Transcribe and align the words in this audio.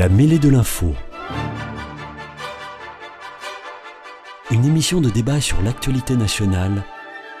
La 0.00 0.08
mêlée 0.08 0.38
de 0.38 0.48
l'info. 0.48 0.94
Une 4.50 4.64
émission 4.64 5.02
de 5.02 5.10
débat 5.10 5.42
sur 5.42 5.60
l'actualité 5.60 6.16
nationale, 6.16 6.84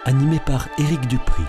animée 0.04 0.40
par 0.44 0.68
Éric 0.78 1.00
Dupri. 1.06 1.42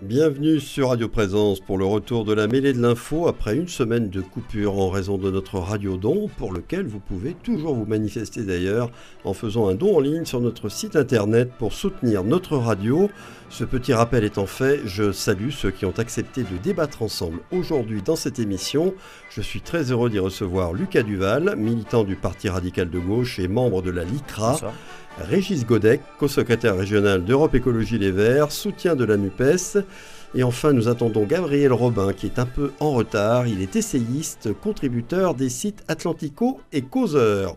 Bienvenue 0.00 0.60
sur 0.60 0.88
Radio 0.88 1.08
Présence 1.08 1.60
pour 1.60 1.76
le 1.76 1.84
retour 1.84 2.24
de 2.24 2.32
la 2.32 2.46
mêlée 2.46 2.72
de 2.72 2.80
l'info 2.80 3.28
après 3.28 3.54
une 3.54 3.68
semaine 3.68 4.08
de 4.08 4.22
coupure 4.22 4.78
en 4.78 4.88
raison 4.88 5.18
de 5.18 5.30
notre 5.30 5.58
radio 5.58 5.98
don 5.98 6.30
pour 6.38 6.54
lequel 6.54 6.86
vous 6.86 7.00
pouvez 7.00 7.34
toujours 7.34 7.74
vous 7.74 7.84
manifester 7.84 8.44
d'ailleurs 8.44 8.90
en 9.24 9.34
faisant 9.34 9.68
un 9.68 9.74
don 9.74 9.96
en 9.96 10.00
ligne 10.00 10.24
sur 10.24 10.40
notre 10.40 10.70
site 10.70 10.96
internet 10.96 11.50
pour 11.58 11.74
soutenir 11.74 12.24
notre 12.24 12.56
radio. 12.56 13.10
Ce 13.52 13.64
petit 13.64 13.92
rappel 13.92 14.24
étant 14.24 14.46
fait, 14.46 14.80
je 14.86 15.12
salue 15.12 15.50
ceux 15.50 15.70
qui 15.70 15.84
ont 15.84 15.92
accepté 15.98 16.42
de 16.42 16.56
débattre 16.56 17.02
ensemble 17.02 17.40
aujourd'hui 17.50 18.00
dans 18.00 18.16
cette 18.16 18.38
émission. 18.38 18.94
Je 19.28 19.42
suis 19.42 19.60
très 19.60 19.92
heureux 19.92 20.08
d'y 20.08 20.18
recevoir 20.18 20.72
Lucas 20.72 21.02
Duval, 21.02 21.54
militant 21.58 22.02
du 22.02 22.16
Parti 22.16 22.48
radical 22.48 22.88
de 22.88 22.98
gauche 22.98 23.38
et 23.38 23.48
membre 23.48 23.82
de 23.82 23.90
la 23.90 24.04
LICRA. 24.04 24.58
Régis 25.18 25.66
Godec, 25.66 26.00
co-secrétaire 26.18 26.78
régional 26.78 27.26
d'Europe 27.26 27.54
Écologie 27.54 27.98
Les 27.98 28.10
Verts, 28.10 28.52
soutien 28.52 28.96
de 28.96 29.04
la 29.04 29.18
NUPES. 29.18 29.84
Et 30.34 30.44
enfin, 30.44 30.72
nous 30.72 30.88
attendons 30.88 31.24
Gabriel 31.24 31.74
Robin, 31.74 32.14
qui 32.14 32.24
est 32.24 32.38
un 32.38 32.46
peu 32.46 32.72
en 32.80 32.92
retard. 32.92 33.46
Il 33.46 33.60
est 33.60 33.76
essayiste, 33.76 34.48
contributeur 34.62 35.34
des 35.34 35.50
sites 35.50 35.84
Atlantico 35.88 36.58
et 36.72 36.80
Causeur. 36.80 37.56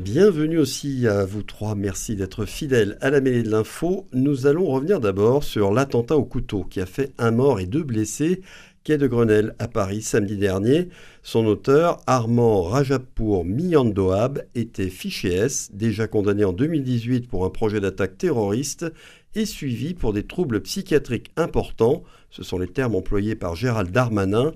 Bienvenue 0.00 0.56
aussi 0.56 1.06
à 1.06 1.26
vous 1.26 1.42
trois, 1.42 1.74
merci 1.74 2.16
d'être 2.16 2.46
fidèles 2.46 2.96
à 3.02 3.10
la 3.10 3.20
mêlée 3.20 3.42
de 3.42 3.50
l'info. 3.50 4.06
Nous 4.14 4.46
allons 4.46 4.64
revenir 4.64 4.98
d'abord 4.98 5.44
sur 5.44 5.72
l'attentat 5.72 6.16
au 6.16 6.24
couteau 6.24 6.64
qui 6.64 6.80
a 6.80 6.86
fait 6.86 7.12
un 7.18 7.32
mort 7.32 7.60
et 7.60 7.66
deux 7.66 7.82
blessés 7.82 8.40
quai 8.82 8.96
de 8.96 9.06
Grenelle 9.06 9.54
à 9.58 9.68
Paris 9.68 10.00
samedi 10.00 10.38
dernier. 10.38 10.88
Son 11.22 11.44
auteur, 11.44 12.00
Armand 12.06 12.62
Rajapour 12.62 13.44
Miyandoab, 13.44 14.42
était 14.54 14.88
fiché 14.88 15.34
S, 15.34 15.68
déjà 15.74 16.06
condamné 16.06 16.44
en 16.44 16.54
2018 16.54 17.28
pour 17.28 17.44
un 17.44 17.50
projet 17.50 17.80
d'attaque 17.80 18.16
terroriste 18.16 18.86
et 19.34 19.44
suivi 19.44 19.92
pour 19.92 20.14
des 20.14 20.22
troubles 20.22 20.62
psychiatriques 20.62 21.30
importants. 21.36 22.04
Ce 22.30 22.42
sont 22.42 22.58
les 22.58 22.68
termes 22.68 22.94
employés 22.94 23.36
par 23.36 23.54
Gérald 23.54 23.90
Darmanin. 23.90 24.52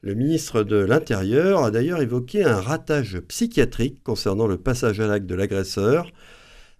Le 0.00 0.14
ministre 0.14 0.62
de 0.62 0.76
l'Intérieur 0.76 1.64
a 1.64 1.72
d'ailleurs 1.72 2.00
évoqué 2.00 2.44
un 2.44 2.60
ratage 2.60 3.18
psychiatrique 3.26 4.00
concernant 4.04 4.46
le 4.46 4.56
passage 4.56 5.00
à 5.00 5.08
l'acte 5.08 5.26
de 5.26 5.34
l'agresseur. 5.34 6.12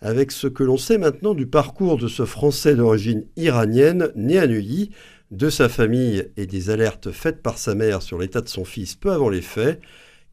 Avec 0.01 0.31
ce 0.31 0.47
que 0.47 0.63
l'on 0.63 0.77
sait 0.77 0.99
maintenant 0.99 1.35
du 1.35 1.49
parcours 1.49 1.99
de 1.99 2.07
ce 2.07 2.25
Français 2.25 2.77
d'origine 2.77 3.27
iranienne 3.37 4.13
né 4.15 4.39
à 4.39 4.47
Neuilly, 4.47 4.91
de 5.33 5.51
sa 5.51 5.69
famille 5.69 6.29
et 6.37 6.47
des 6.47 6.71
alertes 6.71 7.11
faites 7.11 7.43
par 7.43 7.59
sa 7.59 7.75
mère 7.75 8.03
sur 8.03 8.19
l'état 8.19 8.41
de 8.41 8.49
son 8.49 8.65
fils 8.65 8.95
peu 8.95 9.11
avant 9.11 9.29
les 9.29 9.43
faits, 9.43 9.81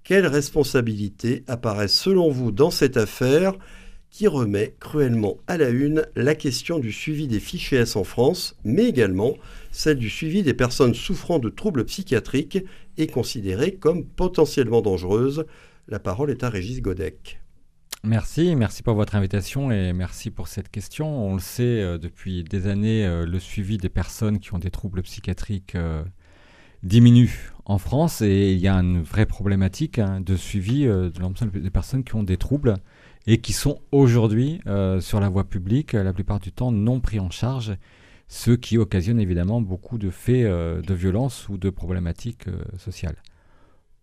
quelles 0.04 0.28
responsabilités 0.28 1.44
apparaissent 1.48 2.00
selon 2.00 2.30
vous 2.30 2.52
dans 2.52 2.70
cette 2.70 2.98
affaire 2.98 3.54
qui 4.12 4.28
remet 4.28 4.76
cruellement 4.80 5.38
à 5.48 5.58
la 5.58 5.70
une 5.70 6.06
la 6.16 6.36
question 6.36 6.78
du 6.78 6.92
suivi 6.92 7.28
des 7.28 7.40
fichiers 7.40 7.80
S 7.80 7.96
en 7.96 8.04
France, 8.04 8.56
mais 8.64 8.86
également 8.86 9.36
celle 9.76 9.98
du 9.98 10.10
suivi 10.10 10.42
des 10.42 10.54
personnes 10.54 10.94
souffrant 10.94 11.38
de 11.38 11.50
troubles 11.50 11.84
psychiatriques 11.86 12.64
et 12.98 13.08
considérées 13.08 13.76
comme 13.76 14.06
potentiellement 14.06 14.82
dangereuses. 14.82 15.46
La 15.88 16.00
parole 16.00 16.32
est 16.32 16.44
à 16.44 16.50
Régis 16.50 16.82
Godec. 16.82 17.42
Merci, 18.04 18.56
merci 18.56 18.84
pour 18.84 18.94
votre 18.94 19.16
invitation 19.16 19.72
et 19.72 19.92
merci 19.92 20.32
pour 20.32 20.48
cette 20.48 20.70
question. 20.70 21.28
On 21.28 21.34
le 21.34 21.40
sait 21.40 21.64
euh, 21.64 21.98
depuis 21.98 22.44
des 22.44 22.68
années, 22.68 23.06
euh, 23.06 23.26
le 23.26 23.40
suivi 23.40 23.78
des 23.78 23.90
personnes 23.90 24.40
qui 24.40 24.54
ont 24.54 24.60
des 24.60 24.70
troubles 24.70 25.02
psychiatriques 25.02 25.76
euh, 25.76 26.04
diminue 26.84 27.52
en 27.66 27.78
France 27.78 28.22
et 28.22 28.54
il 28.54 28.60
y 28.60 28.68
a 28.68 28.76
une 28.76 29.02
vraie 29.02 29.26
problématique 29.26 30.00
hein, 30.00 30.22
de 30.22 30.36
suivi 30.36 30.86
de 30.86 31.20
l'ensemble 31.20 31.60
des 31.60 31.70
personnes 31.72 32.04
qui 32.04 32.16
ont 32.16 32.24
des 32.24 32.38
troubles 32.38 32.76
et 33.26 33.42
qui 33.42 33.54
sont 33.54 33.80
aujourd'hui 33.92 34.62
sur 35.00 35.20
la 35.20 35.30
voie 35.30 35.46
publique, 35.46 35.94
la 35.94 36.14
plupart 36.14 36.40
du 36.40 36.52
temps 36.52 36.72
non 36.72 37.00
pris 37.00 37.20
en 37.20 37.32
charge, 37.32 37.76
ce 38.28 38.52
qui 38.52 38.78
occasionne 38.78 39.20
évidemment 39.20 39.62
beaucoup 39.62 39.98
de 39.98 40.10
faits 40.10 40.46
de 40.46 40.94
violence 40.94 41.48
ou 41.50 41.58
de 41.58 41.70
problématiques 41.70 42.46
sociales. 42.78 43.18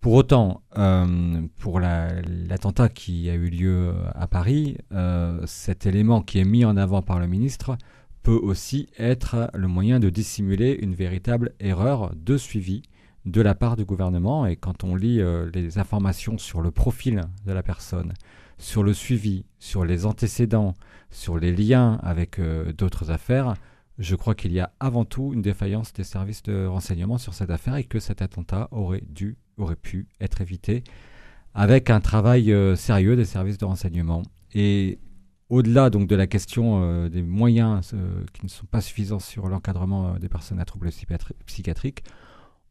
Pour 0.03 0.15
autant, 0.15 0.65
euh, 0.77 1.43
pour 1.61 1.79
l'attentat 1.79 2.89
qui 2.89 3.31
a 3.31 3.35
eu 3.35 3.49
lieu 3.49 3.95
à 4.17 4.27
Paris, 4.27 4.77
euh, 4.91 5.41
cet 5.47 5.87
élément 5.87 6.23
qui 6.23 6.41
est 6.41 6.45
mis 6.45 6.65
en 6.65 6.77
avant 6.77 7.03
par 7.03 7.21
le 7.21 7.29
ministre 7.29 7.77
peut 8.25 8.41
aussi 8.43 8.89
être 8.99 9.49
le 9.55 9.69
moyen 9.69 10.01
de 10.01 10.11
dissimuler 10.11 10.77
une 10.83 10.97
véritable 10.97 11.53
erreur 11.61 12.13
de 12.17 12.37
suivi 12.37 12.83
de 13.27 13.41
la 13.41 13.55
part 13.55 13.77
du 13.77 13.85
gouvernement. 13.85 14.45
Et 14.45 14.57
quand 14.57 14.83
on 14.83 14.97
lit 14.97 15.21
euh, 15.21 15.49
les 15.55 15.79
informations 15.79 16.37
sur 16.37 16.63
le 16.63 16.73
profil 16.73 17.21
de 17.47 17.53
la 17.53 17.63
personne, 17.63 18.13
sur 18.59 18.83
le 18.83 18.95
suivi, 18.95 19.45
sur 19.61 19.85
les 19.85 20.05
antécédents, 20.05 20.75
sur 21.13 21.39
les 21.39 21.55
liens 21.55 22.01
avec 22.03 22.41
d'autres 22.77 23.13
affaires, 23.13 23.55
je 23.99 24.17
crois 24.17 24.35
qu'il 24.35 24.53
y 24.53 24.61
a 24.61 24.73
avant 24.81 25.05
tout 25.05 25.33
une 25.35 25.43
défaillance 25.43 25.93
des 25.93 26.05
services 26.05 26.43
de 26.43 26.67
renseignement 26.67 27.19
sur 27.19 27.35
cette 27.35 27.51
affaire 27.51 27.77
et 27.77 27.85
que 27.85 28.01
cet 28.01 28.23
attentat 28.23 28.69
aurait 28.71 29.05
dû 29.09 29.37
aurait 29.59 29.77
pu 29.77 30.09
être 30.21 30.41
évité 30.41 30.83
avec 31.55 31.91
un 31.91 32.01
travail 32.01 32.53
euh, 32.53 32.77
sérieux 32.77 33.17
des 33.17 33.25
services 33.25 33.59
de 33.59 33.65
renseignement. 33.65 34.23
Et 34.55 34.99
au-delà 35.51 35.91
donc 35.91 36.09
de 36.09 36.17
la 36.17 36.27
question 36.27 36.83
euh, 36.83 37.09
des 37.09 37.23
moyens 37.23 37.93
euh, 37.93 38.25
qui 38.33 38.45
ne 38.45 38.51
sont 38.51 38.67
pas 38.67 38.81
suffisants 38.81 39.19
sur 39.19 39.49
l'encadrement 39.49 40.19
des 40.19 40.29
personnes 40.29 40.61
à 40.61 40.65
troubles 40.65 40.91
psychiatriques, 41.47 42.03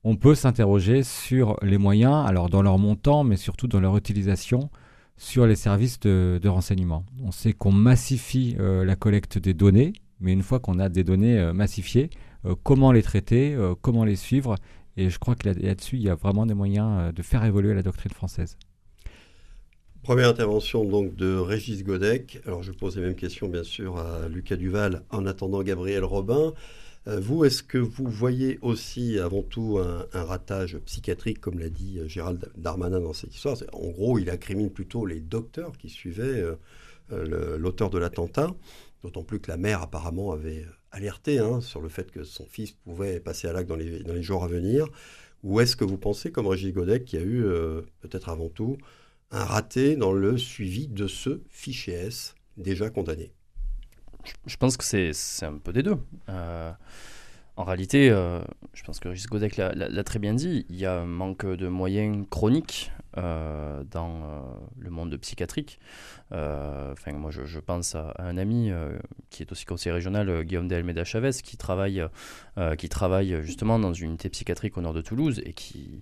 on 0.04 0.16
peut 0.16 0.34
s'interroger 0.34 1.04
sur 1.04 1.58
les 1.62 1.78
moyens, 1.78 2.26
alors 2.26 2.50
dans 2.50 2.64
leur 2.64 2.80
montant, 2.80 3.24
mais 3.24 3.38
surtout 3.38 3.68
dans 3.68 3.80
leur 3.80 3.96
utilisation 3.96 4.72
sur 5.16 5.46
les 5.46 5.56
services 5.56 6.00
de, 6.00 6.40
de 6.42 6.50
renseignement. 6.50 7.06
On 7.24 7.30
sait 7.30 7.54
qu'on 7.54 7.72
massifie 7.72 8.58
la 8.58 8.96
collecte 8.96 9.38
des 9.38 9.54
données, 9.54 9.94
mais 10.22 10.34
une 10.34 10.44
fois 10.44 10.60
qu'on 10.60 10.80
a 10.80 10.90
des 10.90 11.04
données 11.04 11.52
massifiées, 11.54 12.10
comment 12.64 12.92
les 12.92 13.04
traiter, 13.04 13.58
comment 13.82 14.06
les 14.06 14.16
suivre 14.16 14.56
et 14.98 15.10
je 15.10 15.20
crois 15.20 15.36
que 15.36 15.50
là-dessus, 15.50 15.96
il 15.96 16.04
y 16.04 16.10
a 16.10 16.16
vraiment 16.16 16.46
des 16.46 16.54
moyens 16.54 17.00
euh, 17.00 17.12
de 17.12 17.22
faire 17.22 17.44
évoluer 17.46 17.74
la 17.74 17.84
doctrine 17.84 18.12
française. 18.12 18.58
Première 20.04 20.30
intervention 20.30 20.84
donc 20.84 21.16
de 21.16 21.36
Régis 21.36 21.84
Godec. 21.84 22.42
Alors 22.46 22.64
je 22.64 22.72
pose 22.72 22.98
les 22.98 23.04
mêmes 23.04 23.16
questions 23.16 23.48
bien 23.48 23.64
sûr 23.64 23.98
à 23.98 24.28
Lucas 24.28 24.56
Duval 24.56 25.04
en 25.12 25.26
attendant 25.26 25.62
Gabriel 25.62 26.04
Robin. 26.04 26.54
Euh, 27.08 27.20
vous, 27.20 27.46
est-ce 27.46 27.64
que 27.64 27.78
vous 27.78 28.10
voyez 28.10 28.60
aussi 28.62 29.20
avant 29.20 29.44
tout 29.44 29.80
un, 29.80 30.24
ratage 30.24 30.78
psychiatrique, 30.86 31.40
comme 31.40 31.60
l'a 31.60 31.70
dit 31.70 32.00
euh, 32.00 32.08
Gérald 32.08 32.52
Darmanin 32.58 33.00
dans 33.00 33.14
cette 33.14 33.34
histoire? 33.34 33.58
En 33.74 33.90
gros, 33.90 34.20
il 34.20 34.30
incrimine 34.30 34.72
plutôt 34.72 35.06
les 35.06 35.20
docteurs 35.20 35.78
qui 35.78 35.90
suivaient 35.90 36.44
euh, 37.12 37.58
l'auteur 37.58 37.90
de 37.90 37.98
l'attentat, 37.98 38.54
d'autant 39.04 39.24
plus 39.24 39.40
que 39.40 39.50
la 39.50 39.58
mère 39.58 39.82
apparemment 39.82 40.32
avait 40.32 40.66
alerté 40.92 41.40
hein, 41.40 41.62
sur 41.62 41.82
le 41.82 41.90
fait 41.90 42.12
que 42.12 42.24
son 42.24 42.46
fils 42.46 42.72
pouvait 42.72 43.20
passer 43.20 43.48
à 43.48 43.54
l'acte 43.54 43.70
dans 43.70 43.76
les, 43.76 44.24
jours 44.24 44.44
à 44.44 44.48
venir. 44.48 44.88
Ou 45.44 45.60
est-ce 45.60 45.76
que 45.76 45.84
vous 45.84 45.98
pensez, 45.98 46.32
comme 46.32 46.48
Régis 46.48 46.72
Godec, 46.74 47.06
qu'il 47.06 47.20
y 47.20 47.24
a 47.24 47.26
eu 47.26 47.44
peut-être 48.02 48.30
avant 48.30 48.50
tout 48.50 48.78
un 49.32 49.44
raté 49.44 49.96
dans 49.96 50.14
le 50.14 50.38
suivi 50.38 50.88
de 50.88 51.08
ce 51.08 51.42
fichier 51.50 51.94
S 51.94 52.36
déjà 52.58 52.90
condamné? 52.90 53.32
Je 54.46 54.58
pense 54.58 54.78
que 54.78 54.84
c'est 54.84 55.46
un 55.46 55.58
peu 55.58 55.74
des 55.74 55.84
deux. 55.84 55.98
Euh, 56.30 56.72
en 57.62 57.64
réalité, 57.64 58.10
euh, 58.10 58.42
je 58.74 58.84
pense 58.84 59.00
que 59.00 59.08
Régis 59.08 59.28
Godec 59.28 59.56
l'a 59.58 60.04
très 60.04 60.18
bien 60.18 60.34
dit, 60.34 60.66
il 60.70 60.78
y 60.78 60.88
a 60.88 61.02
un 61.02 61.06
manque 61.06 61.46
de 61.46 61.68
moyens 61.68 62.26
chroniques 62.28 62.92
euh, 63.18 63.84
dans 63.84 64.44
le 64.80 64.90
monde 64.90 65.16
psychiatrique. 65.18 65.80
Enfin, 66.32 67.12
moi, 67.14 67.30
je, 67.30 67.60
pense 67.60 67.94
à, 67.94 68.16
un 68.18 68.38
ami 68.38 68.72
qui 69.30 69.44
est 69.44 69.52
aussi 69.52 69.66
conseiller 69.66 69.94
régional, 69.94 70.44
Guillaume 70.44 70.68
de 70.68 70.76
Almeida 70.76 71.04
Chavez, 71.04 71.34
qui 71.44 71.56
travaille, 71.56 72.04
qui 72.80 72.90
travaille 72.90 73.44
justement 73.44 73.78
dans 73.78 73.94
une 73.94 74.10
unité 74.10 74.30
psychiatrique 74.30 74.76
au 74.78 74.82
nord 74.82 74.94
de 74.94 75.02
Toulouse 75.02 75.40
et 75.46 75.54
qui, 75.54 76.02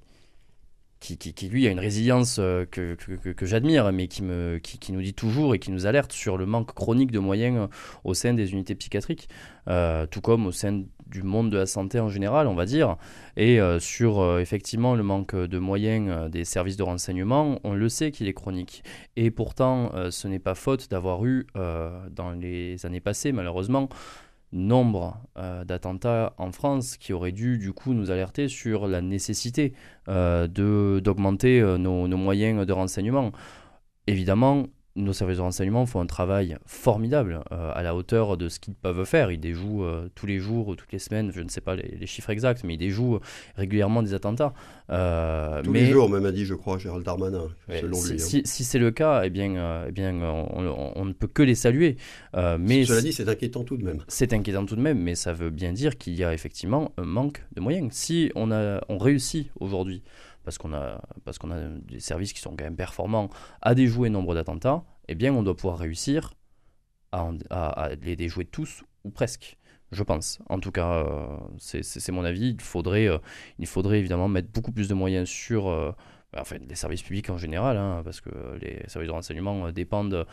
qui, 0.99 1.17
qui, 1.17 1.47
lui 1.47 1.67
a 1.67 1.71
une 1.71 1.79
résilience 1.79 2.37
euh, 2.39 2.65
que, 2.65 2.95
que, 2.95 3.45
j'admire, 3.45 3.91
mais 3.91 4.07
qui, 4.07 4.21
me, 4.21 4.59
qui, 4.59 4.91
nous 4.91 5.01
dit 5.01 5.13
toujours 5.13 5.55
et 5.55 5.59
qui 5.59 5.71
nous 5.71 5.85
alerte 5.85 6.11
sur 6.11 6.37
le 6.37 6.45
manque 6.45 6.73
chronique 6.73 7.11
de 7.11 7.19
moyens 7.19 7.57
euh, 7.57 7.67
au 8.03 8.13
sein 8.13 8.33
des 8.33 8.51
unités 8.51 8.75
psychiatriques, 8.75 9.29
euh, 9.67 10.05
tout 10.05 10.21
comme 10.21 10.45
au 10.45 10.51
sein 10.51 10.83
du 11.09 11.23
monde 11.23 11.49
de 11.49 11.57
la 11.57 11.65
santé 11.65 11.99
en 11.99 12.09
général, 12.09 12.47
on 12.47 12.55
va 12.55 12.65
dire, 12.65 12.97
et 13.35 13.59
sur 13.79 14.39
effectivement 14.39 14.95
le 14.95 15.03
manque 15.03 15.35
de 15.35 15.59
moyens 15.59 16.29
des 16.29 16.45
services 16.45 16.77
de 16.77 16.83
renseignement, 16.83 17.59
on 17.63 17.73
le 17.73 17.89
sait 17.89 18.11
qu'il 18.11 18.27
est 18.27 18.33
chronique. 18.33 18.83
Et 19.15 19.31
pourtant, 19.31 19.91
ce 20.11 20.27
n'est 20.27 20.39
pas 20.39 20.55
faute 20.55 20.89
d'avoir 20.89 21.25
eu, 21.25 21.47
dans 21.55 22.31
les 22.31 22.85
années 22.85 22.99
passées, 22.99 23.31
malheureusement, 23.31 23.89
nombre 24.51 25.17
euh, 25.37 25.63
d'attentats 25.63 26.33
en 26.37 26.51
France 26.51 26.97
qui 26.97 27.13
auraient 27.13 27.31
dû 27.31 27.57
du 27.57 27.73
coup 27.73 27.93
nous 27.93 28.11
alerter 28.11 28.47
sur 28.47 28.87
la 28.87 29.01
nécessité 29.01 29.73
euh, 30.07 30.47
d'augmenter 30.47 31.61
euh, 31.61 31.77
nos, 31.77 32.07
moyens 32.07 32.65
de 32.65 32.73
renseignement. 32.73 33.31
Évidemment, 34.07 34.65
nos 34.99 35.13
services 35.13 35.37
de 35.37 35.41
renseignement 35.41 35.85
font 35.85 36.01
un 36.01 36.05
travail 36.05 36.57
formidable 36.65 37.41
euh, 37.51 37.71
à 37.73 37.83
la 37.83 37.95
hauteur 37.95 38.37
de 38.37 38.49
ce 38.49 38.59
qu'ils 38.59 38.73
peuvent 38.73 39.05
faire. 39.05 39.31
Ils 39.31 39.39
déjouent 39.39 39.83
euh, 39.83 40.09
tous 40.15 40.25
les 40.25 40.39
jours 40.39 40.67
ou 40.67 40.75
toutes 40.75 40.91
les 40.91 40.99
semaines, 40.99 41.31
je 41.33 41.41
ne 41.41 41.49
sais 41.49 41.61
pas 41.61 41.75
les, 41.75 42.05
chiffres 42.05 42.29
exacts, 42.29 42.63
mais 42.63 42.75
ils 42.75 42.77
déjouent 42.77 43.19
régulièrement 43.55 44.03
des 44.03 44.13
attentats. 44.13 44.53
Euh, 44.89 45.61
tous 45.63 45.73
les 45.73 45.85
jours, 45.85 46.09
même 46.09 46.25
a 46.25 46.31
dit, 46.31 46.45
je 46.45 46.53
crois, 46.53 46.77
Gérald 46.77 47.05
Darmanin, 47.05 47.47
selon 47.69 47.97
si, 47.97 48.13
lui. 48.13 48.21
Hein. 48.21 48.41
Si, 48.43 48.63
c'est 48.63 48.79
le 48.79 48.91
cas, 48.91 49.21
eh 49.23 49.29
bien, 49.29 49.85
eh 49.87 49.91
bien 49.91 50.13
on, 50.13 51.05
ne 51.05 51.13
peut 51.13 51.27
que 51.27 51.43
les 51.43 51.55
saluer. 51.55 51.97
mais 52.59 52.85
Cela 52.85 53.01
dit, 53.01 53.13
c'est 53.13 53.29
inquiétant 53.29 53.63
tout 53.63 53.77
de 53.77 53.83
même. 53.83 53.99
C'est 54.07 54.33
inquiétant 54.33 54.65
tout 54.65 54.75
de 54.75 54.81
même, 54.81 54.99
mais 54.99 55.15
ça 55.15 55.33
veut 55.33 55.49
bien 55.49 55.71
dire 55.71 55.97
qu'il 55.97 56.15
y 56.15 56.23
a 56.23 56.33
effectivement 56.33 56.91
un 56.97 57.05
manque 57.05 57.43
de 57.55 57.61
moyens. 57.61 57.89
Si 57.93 58.31
on, 58.35 58.51
a, 58.51 58.81
on 58.89 58.97
réussit 58.97 59.49
aujourd'hui 59.59 60.03
parce 60.49 60.57
qu'on 60.57 60.73
a, 60.73 60.99
parce 61.25 61.37
qu'on 61.37 61.51
a 61.51 61.59
des 61.59 61.99
services 61.99 62.33
qui 62.33 62.39
sont 62.39 62.55
quand 62.55 62.63
même 62.63 62.75
performants, 62.75 63.29
à 63.61 63.75
déjouer 63.75 64.09
nombre 64.09 64.33
d'attentats, 64.33 64.83
eh 65.07 65.13
bien, 65.13 65.31
on 65.31 65.43
doit 65.43 65.55
pouvoir 65.55 65.77
réussir 65.77 66.33
à, 67.11 67.89
les 68.01 68.15
déjouer 68.15 68.45
tous 68.45 68.83
ou 69.03 69.11
presque. 69.11 69.57
Je 69.91 70.01
pense. 70.01 70.39
En 70.49 70.59
tout 70.59 70.71
cas, 70.71 71.03
euh, 71.05 71.37
c'est 71.59 72.11
mon 72.11 72.23
avis. 72.23 72.49
Il 72.49 72.61
faudrait, 72.61 73.07
euh, 73.07 73.19
il 73.59 73.67
faudrait 73.67 73.99
évidemment 73.99 74.27
mettre 74.27 74.49
beaucoup 74.49 74.71
plus 74.71 74.87
de 74.87 74.95
moyens 74.95 75.29
sur 75.29 75.67
euh, 75.67 75.91
bah, 76.33 76.39
enfin, 76.41 76.57
les 76.67 76.75
services 76.75 77.03
publics 77.03 77.29
en 77.29 77.37
général, 77.37 77.77
hein, 77.77 78.01
parce 78.03 78.19
que 78.19 78.29
les 78.59 78.81
services 78.87 79.09
de 79.09 79.13
renseignement 79.13 79.71
dépendent 79.71 80.25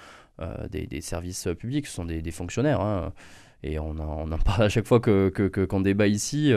des, 0.70 1.00
services 1.02 1.46
publics, 1.58 1.86
ce 1.86 1.92
sont 1.92 2.06
des, 2.06 2.30
fonctionnaires. 2.30 2.80
Hein, 2.80 3.12
et 3.62 3.78
on 3.78 3.98
en, 3.98 4.38
parle 4.38 4.62
à 4.62 4.69
chaque 4.70 4.86
fois 4.86 5.00
qu'on 5.00 5.30
que, 5.30 5.82
débat 5.82 6.06
ici. 6.06 6.54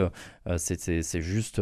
c'est 0.56 1.20
juste 1.20 1.60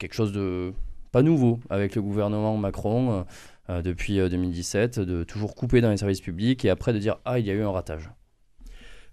quelque 0.00 0.14
chose 0.14 0.32
de 0.32 0.72
pas 1.12 1.22
nouveau 1.22 1.60
avec 1.68 1.94
le 1.94 2.02
gouvernement 2.02 2.56
Macron 2.56 3.12
euh, 3.12 3.22
euh, 3.68 3.82
depuis 3.82 4.16
2017, 4.16 4.98
euh, 4.98 5.04
de 5.04 5.24
toujours 5.24 5.54
couper 5.54 5.80
dans 5.80 5.90
les 5.90 5.96
services 5.96 6.20
publics 6.20 6.64
et 6.64 6.70
après 6.70 6.92
de 6.92 6.98
dire 6.98 7.18
ah 7.24 7.38
il 7.38 7.46
y 7.46 7.50
a 7.50 7.54
eu 7.54 7.62
un 7.62 7.70
ratage. 7.70 8.10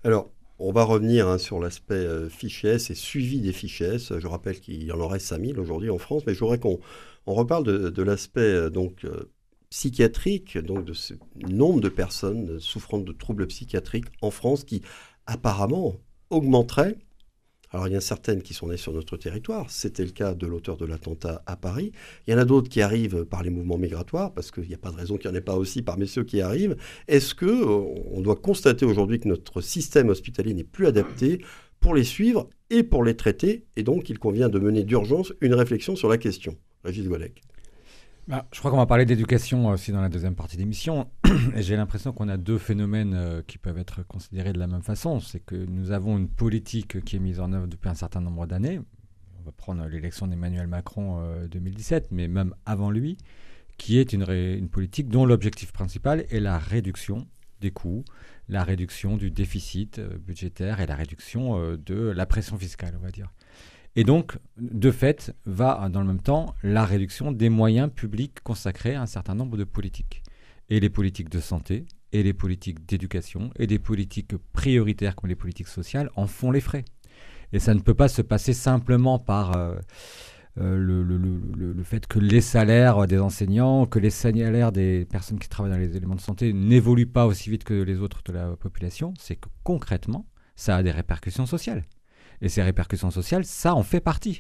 Alors 0.04 0.32
on 0.60 0.72
va 0.72 0.84
revenir 0.84 1.28
hein, 1.28 1.38
sur 1.38 1.60
l'aspect 1.60 2.04
S 2.64 2.90
et 2.90 2.96
suivi 2.96 3.42
des 3.42 3.54
fichiers. 3.54 4.00
Je 4.00 4.28
rappelle 4.28 4.60
qu'il 4.60 4.84
y 4.84 4.92
en 4.92 5.00
aurait 5.00 5.20
5000 5.20 5.60
aujourd'hui 5.60 5.92
en 5.92 6.00
France, 6.00 6.24
mais 6.26 6.34
je 6.34 6.40
voudrais 6.40 6.58
qu'on 6.58 6.80
on 7.28 7.36
reparle 7.36 7.92
de, 7.92 8.02
l'aspect 8.02 8.72
donc 8.72 9.06
psychiatrique, 9.70 10.58
donc 10.58 10.84
de 10.84 10.94
ce 10.94 11.14
nombre 11.48 11.80
de 11.80 11.90
personnes 11.90 12.60
souffrant 12.60 12.98
de 12.98 13.12
troubles 13.12 13.46
psychiatriques 13.46 14.08
en 14.22 14.32
France 14.32 14.64
qui 14.64 14.82
apparemment 15.28 15.98
augmenterait 16.32 16.98
alors 17.72 17.88
il 17.88 17.92
y 17.92 17.96
en 17.96 18.00
a 18.00 18.02
certaines 18.02 18.42
qui 18.42 18.54
sont 18.54 18.68
nées 18.68 18.78
sur 18.78 18.94
notre 18.94 19.18
territoire, 19.18 19.70
c'était 19.70 20.06
le 20.06 20.12
cas 20.12 20.34
de 20.34 20.48
l'auteur 20.48 20.78
de 20.78 20.86
l'attentat 20.86 21.44
à 21.46 21.56
Paris. 21.56 21.92
Il 22.26 22.32
y 22.32 22.34
en 22.34 22.38
a 22.38 22.46
d'autres 22.46 22.70
qui 22.70 22.82
arrivent 22.82 23.26
par 23.26 23.44
les 23.44 23.50
mouvements 23.50 23.78
migratoires, 23.78 24.34
parce 24.34 24.52
qu'il 24.52 24.68
n'y 24.68 24.74
a 24.74 24.78
pas 24.78 24.92
de 24.92 24.96
raison 24.96 25.18
qu'il 25.18 25.30
n'y 25.30 25.36
en 25.36 25.40
ait 25.40 25.44
pas 25.44 25.56
aussi 25.56 25.82
parmi 25.82 26.08
ceux 26.08 26.24
qui 26.24 26.42
arrivent. 26.42 26.78
Est-ce 27.08 27.36
que 27.36 27.46
euh, 27.46 28.02
on 28.12 28.22
doit 28.22 28.36
constater 28.36 28.86
aujourd'hui 28.86 29.20
que 29.20 29.28
notre 29.28 29.62
système 29.62 30.10
hospitalier 30.10 30.54
n'est 30.54 30.64
plus 30.64 30.88
adapté 30.88 31.42
pour 31.80 31.94
les 31.94 32.04
suivre 32.04 32.50
et 32.70 32.84
pour 32.84 33.04
les 33.04 33.16
traiter, 33.16 33.66
et 33.76 33.84
donc 33.84 34.10
il 34.10 34.20
convient 34.20 34.50
de 34.50 34.60
mener 34.60 34.84
d'urgence 34.84 35.34
une 35.42 35.54
réflexion 35.54 35.96
sur 35.96 36.10
la 36.10 36.18
question 36.18 36.58
Régis 36.84 37.08
Golec. 37.08 37.42
Bah, 38.28 38.46
je 38.52 38.60
crois 38.60 38.72
qu'on 38.72 38.78
va 38.78 38.86
parler 38.86 39.06
d'éducation 39.06 39.68
aussi 39.70 39.94
dans 39.94 40.02
la 40.02 40.10
deuxième 40.10 40.36
partie 40.36 40.58
d'émission. 40.58 41.10
Et 41.56 41.62
j'ai 41.62 41.78
l'impression 41.78 42.12
qu'on 42.12 42.28
a 42.28 42.36
deux 42.36 42.58
phénomènes 42.58 43.14
euh, 43.14 43.42
qui 43.48 43.58
peuvent 43.58 43.78
être 43.78 44.06
considérés 44.06 44.52
de 44.52 44.60
la 44.60 44.68
même 44.68 44.82
façon. 44.82 45.22
C'est 45.22 45.40
que 45.40 45.56
nous 45.56 45.92
avons 45.92 46.18
une 46.18 46.28
politique 46.28 47.02
qui 47.06 47.16
est 47.16 47.20
mise 47.20 47.40
en 47.40 47.54
œuvre 47.54 47.68
depuis 47.68 47.88
un 47.88 47.94
certain 47.94 48.20
nombre 48.20 48.46
d'années. 48.46 48.82
On 49.40 49.44
va 49.46 49.54
prendre 49.54 49.86
l'élection 49.88 50.28
d'Emmanuel 50.28 50.68
Macron 50.68 51.24
2017, 51.50 52.04
euh, 52.04 52.08
mais 52.12 52.28
même 52.28 52.54
avant 52.66 52.92
lui, 52.92 53.18
qui 53.78 53.98
est 53.98 54.12
une, 54.12 54.30
une 54.30 54.68
politique 54.68 55.08
dont 55.08 55.26
l'objectif 55.26 55.72
principal 55.72 56.26
est 56.30 56.42
la 56.42 56.58
réduction 56.58 57.26
des 57.62 57.72
coûts, 57.72 58.04
la 58.50 58.66
réduction 58.66 59.16
du 59.16 59.32
déficit 59.32 60.00
euh, 60.00 60.18
budgétaire 60.18 60.82
et 60.82 60.86
la 60.86 60.96
réduction 60.96 61.78
de 61.78 61.96
la 61.96 62.26
pression 62.26 62.58
fiscale, 62.58 62.94
on 63.00 63.04
va 63.04 63.12
dire. 63.12 63.32
Et 63.98 64.04
donc, 64.04 64.38
de 64.58 64.92
fait, 64.92 65.36
va 65.48 65.90
dans 65.90 66.02
le 66.02 66.06
même 66.06 66.22
temps 66.22 66.54
la 66.62 66.86
réduction 66.86 67.32
des 67.32 67.50
moyens 67.50 67.90
publics 67.92 68.42
consacrés 68.44 68.94
à 68.94 69.02
un 69.02 69.08
certain 69.08 69.34
nombre 69.34 69.58
de 69.58 69.64
politiques. 69.64 70.22
Et 70.70 70.80
les 70.80 70.92
politiques 70.92 71.30
de 71.30 71.40
santé, 71.40 71.88
et 72.12 72.22
les 72.22 72.34
politiques 72.34 72.86
d'éducation, 72.86 73.50
et 73.58 73.66
des 73.66 73.80
politiques 73.80 74.38
prioritaires 74.54 75.16
comme 75.16 75.30
les 75.32 75.36
politiques 75.36 75.68
sociales 75.68 76.12
en 76.16 76.28
font 76.28 76.52
les 76.52 76.62
frais. 76.62 76.86
Et 77.54 77.58
ça 77.58 77.74
ne 77.74 77.80
peut 77.80 77.96
pas 77.96 78.08
se 78.08 78.22
passer 78.22 78.54
simplement 78.54 79.18
par 79.18 79.58
euh, 79.58 79.76
euh, 80.60 80.78
le, 80.78 81.84
fait 81.84 82.06
que 82.06 82.20
les 82.20 82.42
salaires 82.42 83.08
des 83.08 83.18
enseignants, 83.18 83.88
que 83.88 83.98
les 83.98 84.12
salaires 84.12 84.72
des 84.72 85.06
personnes 85.06 85.40
qui 85.40 85.50
travaillent 85.50 85.72
dans 85.72 85.80
les 85.80 85.98
éléments 85.98 86.14
de 86.14 86.22
santé 86.22 86.54
n'évoluent 86.54 87.08
pas 87.08 87.26
aussi 87.26 87.50
vite 87.50 87.64
que 87.64 87.74
les 87.74 87.98
autres 87.98 88.22
de 88.24 88.34
la 88.34 88.56
population. 88.58 89.16
C'est 89.18 89.38
que 89.38 89.50
concrètement, 89.64 90.28
ça 90.56 90.76
a 90.76 90.84
des 90.84 90.92
répercussions 90.92 91.48
sociales. 91.48 91.84
Et 92.42 92.50
ces 92.50 92.62
répercussions 92.62 93.12
sociales, 93.12 93.46
ça 93.46 93.76
en 93.76 93.84
fait 93.84 94.00
partie. 94.00 94.40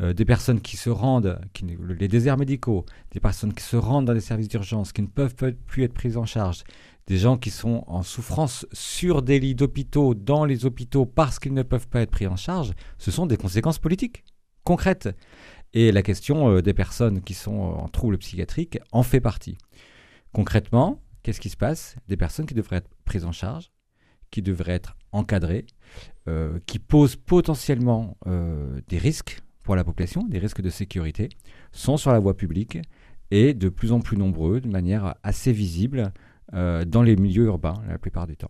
Euh, 0.00 0.12
des 0.12 0.24
personnes 0.24 0.60
qui 0.60 0.76
se 0.76 0.90
rendent, 0.90 1.40
qui, 1.52 1.64
les 1.64 2.08
déserts 2.08 2.36
médicaux, 2.36 2.84
des 3.10 3.18
personnes 3.20 3.52
qui 3.52 3.64
se 3.64 3.76
rendent 3.76 4.04
dans 4.04 4.12
les 4.12 4.20
services 4.20 4.48
d'urgence, 4.48 4.92
qui 4.92 5.02
ne 5.02 5.08
peuvent 5.08 5.34
plus 5.34 5.82
être 5.82 5.94
prises 5.94 6.16
en 6.16 6.24
charge, 6.24 6.62
des 7.08 7.16
gens 7.16 7.36
qui 7.36 7.50
sont 7.50 7.82
en 7.88 8.02
souffrance 8.02 8.66
sur 8.72 9.22
des 9.22 9.40
lits 9.40 9.56
d'hôpitaux, 9.56 10.14
dans 10.14 10.44
les 10.44 10.66
hôpitaux, 10.66 11.04
parce 11.04 11.38
qu'ils 11.38 11.54
ne 11.54 11.62
peuvent 11.62 11.88
pas 11.88 12.02
être 12.02 12.10
pris 12.10 12.26
en 12.28 12.36
charge, 12.36 12.74
ce 12.98 13.10
sont 13.10 13.26
des 13.26 13.36
conséquences 13.36 13.80
politiques, 13.80 14.24
concrètes. 14.62 15.08
Et 15.72 15.90
la 15.90 16.02
question 16.02 16.50
euh, 16.50 16.62
des 16.62 16.74
personnes 16.74 17.20
qui 17.22 17.34
sont 17.34 17.58
en 17.58 17.88
troubles 17.88 18.18
psychiatriques 18.18 18.78
en 18.92 19.02
fait 19.02 19.20
partie. 19.20 19.58
Concrètement, 20.32 21.00
qu'est-ce 21.22 21.40
qui 21.40 21.50
se 21.50 21.56
passe? 21.56 21.96
Des 22.06 22.16
personnes 22.16 22.46
qui 22.46 22.54
devraient 22.54 22.76
être 22.76 22.90
prises 23.04 23.24
en 23.24 23.32
charge, 23.32 23.72
qui 24.30 24.42
devraient 24.42 24.74
être 24.74 24.96
encadrées, 25.12 25.66
euh, 26.28 26.58
qui 26.66 26.78
posent 26.78 27.16
potentiellement 27.16 28.16
euh, 28.26 28.80
des 28.88 28.98
risques 28.98 29.40
pour 29.62 29.76
la 29.76 29.84
population, 29.84 30.24
des 30.24 30.38
risques 30.38 30.60
de 30.60 30.70
sécurité, 30.70 31.28
sont 31.72 31.96
sur 31.96 32.12
la 32.12 32.18
voie 32.18 32.36
publique 32.36 32.78
et 33.30 33.54
de 33.54 33.68
plus 33.68 33.92
en 33.92 34.00
plus 34.00 34.16
nombreux, 34.16 34.60
de 34.60 34.68
manière 34.68 35.14
assez 35.22 35.52
visible, 35.52 36.12
euh, 36.54 36.84
dans 36.84 37.02
les 37.02 37.16
milieux 37.16 37.44
urbains 37.44 37.82
la 37.88 37.98
plupart 37.98 38.26
du 38.26 38.36
temps. 38.36 38.48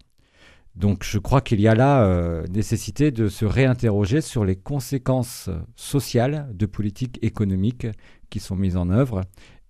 Donc 0.77 1.03
je 1.03 1.19
crois 1.19 1.41
qu'il 1.41 1.61
y 1.61 1.67
a 1.67 1.75
là 1.75 2.45
nécessité 2.51 3.11
de 3.11 3.29
se 3.29 3.45
réinterroger 3.45 4.21
sur 4.21 4.45
les 4.45 4.55
conséquences 4.55 5.51
sociales 5.75 6.49
de 6.55 6.67
politiques 6.67 7.19
économiques 7.21 7.89
qui 8.31 8.39
sont 8.39 8.55
mises 8.55 8.77
en 8.77 8.89
œuvre 8.89 9.23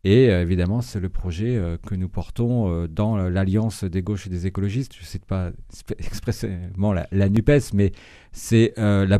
Et 0.04 0.30
euh, 0.30 0.42
évidemment, 0.42 0.80
c'est 0.80 1.00
le 1.00 1.08
projet 1.08 1.56
euh, 1.56 1.76
que 1.76 1.94
nous 1.94 2.08
portons 2.08 2.72
euh, 2.72 2.88
dans 2.88 3.16
l'Alliance 3.16 3.84
des 3.84 4.02
gauches 4.02 4.26
et 4.26 4.30
des 4.30 4.46
écologistes. 4.46 4.94
Je 4.94 5.00
ne 5.00 5.06
cite 5.06 5.24
pas 5.24 5.50
expressément 5.98 6.92
la, 6.92 7.28
NUPES, 7.28 7.74
mais 7.74 7.92
c'est 8.32 8.74
la 8.76 9.18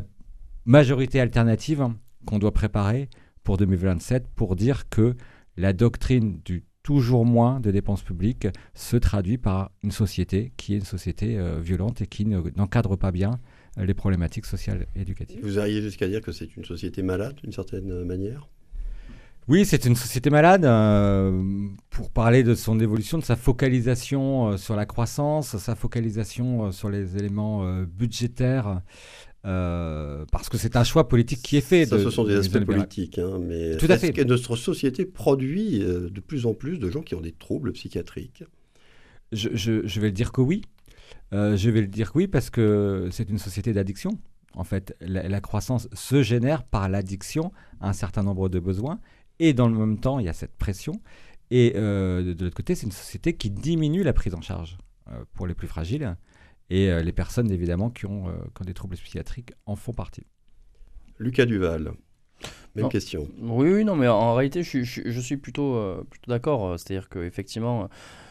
majorité 0.65 1.21
alternative 1.21 1.83
hein, 1.83 1.97
qu'on 2.27 2.39
doit 2.39 2.53
préparer 2.53 3.09
pour 3.43 3.57
2027 3.57 4.29
pour 4.35 4.55
dire 4.55 4.89
que 4.89 5.15
la 5.57 5.73
doctrine 5.73 6.41
du 6.45 6.65
toujours 6.83 7.27
moins 7.27 7.61
de 7.61 7.71
dépenses 7.71 8.03
publiques 8.03 8.49
se 8.73 8.97
traduit 8.97 9.37
par 9.37 9.73
une 9.83 9.91
société 9.91 10.53
qui 10.57 10.73
est 10.73 10.79
une 10.79 10.85
société 10.85 11.39
violente 11.61 12.01
et 12.01 12.07
qui 12.07 12.25
n'encadre 12.25 12.97
pas 12.97 13.11
bien 13.11 13.41
les 13.77 13.93
problématiques 13.93 14.47
sociales 14.47 14.87
et 14.95 15.03
éducatives. 15.03 15.41
Vous 15.43 15.59
arrivez 15.59 15.83
jusqu'à 15.83 16.09
dire 16.09 16.23
que 16.23 16.33
c'est 16.33 16.57
une 16.57 16.65
société 16.65 17.03
malade 17.03 17.35
d'une 17.43 17.53
certaine 17.53 18.05
manière? 18.05 18.49
Oui, 19.49 19.65
c'est 19.65 19.87
une 19.87 19.97
société 19.97 20.29
malade. 20.29 20.67
Euh, 20.67 21.43
pour 21.89 22.11
parler 22.11 22.43
de 22.43 22.55
son 22.55 22.79
évolution, 22.81 23.17
de 23.17 23.25
sa 23.25 23.35
focalisation 23.35 24.49
euh, 24.49 24.57
sur 24.59 24.77
la 24.77 24.85
croissance, 24.85 25.57
sa 25.57 25.75
focalisation 25.75 26.67
euh, 26.67 26.71
sur 26.71 26.91
les 26.91 27.17
éléments 27.17 27.83
budgétaires, 27.85 28.83
parce 29.43 30.51
que 30.51 30.59
c'est 30.59 30.77
un 30.77 30.85
choix 30.85 31.09
politique 31.09 31.41
qui 31.41 31.57
est 31.57 31.63
fait. 31.63 31.87
Ça, 31.87 31.99
ce 31.99 32.11
sont 32.11 32.25
des 32.25 32.37
aspects 32.37 32.63
politiques, 32.63 33.19
hein, 33.19 33.39
mais 33.41 33.77
Tout 33.79 33.87
à 33.89 33.97
fait. 33.97 34.13
que 34.13 34.23
notre 34.23 34.57
société 34.57 35.07
produit 35.07 35.79
de 35.79 36.21
plus 36.21 36.45
en 36.45 36.53
plus 36.53 36.79
de 36.79 36.91
gens 36.91 37.01
qui 37.01 37.15
ont 37.15 37.23
des 37.23 37.33
troubles 37.33 37.73
psychiatriques? 37.73 38.45
Je, 39.33 39.49
je, 39.55 40.01
vais 40.01 40.09
le 40.09 40.13
dire 40.13 40.33
que 40.33 40.43
oui. 40.43 40.63
je 41.33 41.71
vais 41.71 41.81
le 41.81 41.87
dire 41.87 42.13
que 42.13 42.19
oui 42.19 42.27
parce 42.27 42.51
que 42.51 43.09
c'est 43.11 43.31
une 43.31 43.39
société 43.39 43.73
d'addiction. 43.73 44.19
En 44.55 44.65
fait, 44.65 44.97
la, 45.01 45.41
croissance 45.41 45.89
se 45.93 46.23
génère 46.23 46.65
par 46.65 46.89
l'addiction 46.89 47.53
à 47.81 47.91
un 47.91 47.93
certain 47.93 48.23
nombre 48.23 48.49
de 48.49 48.59
besoins 48.59 48.99
et 49.41 49.53
dans 49.53 49.69
le 49.69 49.75
même 49.77 49.99
temps, 49.99 50.19
il 50.19 50.27
y 50.27 50.29
a 50.29 50.33
cette 50.33 50.57
pression. 50.57 51.01
Et 51.51 51.73
euh, 51.77 52.35
de 52.35 52.45
l'autre 52.45 52.57
côté, 52.57 52.75
c'est 52.75 52.87
une 52.87 52.93
société 52.93 53.35
qui 53.35 53.51
diminue 53.51 54.03
la 54.03 54.13
prise 54.13 54.35
en 54.35 54.41
charge 54.41 54.77
euh, 55.11 55.25
pour 55.35 55.47
les 55.47 55.55
plus 55.55 55.69
fragiles. 55.69 56.17
Et 56.71 56.91
euh, 56.91 57.03
les 57.03 57.13
personnes, 57.13 57.51
évidemment, 57.51 57.91
qui 57.91 58.07
ont, 58.07 58.25
qui 58.25 58.63
ont, 58.63 58.65
des 58.65 58.75
troubles 58.75 58.97
psychiatriques 58.97 59.53
en 59.65 59.77
font 59.77 59.95
partie. 59.95 60.27
Lucas 61.19 61.47
Duval, 61.47 61.93
même 62.77 62.89
question. 62.89 63.29
Oui, 63.41 63.73
oui, 63.73 63.85
non, 63.85 63.97
mais 63.97 64.07
en 64.07 64.35
réalité, 64.35 64.63
je, 64.63 64.83
je, 64.83 65.21
suis 65.21 65.37
plutôt, 65.37 66.05
plutôt 66.09 66.31
d'accord. 66.31 66.79
C'est-à-dire 66.79 67.09
qu'effectivement, 67.09 67.89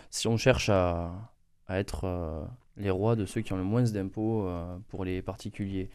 si 0.09 0.27
on 0.27 0.37
cherche 0.37 0.69
à, 0.69 1.33
à 1.67 1.79
être 1.79 2.47
les 2.77 2.89
rois 2.89 3.17
de 3.17 3.25
ceux 3.25 3.41
qui 3.41 3.51
ont 3.51 3.57
le 3.57 3.63
moins 3.63 3.83
d'impôts 3.83 4.49
pour 4.87 5.03
les 5.03 5.21
particuliers, 5.21 5.89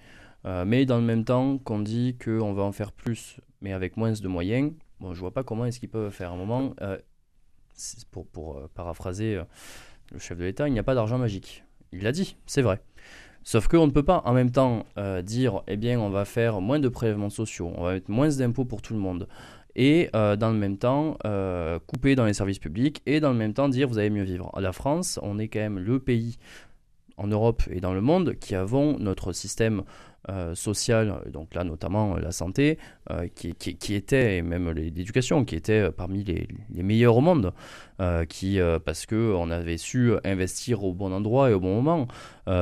mais 0.45 0.85
dans 0.85 0.99
le 0.99 1.04
même 1.04 1.25
temps 1.25 1.57
qu'on 1.57 1.78
dit 1.78 2.19
qu'on 2.23 2.52
va 2.52 2.62
en 2.62 2.73
faire 2.73 2.92
plus, 2.92 3.40
mais 3.62 3.73
avec 3.73 3.97
moins 3.97 4.12
de 4.12 4.28
moyens, 4.28 4.73
Bon, 5.02 5.14
je 5.14 5.18
vois 5.18 5.32
pas 5.32 5.42
comment 5.42 5.66
est-ce 5.66 5.80
qu'ils 5.80 5.88
peuvent 5.88 6.12
faire. 6.12 6.30
un 6.30 6.37
moment, 6.37 6.75
euh, 6.80 6.97
pour, 8.12 8.25
pour 8.28 8.56
euh, 8.56 8.71
paraphraser 8.73 9.35
euh, 9.35 9.42
le 10.12 10.21
chef 10.21 10.38
de 10.38 10.44
l'État, 10.44 10.68
il 10.68 10.73
n'y 10.73 10.78
a 10.78 10.85
pas 10.85 10.94
d'argent 10.94 11.18
magique. 11.18 11.64
Il 11.92 12.04
l'a 12.04 12.12
dit, 12.12 12.37
c'est 12.47 12.62
vrai. 12.62 12.80
Sauf 13.42 13.66
qu'on 13.66 13.88
ne 13.88 13.90
peut 13.90 14.04
pas 14.04 14.23
en 14.25 14.32
même 14.32 14.52
temps 14.52 14.87
dire, 15.25 15.62
eh 15.66 15.76
bien, 15.76 15.99
on 15.99 16.11
va 16.11 16.25
faire 16.25 16.61
moins 16.61 16.78
de 16.78 16.88
prélèvements 16.88 17.28
sociaux, 17.28 17.73
on 17.76 17.82
va 17.82 17.94
mettre 17.94 18.09
moins 18.09 18.28
d'impôts 18.28 18.64
pour 18.64 18.80
tout 18.80 18.94
le 18.94 19.00
monde, 19.00 19.26
et 19.75 20.09
dans 20.12 20.52
le 20.52 20.56
même 20.56 20.78
temps 20.78 21.18
couper 21.88 22.14
dans 22.14 22.25
les 22.25 22.35
services 22.35 22.61
publics, 22.61 23.02
et 23.04 23.18
dans 23.18 23.32
le 23.32 23.37
même 23.37 23.52
temps 23.52 23.68
dire, 23.68 23.88
vous 23.88 23.99
allez 23.99 24.11
mieux 24.11 24.23
vivre. 24.23 24.52
La 24.61 24.73
France, 24.73 25.18
on 25.23 25.40
est 25.40 25.49
quand 25.49 25.59
même 25.59 25.80
le 25.80 25.99
pays 25.99 26.38
en 27.16 27.26
Europe 27.26 27.64
et 27.68 27.80
dans 27.80 27.92
le 27.92 28.00
monde 28.00 28.37
qui 28.38 28.54
avons 28.54 28.97
notre 28.99 29.32
système 29.32 29.82
euh, 30.28 30.54
social, 30.54 31.20
donc 31.32 31.52
là 31.52 31.64
notamment 31.64 32.14
euh, 32.14 32.20
la 32.20 32.30
santé, 32.30 32.78
euh, 33.10 33.26
qui, 33.34 33.54
qui, 33.54 33.94
était, 33.94 34.36
et 34.36 34.42
même 34.42 34.70
l'éducation, 34.70 35.44
qui 35.44 35.56
était 35.56 35.90
parmi 35.90 36.22
les, 36.22 36.46
les, 36.72 36.84
meilleurs 36.84 37.16
au 37.16 37.20
monde, 37.20 37.52
qui, 38.28 38.58
parce 38.84 39.06
qu'on 39.06 39.50
avait 39.50 39.76
su 39.76 40.12
investir 40.24 40.82
au 40.82 40.92
bon 40.92 41.12
endroit 41.12 41.50
et 41.50 41.54
au 41.54 41.60
bon 41.60 41.80
moment, 41.80 42.08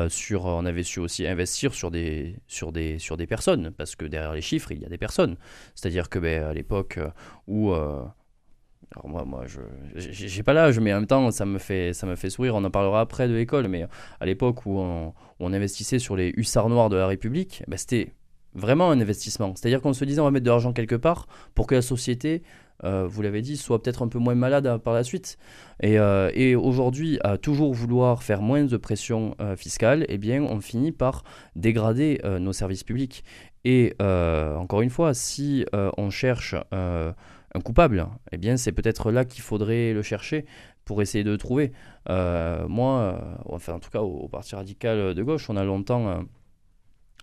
sur, 0.08 0.44
on 0.44 0.66
avait 0.66 0.82
su 0.82 1.00
aussi 1.00 1.26
investir 1.26 1.72
sur 1.72 1.90
des, 1.90 2.36
sur, 2.46 2.72
des, 2.72 2.98
sur 2.98 3.16
des 3.16 3.26
personnes, 3.26 3.70
parce 3.70 3.96
que 3.96 4.04
derrière 4.04 4.34
les 4.34 4.42
chiffres, 4.42 4.72
il 4.72 4.82
y 4.82 4.84
a 4.84 4.90
des 4.90 4.98
personnes. 4.98 5.36
C'est-à-dire 5.74 6.10
que 6.10 6.18
ben, 6.18 6.44
à 6.44 6.52
l'époque 6.52 6.98
où 7.46 7.74
alors 8.92 9.08
moi, 9.08 9.25
moi 9.25 9.44
je 9.46 9.60
j'ai 9.94 10.42
pas 10.42 10.52
l'âge, 10.52 10.80
mais 10.80 10.92
en 10.92 10.96
même 10.96 11.06
temps, 11.06 11.30
ça 11.30 11.46
me, 11.46 11.58
fait, 11.58 11.92
ça 11.92 12.06
me 12.06 12.16
fait 12.16 12.30
sourire. 12.30 12.56
On 12.56 12.64
en 12.64 12.70
parlera 12.70 13.00
après 13.00 13.28
de 13.28 13.34
l'école, 13.34 13.68
mais 13.68 13.87
à 14.18 14.26
l'époque 14.26 14.66
où 14.66 14.78
on, 14.78 15.14
on, 15.38 15.52
investissait 15.52 15.99
sur 15.99 16.16
les 16.16 16.32
hussards 16.37 16.68
noirs 16.68 16.88
de 16.88 16.96
la 16.96 17.06
République, 17.06 17.62
bah, 17.68 17.76
c'était 17.76 18.12
vraiment 18.54 18.90
un 18.90 19.00
investissement. 19.00 19.54
C'est-à-dire 19.54 19.80
qu'on 19.80 19.92
se 19.92 20.04
disait 20.04 20.20
on 20.20 20.25
va 20.25 20.30
mettre 20.30 20.44
de 20.44 20.50
l'argent 20.50 20.72
quelque 20.72 20.96
part 20.96 21.26
pour 21.54 21.66
que 21.66 21.75
la 21.75 21.82
société, 21.82 22.42
euh, 22.84 23.06
vous 23.06 23.22
l'avez 23.22 23.42
dit, 23.42 23.56
soit 23.56 23.82
peut-être 23.82 24.02
un 24.02 24.08
peu 24.08 24.18
moins 24.18 24.34
malade 24.34 24.78
par 24.78 24.94
la 24.94 25.04
suite. 25.04 25.38
Et, 25.82 25.99
euh, 25.99 26.30
et 26.34 26.56
aujourd'hui, 26.56 27.18
à 27.22 27.38
toujours 27.38 27.72
vouloir 27.75 28.22
faire 28.22 28.42
moins 28.42 28.64
de 28.64 28.76
pression 28.76 29.34
euh, 29.40 29.56
fiscale, 29.56 30.04
eh 30.08 30.18
bien, 30.18 30.42
on 30.42 30.60
finit 30.60 30.92
par 30.92 31.22
dégrader 31.56 32.20
nos 32.40 32.52
services 32.52 32.84
publics. 32.84 33.25
Et 33.64 33.94
encore 34.00 34.80
une 34.80 34.90
fois, 34.90 35.14
si 35.14 35.66
on 35.72 36.10
cherche 36.10 36.54
un 37.54 37.61
coupable, 37.61 38.07
eh 38.33 38.38
bien 38.38 38.57
c'est 38.57 38.73
peut-être 38.73 39.11
là 39.11 39.25
qu'il 39.25 39.42
faudrait 39.42 39.92
le 39.92 40.02
chercher 40.02 40.45
pour 40.85 41.02
essayer 41.02 41.25
de 41.25 41.30
le 41.30 41.38
trouver. 41.38 41.73
Euh, 42.09 42.66
moi, 42.69 43.00
euh, 43.00 43.35
enfin 43.47 43.75
en 43.75 43.80
tout 43.80 43.90
cas 43.90 44.00
au, 44.00 44.28
Parti 44.28 44.54
radical 44.54 45.14
de 45.14 45.23
gauche, 45.23 45.50
on 45.50 45.57
a 45.57 45.64
longtemps, 45.64 46.09
euh, 46.09 46.21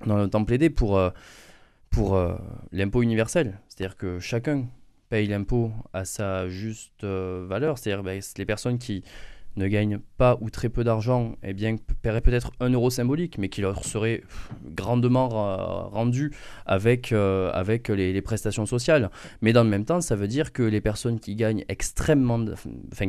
longtemps 0.05 0.43
plaidé 0.43 0.69
pour, 0.69 0.99
pour 1.89 2.19
l'impôt 2.71 3.01
universel, 3.01 3.59
c'est-à-dire 3.69 3.97
que 3.97 4.19
chacun 4.19 4.65
paye 5.09 5.27
l'impôt 5.27 5.71
à 5.93 6.03
sa 6.03 6.49
juste 6.49 7.05
valeur, 7.05 7.77
c'est-à-dire 7.77 8.03
ben, 8.03 8.21
les 8.37 8.45
personnes 8.45 8.77
qui 8.77 9.03
ne 9.57 9.67
gagnent 9.67 9.99
pas 10.17 10.37
ou 10.41 10.49
très 10.49 10.69
peu 10.69 10.83
d'argent, 10.83 11.35
eh 11.43 11.53
bien, 11.53 11.75
paieraient 12.01 12.21
peut-être 12.21 12.51
un 12.59 12.69
euro 12.69 12.89
symbolique, 12.89 13.37
mais 13.37 13.49
qui 13.49 13.61
leur 13.61 13.83
serait 13.83 14.23
grandement 14.65 15.27
rendu 15.89 16.31
avec, 16.65 17.11
euh, 17.11 17.51
les, 17.89 18.21
prestations 18.21 18.65
sociales. 18.65 19.09
Mais 19.41 19.53
dans 19.53 19.63
le 19.63 19.69
même 19.69 19.85
temps, 19.85 20.01
ça 20.01 20.15
veut 20.15 20.27
dire 20.27 20.53
que 20.53 20.63
les 20.63 20.81
personnes 20.81 21.19
qui 21.19 21.35
gagnent 21.35 21.65
extrêmement, 21.69 22.45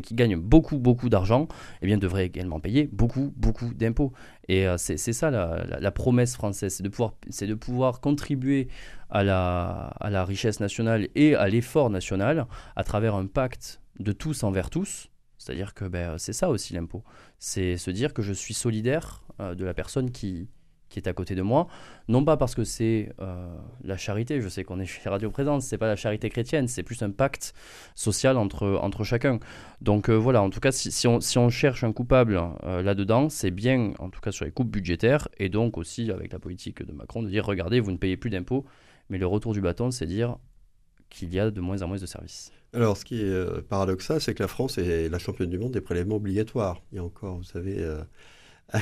qui 0.02 0.14
gagnent 0.14 0.36
beaucoup, 0.36 0.78
beaucoup 0.78 1.08
d'argent, 1.08 1.48
eh 1.82 1.86
bien, 1.86 1.98
devraient 1.98 2.26
également 2.26 2.60
payer 2.60 2.88
beaucoup, 2.92 3.32
beaucoup 3.36 3.72
d'impôts. 3.74 4.12
Et 4.48 4.66
euh, 4.66 4.76
c'est 4.78 4.96
ça 4.96 5.30
la, 5.30 5.90
promesse 5.90 6.34
française, 6.34 6.74
c'est 6.74 7.46
de, 7.46 7.54
pouvoir, 7.54 8.00
contribuer 8.00 8.68
à 9.10 9.22
la 9.24 10.24
richesse 10.24 10.60
nationale 10.60 11.08
et 11.14 11.34
à 11.34 11.48
l'effort 11.48 11.90
national 11.90 12.46
à 12.76 12.84
travers 12.84 13.14
un 13.14 13.26
pacte 13.26 13.80
de 13.98 14.12
tous 14.12 14.44
envers 14.44 14.70
tous, 14.70 15.10
c'est-à-dire 15.38 15.72
que 15.72 15.84
ben, 15.84 16.18
c'est 16.18 16.32
ça 16.32 16.50
aussi 16.50 16.74
l'impôt. 16.74 17.04
C'est 17.38 17.76
se 17.76 17.90
dire 17.90 18.12
que 18.12 18.22
je 18.22 18.32
suis 18.32 18.54
solidaire 18.54 19.22
euh, 19.40 19.54
de 19.54 19.64
la 19.64 19.72
personne 19.72 20.10
qui, 20.10 20.48
qui 20.88 20.98
est 20.98 21.06
à 21.06 21.12
côté 21.12 21.36
de 21.36 21.42
moi. 21.42 21.68
Non 22.08 22.24
pas 22.24 22.36
parce 22.36 22.56
que 22.56 22.64
c'est 22.64 23.12
euh, 23.20 23.56
la 23.84 23.96
charité, 23.96 24.40
je 24.40 24.48
sais 24.48 24.64
qu'on 24.64 24.80
est 24.80 24.86
chez 24.86 25.08
Radio 25.08 25.30
Présence, 25.30 25.64
c'est 25.64 25.78
pas 25.78 25.86
la 25.86 25.94
charité 25.94 26.28
chrétienne, 26.28 26.66
c'est 26.66 26.82
plus 26.82 27.00
un 27.02 27.10
pacte 27.10 27.54
social 27.94 28.36
entre, 28.36 28.66
entre 28.82 29.04
chacun. 29.04 29.38
Donc 29.80 30.10
euh, 30.10 30.14
voilà, 30.14 30.42
en 30.42 30.50
tout 30.50 30.60
cas, 30.60 30.72
si, 30.72 31.06
on, 31.06 31.20
si 31.20 31.38
on 31.38 31.50
cherche 31.50 31.84
un 31.84 31.92
coupable 31.92 32.40
là-dedans, 32.64 33.28
c'est 33.28 33.52
bien, 33.52 33.92
en 34.00 34.10
tout 34.10 34.20
cas 34.20 34.32
sur 34.32 34.44
les 34.44 34.50
coupes 34.50 34.70
budgétaires, 34.70 35.28
et 35.38 35.48
donc 35.48 35.78
aussi 35.78 36.10
avec 36.10 36.32
la 36.32 36.40
politique 36.40 36.82
de 36.82 36.92
Macron, 36.92 37.22
de 37.22 37.28
dire 37.28 37.46
regardez, 37.46 37.78
vous 37.78 37.92
ne 37.92 37.96
payez 37.96 38.16
plus 38.16 38.30
d'impôts, 38.30 38.64
mais 39.08 39.18
le 39.18 39.26
retour 39.26 39.52
du 39.52 39.60
bâton, 39.60 39.92
c'est 39.92 40.06
dire 40.06 40.36
qu'il 41.10 41.32
y 41.32 41.38
a 41.38 41.50
de 41.50 41.60
moins 41.60 41.82
en 41.82 41.88
moins 41.88 41.98
de 41.98 42.06
services. 42.06 42.52
Alors, 42.74 42.96
ce 42.96 43.04
qui 43.04 43.20
est 43.20 43.24
euh, 43.24 43.62
paradoxal, 43.62 44.20
c'est 44.20 44.34
que 44.34 44.42
la 44.42 44.48
France 44.48 44.78
est 44.78 45.08
la 45.08 45.18
championne 45.18 45.48
du 45.48 45.58
monde 45.58 45.72
des 45.72 45.80
prélèvements 45.80 46.16
obligatoires. 46.16 46.82
Il 46.92 46.96
y 46.96 46.98
a 46.98 47.04
encore, 47.04 47.38
vous 47.38 47.44
savez, 47.44 47.78
euh, 47.78 48.02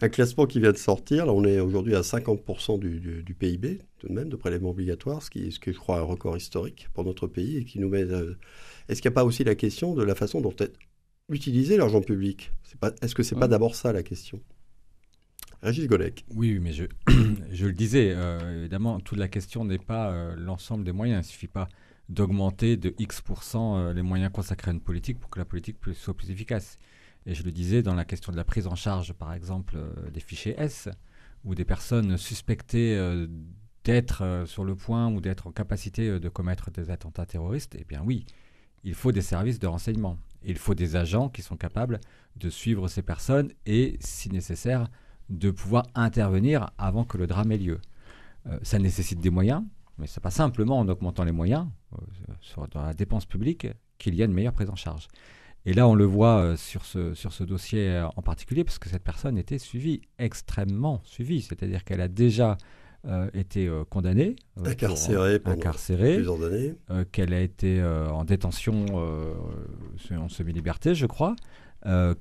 un 0.00 0.08
classement 0.08 0.46
qui 0.46 0.60
vient 0.60 0.70
de 0.70 0.76
sortir. 0.76 1.26
Là, 1.26 1.32
on 1.32 1.44
est 1.44 1.58
aujourd'hui 1.58 1.96
à 1.96 2.02
50% 2.02 2.78
du, 2.78 3.34
PIB, 3.34 3.80
tout 3.98 4.06
de 4.06 4.12
même, 4.12 4.28
de 4.28 4.36
prélèvements 4.36 4.70
obligatoires, 4.70 5.22
ce 5.22 5.30
qui 5.30 5.48
est, 5.48 5.50
ce 5.50 5.58
que 5.58 5.72
je 5.72 5.78
crois, 5.78 5.98
un 5.98 6.02
record 6.02 6.36
historique 6.36 6.88
pour 6.94 7.04
notre 7.04 7.26
pays 7.26 7.56
et 7.58 7.64
qui 7.64 7.80
nous 7.80 7.88
met. 7.88 8.04
Euh, 8.04 8.38
est-ce 8.88 9.02
qu'il 9.02 9.10
n'y 9.10 9.14
a 9.14 9.16
pas 9.16 9.24
aussi 9.24 9.42
la 9.42 9.56
question 9.56 9.94
de 9.94 10.04
la 10.04 10.14
façon 10.14 10.40
dont 10.40 10.54
est 10.60 10.72
utilisé 11.28 11.76
l'argent 11.76 12.00
public? 12.00 12.52
Est-ce 13.02 13.16
que 13.16 13.24
c'est 13.24 13.34
pas 13.34 13.48
mmh. 13.48 13.50
d'abord 13.50 13.74
ça 13.74 13.92
la 13.92 14.04
question? 14.04 14.40
Régis 15.62 15.88
Golec. 15.88 16.24
Oui, 16.32 16.60
mais 16.60 16.72
je, 16.72 16.84
je 17.50 17.66
le 17.66 17.72
disais, 17.72 18.14
évidemment, 18.58 19.00
toute 19.00 19.18
la 19.18 19.28
question 19.28 19.64
n'est 19.64 19.78
pas 19.78 20.34
l'ensemble 20.36 20.84
des 20.84 20.92
moyens. 20.92 21.24
Il 21.24 21.28
ne 21.28 21.32
suffit 21.32 21.48
pas 21.48 21.68
d'augmenter 22.08 22.76
de 22.76 22.94
X% 22.98 23.56
euh, 23.56 23.92
les 23.92 24.02
moyens 24.02 24.30
consacrés 24.32 24.70
à 24.70 24.74
une 24.74 24.80
politique 24.80 25.18
pour 25.18 25.30
que 25.30 25.38
la 25.38 25.44
politique 25.44 25.76
soit 25.94 26.14
plus 26.14 26.30
efficace. 26.30 26.78
Et 27.26 27.34
je 27.34 27.42
le 27.42 27.52
disais 27.52 27.82
dans 27.82 27.94
la 27.94 28.04
question 28.04 28.32
de 28.32 28.36
la 28.36 28.44
prise 28.44 28.66
en 28.66 28.74
charge, 28.74 29.12
par 29.14 29.32
exemple, 29.32 29.76
euh, 29.76 30.10
des 30.10 30.20
fichiers 30.20 30.54
S, 30.58 30.88
ou 31.44 31.54
des 31.54 31.64
personnes 31.64 32.16
suspectées 32.18 32.96
euh, 32.96 33.26
d'être 33.84 34.44
sur 34.46 34.64
le 34.64 34.74
point 34.74 35.10
ou 35.12 35.20
d'être 35.20 35.46
en 35.46 35.52
capacité 35.52 36.18
de 36.18 36.28
commettre 36.30 36.70
des 36.70 36.90
attentats 36.90 37.26
terroristes, 37.26 37.76
eh 37.78 37.84
bien 37.84 38.02
oui, 38.02 38.24
il 38.82 38.94
faut 38.94 39.12
des 39.12 39.20
services 39.20 39.58
de 39.58 39.66
renseignement. 39.66 40.16
il 40.42 40.56
faut 40.56 40.74
des 40.74 40.96
agents 40.96 41.28
qui 41.28 41.42
sont 41.42 41.58
capables 41.58 42.00
de 42.36 42.48
suivre 42.48 42.88
ces 42.88 43.02
personnes 43.02 43.52
et, 43.66 43.98
si 44.00 44.30
nécessaire, 44.30 44.88
de 45.28 45.50
pouvoir 45.50 45.86
intervenir 45.94 46.70
avant 46.78 47.04
que 47.04 47.18
le 47.18 47.26
drame 47.26 47.52
ait 47.52 47.58
lieu. 47.58 47.78
ça 48.62 48.78
nécessite 48.78 49.20
des 49.20 49.28
moyens, 49.28 49.62
mais 49.98 50.06
c'est 50.06 50.22
pas 50.22 50.30
simplement 50.30 50.78
en 50.78 50.88
augmentant 50.88 51.24
les 51.24 51.32
moyens 51.32 51.66
sur, 52.40 52.66
dans 52.68 52.82
la 52.82 52.94
dépense 52.94 53.26
publique 53.26 53.66
qu'il 53.98 54.14
y 54.14 54.22
a 54.22 54.24
une 54.24 54.32
meilleure 54.32 54.52
prise 54.52 54.70
en 54.70 54.76
charge. 54.76 55.08
Et 55.66 55.72
là, 55.72 55.88
on 55.88 55.94
le 55.94 56.04
voit 56.04 56.56
sur 56.56 56.84
ce, 56.84 57.14
sur 57.14 57.32
ce 57.32 57.42
dossier 57.42 58.04
en 58.16 58.22
particulier, 58.22 58.64
parce 58.64 58.78
que 58.78 58.90
cette 58.90 59.02
personne 59.02 59.38
était 59.38 59.58
suivie, 59.58 60.02
extrêmement 60.18 61.00
suivie, 61.04 61.40
c'est-à-dire 61.40 61.84
qu'elle 61.84 62.02
a 62.02 62.08
déjà 62.08 62.58
euh, 63.06 63.28
été 63.34 63.68
euh, 63.68 63.84
condamnée, 63.84 64.34
euh, 64.56 64.70
incarcérée 64.70 65.38
pendant 65.38 65.60
plusieurs 65.60 66.42
années, 66.42 66.74
qu'elle 67.12 67.34
a 67.34 67.40
été 67.40 67.82
en 67.84 68.24
détention 68.24 68.86
en 70.10 70.28
semi-liberté, 70.30 70.94
je 70.94 71.04
crois, 71.04 71.36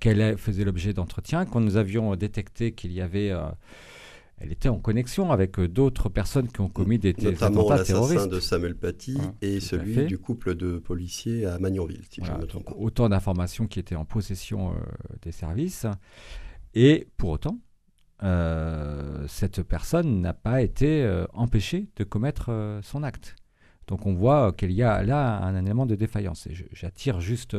qu'elle 0.01 0.37
faisait 0.37 0.65
l'objet 0.65 0.91
d'entretien, 0.91 1.45
quand 1.45 1.61
nous 1.61 1.77
avions 1.77 2.13
détecté 2.17 2.73
qu'il 2.73 2.91
y 2.91 2.99
avait 2.99 3.31
elle 4.43 4.51
était 4.51 4.69
en 4.69 4.79
connexion 4.79 5.31
avec 5.31 5.59
d'autres 5.59 6.09
personnes 6.09 6.47
qui 6.47 6.61
ont 6.61 6.69
commis 6.69 6.99
des, 6.99 7.13
Notamment 7.13 7.69
attentats 7.69 7.83
terroristes. 7.85 8.29
de 8.29 8.39
Samuel 8.39 8.75
Paty 8.75 9.17
et 9.41 9.59
celui 9.59 10.05
du 10.05 10.17
couple 10.17 10.55
de 10.55 10.77
policiers 10.77 11.45
à 11.45 11.57
Magnanville, 11.59 12.03
si 12.09 12.21
je 12.23 12.31
me 12.31 12.45
trompe 12.45 12.65
pas. 12.65 12.75
Autant 12.77 13.09
d'informations 13.09 13.67
qui 13.67 13.79
étaient 13.79 13.95
en 13.95 14.05
possession 14.05 14.73
des 15.21 15.31
services. 15.31 15.87
Et 16.75 17.07
pour 17.17 17.29
autant, 17.29 17.59
euh, 18.23 19.25
cette 19.27 19.63
personne 19.63 20.21
n'a 20.21 20.33
pas 20.33 20.61
été 20.61 21.03
euh, 21.03 21.25
empêchée 21.33 21.89
de 21.97 22.03
commettre 22.03 22.45
euh, 22.49 22.81
son 22.81 23.03
acte. 23.03 23.35
Donc 23.87 24.05
on 24.05 24.13
voit 24.13 24.53
qu'il 24.53 24.71
y 24.71 24.81
a 24.81 25.03
là 25.03 25.43
un, 25.43 25.61
élément 25.61 25.85
de 25.85 25.95
défaillance. 25.95 26.47
Et 26.47 26.53
j'attire 26.71 27.19
juste 27.19 27.57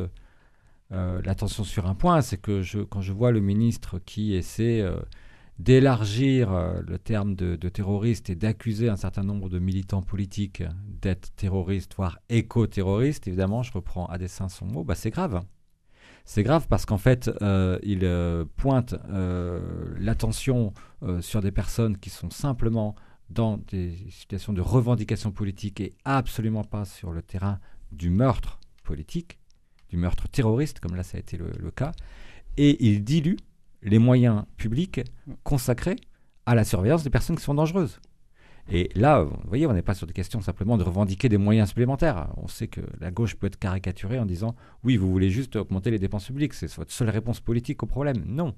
l'attention 0.91 1.65
sur 1.65 1.87
un 1.87 1.95
point, 1.97 2.21
c'est 2.21 2.37
que 2.37 2.63
je, 2.63 2.79
quand 2.79 3.01
je 3.01 3.13
vois 3.13 3.33
le 3.33 3.41
ministre 3.41 3.99
qui 3.99 4.35
essaie 4.35 4.89
d'élargir 5.59 6.53
le 6.87 6.99
terme 6.99 7.35
de, 7.37 7.57
terroriste 7.69 8.29
et 8.31 8.35
d'accuser 8.35 8.89
un 8.89 8.97
certain 8.97 9.23
nombre 9.23 9.49
de 9.49 9.59
militants 9.59 10.03
politiques 10.03 10.63
d'être 11.01 11.35
terroristes, 11.37 11.95
voire 11.97 12.19
éco-terroristes, 12.29 13.29
évidemment, 13.29 13.63
je 13.63 13.73
reprends 13.73 14.07
à 14.07 14.19
dessein 14.19 14.49
son 14.49 14.67
mot, 14.67 14.85
bah 14.85 14.95
c'est 14.95 15.11
grave. 15.11 15.43
C'est 16.25 16.43
grave 16.43 16.67
parce 16.69 16.87
qu'en 16.87 16.99
fait, 16.99 17.31
euh, 17.43 17.79
il 17.83 18.01
euh, 18.03 18.47
pointe 18.57 18.95
euh, 19.11 19.95
l'attention 19.99 20.73
sur 21.21 21.43
des 21.43 21.53
personnes 21.53 21.99
qui 21.99 22.09
sont 22.09 22.31
simplement 22.31 22.95
dans 23.29 23.59
des 23.59 23.95
situations 24.09 24.55
de 24.55 24.63
revendication 24.63 25.33
politique 25.33 25.81
et 25.81 25.93
absolument 26.07 26.65
pas 26.65 26.87
sur 26.87 27.13
le 27.13 27.21
terrain 27.21 27.61
du 27.93 28.09
meurtre 28.09 28.59
politique, 28.85 29.39
du 29.91 29.99
meurtre 29.99 30.29
terroriste, 30.29 30.81
comme 30.81 30.97
là 30.97 31.03
ça 31.03 31.19
a 31.19 31.21
été 31.21 31.37
le 31.37 31.71
cas. 31.71 31.93
Et 32.57 32.87
il 32.87 33.05
dilue 33.05 33.37
les 33.85 33.99
moyens 33.99 34.45
publics 34.57 35.01
consacrés 35.43 35.97
à 36.47 36.55
la 36.55 36.65
surveillance 36.65 37.05
des 37.05 37.11
personnes 37.11 37.37
qui 37.37 37.43
sont 37.43 37.55
dangereuses. 37.55 38.01
Et 38.71 38.89
là, 38.95 39.23
vous 39.23 39.37
voyez, 39.47 39.67
on 39.67 39.75
n'est 39.75 39.83
pas 39.83 39.95
sur 39.95 40.07
des 40.07 40.15
questions 40.15 40.41
simplement 40.41 40.79
de 40.79 40.83
revendiquer 40.83 41.29
des 41.29 41.37
moyens 41.37 41.69
supplémentaires. 41.69 42.29
On 42.39 42.49
sait 42.49 42.67
que 42.67 42.81
la 42.99 43.11
gauche 43.11 43.35
peut 43.35 43.47
être 43.47 43.59
caricaturée 43.59 44.19
en 44.19 44.25
disant 44.25 44.55
oui, 44.85 44.97
vous 44.97 45.11
voulez 45.11 45.29
juste 45.29 45.57
augmenter 45.57 45.91
les 45.91 45.99
dépenses 45.99 46.27
publiques, 46.27 46.55
c'est 46.55 46.73
votre 46.75 46.93
seule 46.93 47.11
réponse 47.11 47.41
politique 47.41 47.83
au 47.83 47.87
problème. 47.87 48.25
Non. 48.27 48.55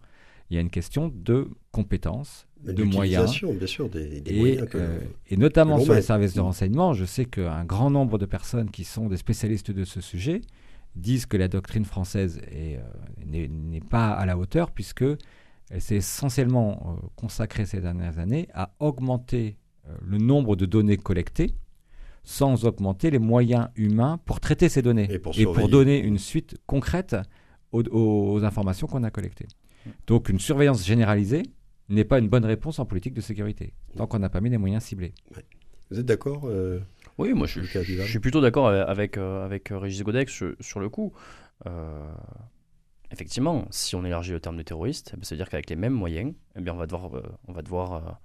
Il 0.49 0.55
y 0.55 0.59
a 0.59 0.61
une 0.61 0.71
question 0.71 1.13
de 1.13 1.49
compétences, 1.73 2.47
de 2.63 2.85
moyens. 2.85 3.25
bien 3.41 3.67
sûr, 3.67 3.89
des, 3.89 4.23
et, 4.27 4.39
moyens 4.39 4.69
euh, 4.77 5.01
et 5.27 5.37
notamment 5.37 5.81
sur 5.81 5.93
les 5.93 6.03
services 6.03 6.35
de 6.35 6.41
renseignement, 6.41 6.95
je 6.95 7.05
sais 7.05 7.25
qu'un 7.25 7.65
grand 7.65 7.91
nombre 7.91 8.17
de 8.17 8.27
personnes 8.27 8.71
qui 8.71 8.85
sont 8.85 9.09
des 9.09 9.17
spécialistes 9.17 9.73
de 9.73 9.83
ce 9.83 10.01
sujet 10.01 10.43
disent 10.97 11.27
que 11.27 11.37
la 11.37 11.49
doctrine 11.49 11.85
française 11.85 12.41
euh, 12.53 12.79
n'est 13.25 13.81
pas 13.81 14.11
à 14.11 14.27
la 14.27 14.37
hauteur 14.37 14.71
puisque 14.71 15.05
elle 15.71 15.81
s'est 15.81 15.97
essentiellement 15.97 16.99
euh, 17.03 17.07
consacrée 17.17 17.67
ces 17.67 17.81
dernières 17.81 18.19
années 18.19 18.49
à 18.55 18.75
augmenter 18.81 19.57
euh, 19.89 19.97
le 20.03 20.19
nombre 20.19 20.57
de 20.57 20.67
données 20.67 20.97
collectées 20.97 21.55
sans 22.25 22.65
augmenter 22.65 23.11
les 23.11 23.19
moyens 23.21 23.69
humains 23.77 24.19
pour 24.25 24.41
traiter 24.41 24.69
ces 24.69 24.83
données 24.83 25.09
et 25.13 25.19
pour, 25.19 25.69
donner 25.69 26.01
une 26.01 26.19
suite 26.19 26.57
concrète 26.67 27.15
aux, 27.71 28.41
informations 28.43 28.89
qu'on 28.89 29.05
a 29.05 29.11
collectées. 29.11 29.47
Donc 30.09 30.29
une 30.29 30.41
surveillance 30.41 30.85
généralisée 30.85 31.45
n'est 31.89 32.05
pas 32.05 32.19
une 32.19 32.29
bonne 32.29 32.45
réponse 32.45 32.81
en 32.81 32.85
politique 32.85 33.15
de 33.15 33.21
sécurité, 33.21 33.75
tant 33.97 34.09
qu'on 34.09 34.19
n'a 34.19 34.29
pas 34.29 34.41
mis 34.41 34.51
les 34.51 34.59
moyens 34.59 34.83
ciblés. 34.83 35.15
Vous 35.89 36.01
êtes 36.01 36.07
d'accord 36.07 36.51
Oui, 37.19 37.33
moi 37.33 37.47
je, 37.47 37.61
suis 38.05 38.19
plutôt 38.19 38.41
d'accord 38.41 38.69
avec, 38.69 39.17
euh, 39.17 39.45
avec 39.45 39.69
Régis 39.71 40.03
Godex 40.03 40.45
sur, 40.61 40.81
le 40.81 40.89
coup. 40.89 41.13
effectivement, 43.11 43.67
si 43.71 43.97
on 43.97 44.05
élargit 44.05 44.33
le 44.33 44.41
terme 44.41 44.57
de 44.57 44.63
terroriste, 44.63 45.13
eh 45.15 45.17
ben, 45.17 45.25
ça 45.25 45.35
veut 45.35 45.39
dire 45.39 45.49
qu'avec 45.49 45.71
les 45.71 45.77
mêmes 45.77 45.95
moyens, 45.95 46.35
eh 46.57 46.61
bien, 46.61 46.75
on 46.75 46.77
va 46.77 46.87
devoir, 46.87 47.11
on 47.49 47.53
va 47.53 47.63
devoir 47.63 48.21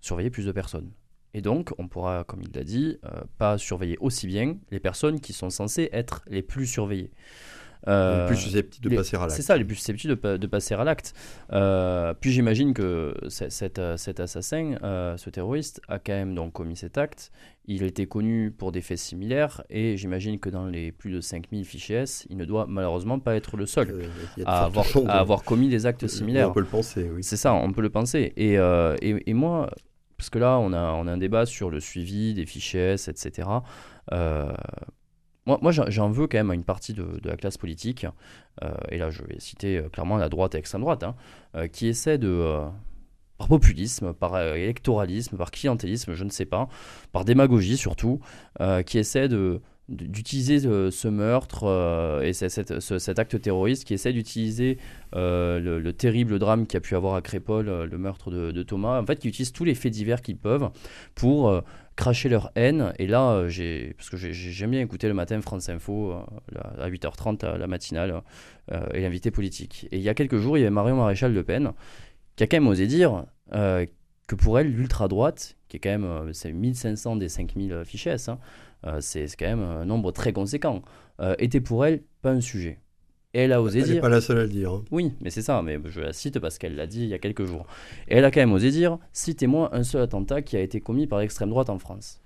surveiller 0.00 0.30
plus 0.30 0.46
de 0.46 0.52
personnes. 0.52 0.90
Et 1.34 1.42
donc, 1.42 1.72
on 1.78 1.88
pourra, 1.88 2.24
comme 2.24 2.42
il 2.42 2.50
l'a 2.54 2.64
dit, 2.64 2.98
euh, 3.04 3.20
pas 3.38 3.56
surveiller 3.58 3.96
aussi 4.00 4.26
bien 4.26 4.56
les 4.70 4.80
personnes 4.80 5.20
qui 5.20 5.32
sont 5.32 5.50
censées 5.50 5.88
être 5.92 6.22
les 6.28 6.42
plus 6.42 6.66
surveillées. 6.66 7.10
Euh, 7.88 8.22
les 8.22 8.26
plus 8.26 8.36
susceptibles 8.36 8.90
de 8.90 8.96
passer 8.96 9.16
à 9.16 9.20
l'acte. 9.20 9.32
C'est 9.32 9.42
ça, 9.42 9.56
les 9.56 9.64
plus 9.64 9.76
susceptibles 9.76 10.38
de, 10.38 10.46
passer 10.46 10.74
à 10.74 10.84
l'acte. 10.84 11.14
Euh, 11.52 12.12
puis 12.14 12.32
j'imagine 12.32 12.74
que 12.74 13.14
cet, 13.28 13.78
assassin, 13.78 14.74
ce 15.16 15.30
terroriste, 15.30 15.80
a 15.88 15.98
quand 15.98 16.12
même 16.12 16.34
donc 16.34 16.52
commis 16.52 16.76
cet 16.76 16.98
acte. 16.98 17.30
Il 17.72 17.84
était 17.84 18.06
connu 18.06 18.50
pour 18.50 18.72
des 18.72 18.80
faits 18.80 18.98
similaires 18.98 19.62
et 19.70 19.96
j'imagine 19.96 20.40
que 20.40 20.50
dans 20.50 20.66
les 20.66 20.90
plus 20.90 21.12
de 21.12 21.20
5000 21.20 21.64
fichiers 21.64 21.98
S, 21.98 22.26
il 22.28 22.36
ne 22.36 22.44
doit 22.44 22.66
malheureusement 22.68 23.20
pas 23.20 23.36
être 23.36 23.56
le 23.56 23.66
seul 23.66 24.06
à, 24.44 24.64
avoir, 24.64 24.86
à 25.06 25.20
avoir, 25.20 25.44
commis 25.44 25.68
des 25.68 25.86
actes 25.86 26.08
similaires. 26.08 26.50
On 26.50 26.52
peut 26.52 26.60
le 26.60 26.66
penser, 26.66 27.08
oui. 27.14 27.22
C'est 27.22 27.36
ça, 27.36 27.54
on 27.54 27.72
peut 27.72 27.82
le 27.82 27.90
penser. 27.90 28.32
Et, 28.36 28.54
et, 28.54 29.30
et 29.30 29.34
moi, 29.34 29.70
parce 30.20 30.28
que 30.28 30.38
là, 30.38 30.58
on 30.58 30.74
a, 30.74 30.92
on 30.92 31.06
a 31.06 31.12
un 31.12 31.16
débat 31.16 31.46
sur 31.46 31.70
le 31.70 31.80
suivi 31.80 32.34
des 32.34 32.44
fichiers, 32.44 32.92
etc. 32.92 33.48
Euh, 34.12 34.52
moi, 35.46 35.58
moi 35.62 35.72
j'en 35.72 36.10
veux 36.10 36.26
quand 36.26 36.36
même 36.36 36.50
à 36.50 36.54
une 36.54 36.64
partie 36.64 36.92
de, 36.92 37.18
la 37.24 37.38
classe 37.38 37.56
politique, 37.56 38.06
euh, 38.62 38.70
et 38.90 38.98
là 38.98 39.08
je 39.08 39.22
vais 39.22 39.40
citer 39.40 39.78
euh, 39.78 39.88
clairement 39.88 40.18
la 40.18 40.28
droite 40.28 40.54
et 40.54 40.58
l'extrême 40.58 40.82
droite, 40.82 41.04
hein, 41.04 41.68
qui 41.68 41.86
essaie 41.86 42.18
de, 42.18 42.60
par 43.40 43.48
populisme, 43.48 44.12
par 44.12 44.38
électoralisme, 44.38 45.38
par 45.38 45.50
clientélisme, 45.50 46.12
je 46.12 46.24
ne 46.24 46.30
sais 46.30 46.44
pas, 46.44 46.68
par 47.10 47.24
démagogie 47.24 47.78
surtout, 47.78 48.20
qui 48.84 48.98
essaie 48.98 49.28
de, 49.28 49.62
d'utiliser 49.90 50.66
euh, 50.66 50.90
ce 50.90 51.08
meurtre 51.08 51.64
euh, 51.64 52.22
et 52.22 52.32
cet 52.32 53.18
acte 53.18 53.40
terroriste 53.40 53.84
qui 53.84 53.94
essaie 53.94 54.12
d'utiliser 54.12 54.78
euh, 55.16 55.58
le, 55.58 55.92
terrible 55.92 56.38
drame 56.38 56.66
qui 56.66 56.76
a 56.76 56.80
pu 56.80 56.94
avoir 56.94 57.14
à 57.14 57.22
Crépol, 57.22 57.66
le 57.66 57.98
meurtre 57.98 58.30
de, 58.30 58.62
Thomas, 58.62 59.00
en 59.00 59.04
fait, 59.04 59.18
qui 59.18 59.28
utilise 59.28 59.52
tous 59.52 59.64
les 59.64 59.74
faits 59.74 59.92
divers 59.92 60.22
qu'ils 60.22 60.36
peuvent 60.36 60.70
pour 61.14 61.62
cracher 61.96 62.28
leur 62.28 62.52
haine. 62.54 62.92
Et 62.98 63.06
là, 63.06 63.42
parce 63.96 64.10
que 64.10 64.16
j'aime 64.16 64.70
bien 64.70 64.80
écouter 64.80 65.08
le 65.08 65.14
matin 65.14 65.40
France 65.40 65.68
Info 65.68 66.14
à 66.78 66.88
8h30, 66.88 67.56
la 67.56 67.66
matinale, 67.66 68.22
et 68.94 69.00
l'invité 69.00 69.30
politique. 69.30 69.88
Et 69.90 69.96
il 69.96 70.02
y 70.02 70.08
a 70.08 70.14
quelques 70.14 70.36
jours, 70.36 70.56
il 70.56 70.60
y 70.60 70.62
avait 70.62 70.70
Marion 70.70 70.96
Maréchal 70.96 71.34
Le 71.34 71.42
Pen 71.42 71.72
qui 72.36 72.44
a 72.44 72.46
quand 72.46 72.56
même 72.56 72.68
osé 72.68 72.86
dire 72.86 73.26
que 73.50 74.34
pour 74.36 74.58
elle, 74.58 74.72
l'ultra-droite, 74.72 75.56
qui 75.68 75.76
est 75.76 75.80
quand 75.80 75.90
même 75.90 76.32
c'est 76.32 76.52
1500 76.52 77.16
des 77.16 77.28
5000 77.28 77.82
fichiers, 77.84 78.16
hein, 78.28 78.38
euh, 78.86 78.98
c'est 79.00 79.26
quand 79.38 79.46
même 79.46 79.62
un 79.62 79.84
nombre 79.84 80.12
très 80.12 80.32
conséquent, 80.32 80.82
euh, 81.20 81.34
était 81.38 81.60
pour 81.60 81.84
elle 81.84 82.02
pas 82.22 82.30
un 82.30 82.40
sujet. 82.40 82.78
Et 83.32 83.40
elle 83.40 83.52
a 83.52 83.62
osé 83.62 83.80
elle 83.80 83.84
dire. 83.84 83.92
Elle 83.92 83.96
n'est 83.96 84.00
pas 84.00 84.08
la 84.08 84.20
seule 84.20 84.38
à 84.38 84.42
le 84.42 84.48
dire. 84.48 84.72
Hein. 84.72 84.84
Oui, 84.90 85.12
mais 85.20 85.30
c'est 85.30 85.42
ça, 85.42 85.62
mais 85.62 85.78
je 85.84 86.00
la 86.00 86.12
cite 86.12 86.40
parce 86.40 86.58
qu'elle 86.58 86.74
l'a 86.74 86.86
dit 86.86 87.02
il 87.02 87.08
y 87.08 87.14
a 87.14 87.18
quelques 87.18 87.44
jours. 87.44 87.66
Et 88.08 88.16
elle 88.16 88.24
a 88.24 88.30
quand 88.30 88.40
même 88.40 88.52
osé 88.52 88.70
dire 88.70 88.98
citez-moi 89.12 89.74
un 89.74 89.82
seul 89.82 90.02
attentat 90.02 90.42
qui 90.42 90.56
a 90.56 90.60
été 90.60 90.80
commis 90.80 91.06
par 91.06 91.20
l'extrême 91.20 91.50
droite 91.50 91.70
en 91.70 91.78
France. 91.78 92.20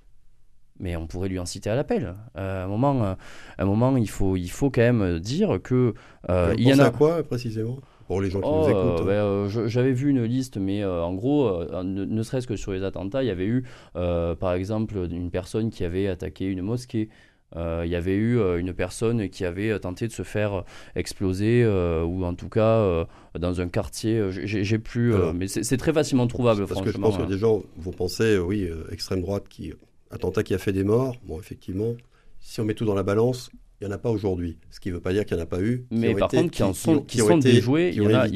Mais 0.81 0.97
on 0.97 1.07
pourrait 1.07 1.29
lui 1.29 1.39
en 1.39 1.47
citer 1.47 1.71
à 1.71 1.77
l'appel. 1.77 2.17
Euh, 2.37 2.63
à 2.63 2.65
un 2.65 2.69
moment, 2.69 3.17
un 3.59 3.65
moment 3.65 3.97
il, 3.97 4.09
faut, 4.09 4.37
il 4.37 4.51
faut 4.51 4.71
quand 4.71 4.81
même 4.81 5.21
dire 5.21 5.61
que. 5.63 5.95
il 6.29 6.67
y 6.67 6.73
en 6.73 6.79
a. 6.79 6.91
quoi 6.91 7.23
précisément? 7.23 7.79
Pour 8.07 8.21
les 8.21 8.31
gens 8.31 8.41
qui 8.41 8.49
nous 8.49 8.55
oh, 8.55 8.69
écoutent. 8.69 9.07
Ben, 9.07 9.13
euh, 9.13 9.69
j'avais 9.69 9.93
vu 9.93 10.11
une 10.11 10.25
liste, 10.25 10.57
mais 10.57 10.83
euh, 10.83 11.03
en 11.03 11.15
gros, 11.15 11.49
euh, 11.49 11.83
ne, 11.83 12.23
serait-ce 12.23 12.47
que 12.47 12.57
sur 12.57 12.73
les 12.73 12.83
attentats, 12.83 13.23
il 13.23 13.27
y 13.27 13.31
avait 13.31 13.47
eu, 13.47 13.65
par 13.95 14.55
exemple, 14.55 14.97
une 15.11 15.31
personne 15.31 15.71
qui 15.71 15.85
avait 15.85 16.09
attaqué 16.09 16.47
une 16.47 16.63
mosquée. 16.63 17.09
il 17.57 17.89
y 17.89 17.97
avait 17.97 18.17
eu 18.17 18.39
une 18.59 18.73
personne 18.73 19.29
qui 19.29 19.45
avait 19.45 19.79
tenté 19.79 20.09
de 20.09 20.13
se 20.13 20.23
faire 20.23 20.65
exploser, 20.95 21.67
ou 21.67 22.25
en 22.25 22.35
tout 22.35 22.49
cas 22.49 23.07
dans 23.39 23.61
un 23.61 23.69
quartier. 23.69 24.23
J'ai 24.31 24.79
plus, 24.79 25.15
mais 25.35 25.49
c'est 25.49 25.77
très 25.77 25.93
facilement 25.93 26.27
trouvable. 26.27 26.67
Parce 26.67 26.83
que 26.83 26.91
je 26.91 26.99
pense 26.99 27.17
que 27.17 27.25
des 27.25 27.39
gens 27.39 27.63
vont 27.77 27.93
penser, 27.93 28.39
oui, 28.39 28.69
extrême 28.91 29.21
droite, 29.21 29.45
qui 29.49 29.73
attentat 30.11 30.43
qui 30.43 30.55
a 30.55 30.59
fait 30.59 30.73
des 30.73 30.85
morts. 30.85 31.17
Bon, 31.27 31.39
effectivement, 31.41 31.95
si 32.41 32.61
on 32.61 32.65
met 32.65 32.75
tout 32.75 32.85
dans 32.85 32.95
la 32.95 33.03
balance, 33.03 33.51
il 33.81 33.87
n'y 33.87 33.93
en 33.93 33.97
a 33.97 33.99
pas 33.99 34.11
aujourd'hui. 34.11 34.59
Ce 34.71 34.79
qui 34.81 34.91
ne 34.91 34.95
veut 34.95 35.01
pas 35.01 35.13
dire 35.13 35.25
qu'il 35.25 35.37
n'y 35.37 35.43
en 35.43 35.45
a 35.45 35.49
pas 35.49 35.61
eu. 35.61 35.87
Mais 35.91 36.15
par 36.15 36.29
contre, 36.29 36.51
qui, 36.51 36.63
en 36.63 36.73
sont, 36.73 37.01
qui, 37.01 37.19
sont 37.19 37.39
déjoués, 37.39 37.91
il 37.95 38.03
y, 38.03 38.07
en 38.07 38.15
a, 38.15 38.27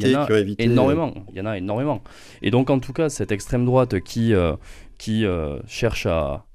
énormément. 0.59 1.15
Il 1.31 1.39
y 1.39 1.41
en 1.41 1.47
a 1.47 1.57
énormément. 1.57 2.03
Et 2.43 2.51
donc, 2.51 2.71
en 2.71 2.81
tout 2.81 2.93
cas, 2.93 3.09
cette 3.09 3.31
extrême 3.31 3.65
droite 3.65 4.01
qui, 4.01 4.35
euh, 4.35 4.57
qui 4.99 5.25
euh, 5.25 5.59
cherche 5.67 6.07
à, 6.07 6.48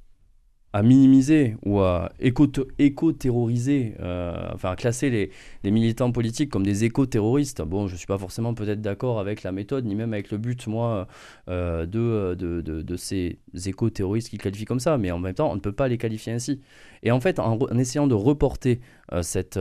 à 0.74 0.82
minimiser 0.82 1.56
ou 1.64 1.80
à 1.82 2.12
éco-terroriser, 2.20 3.94
euh, 4.00 4.50
enfin 4.54 4.72
à 4.72 4.76
classer 4.76 5.12
les, 5.12 5.30
les, 5.64 5.70
militants 5.70 6.12
politiques 6.12 6.50
comme 6.50 6.66
des 6.66 6.84
éco-terroristes. 6.84 7.62
Bon, 7.62 7.88
je 7.88 7.94
ne 7.94 7.98
suis 7.98 8.08
pas 8.08 8.18
forcément 8.18 8.56
peut-être 8.56 8.82
d'accord 8.82 9.20
avec 9.20 9.44
la 9.44 9.52
méthode, 9.52 9.86
ni 9.86 9.94
même 9.94 10.14
avec 10.14 10.32
le 10.32 10.40
but, 10.40 10.66
moi, 10.66 11.08
euh, 11.48 11.86
de, 11.86 12.34
de, 12.34 12.62
de, 12.62 12.98
ces 12.98 13.38
éco-terroristes 13.66 14.30
qui 14.30 14.40
qualifient 14.40 14.66
comme 14.66 14.80
ça, 14.80 14.98
mais 14.98 15.12
en 15.12 15.20
même 15.20 15.36
temps, 15.36 15.52
on 15.52 15.56
ne 15.56 15.60
peut 15.60 15.72
pas 15.72 15.88
les 15.88 16.00
qualifier 16.00 16.34
ainsi. 16.34 16.60
Et 17.04 17.12
en 17.12 17.20
fait, 17.20 17.38
en, 17.38 17.60
essayant 17.78 18.08
de 18.08 18.16
reporter 18.16 18.82
euh, 19.12 19.22
cette, 19.22 19.60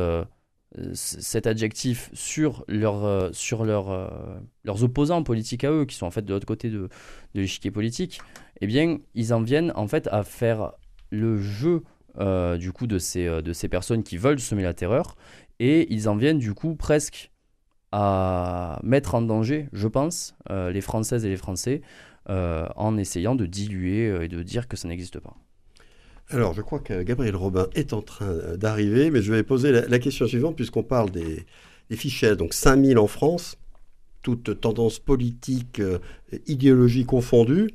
cet 0.95 1.47
adjectif 1.47 2.09
sur, 2.15 2.65
leur, 2.69 3.35
sur 3.35 3.67
leur, 3.67 4.41
leurs 4.65 4.83
opposants 4.83 5.23
politiques 5.23 5.65
à 5.65 5.71
eux, 5.71 5.85
qui 5.85 5.95
sont 5.95 6.07
en 6.07 6.11
fait 6.11 6.25
de 6.25 6.33
l'autre 6.33 6.47
côté 6.47 6.71
de, 6.71 6.89
de 7.35 7.41
l'échiquier 7.41 7.71
politique, 7.71 8.23
eh 8.63 8.67
bien, 8.67 8.99
ils 9.15 9.35
en 9.35 9.43
viennent 9.43 9.75
en 9.77 9.87
fait 9.87 10.09
à 10.11 10.23
faire 10.23 10.73
le 11.13 11.39
jeu 11.39 11.83
euh, 12.19 12.57
du 12.57 12.73
coup 12.73 12.87
de 12.87 12.99
ces, 12.99 13.27
euh, 13.27 13.41
de 13.41 13.53
ces 13.53 13.69
personnes 13.69 14.03
qui 14.03 14.19
veulent 14.19 14.41
semer 14.41 14.63
la 14.63 14.75
terreur 14.75 15.17
et 15.61 15.91
ils 15.93 16.09
en 16.09 16.17
viennent 16.17 16.39
du 16.39 16.53
coup 16.53 16.75
presque 16.75 17.31
à 17.91 18.79
mettre 18.83 19.15
en 19.15 19.23
danger, 19.23 19.69
je 19.73 19.87
pense, 19.87 20.35
euh, 20.51 20.71
les 20.71 20.81
Françaises 20.81 21.25
et 21.25 21.29
les 21.29 21.37
Français 21.37 21.83
en 22.29 22.97
essayant 22.99 23.35
de 23.35 23.47
diluer 23.47 24.25
et 24.25 24.29
de 24.29 24.43
dire 24.45 24.69
que 24.69 24.77
ça 24.77 24.87
n'existe 24.87 25.19
pas. 25.19 25.35
Alors, 26.31 26.55
je 26.55 26.63
crois 26.63 26.79
que 26.79 27.03
Gabriel 27.03 27.35
Robin 27.35 27.67
est 27.75 27.93
en 27.93 28.01
train 28.01 28.57
d'arriver, 28.57 29.11
mais 29.11 29.23
je 29.23 29.33
vais 29.33 29.43
poser 29.43 29.73
la, 29.73 29.99
question 29.99 30.29
suivante, 30.29 30.55
puisqu'on 30.55 30.85
parle 30.85 31.11
des, 31.11 31.45
des, 31.91 31.97
fichiers. 31.97 32.37
Donc, 32.37 32.55
5000 32.55 32.97
en 32.97 33.09
France, 33.09 33.59
toutes 34.23 34.61
tendances 34.61 35.01
politiques, 35.01 35.83
idéologies 36.47 37.07
confondues. 37.07 37.71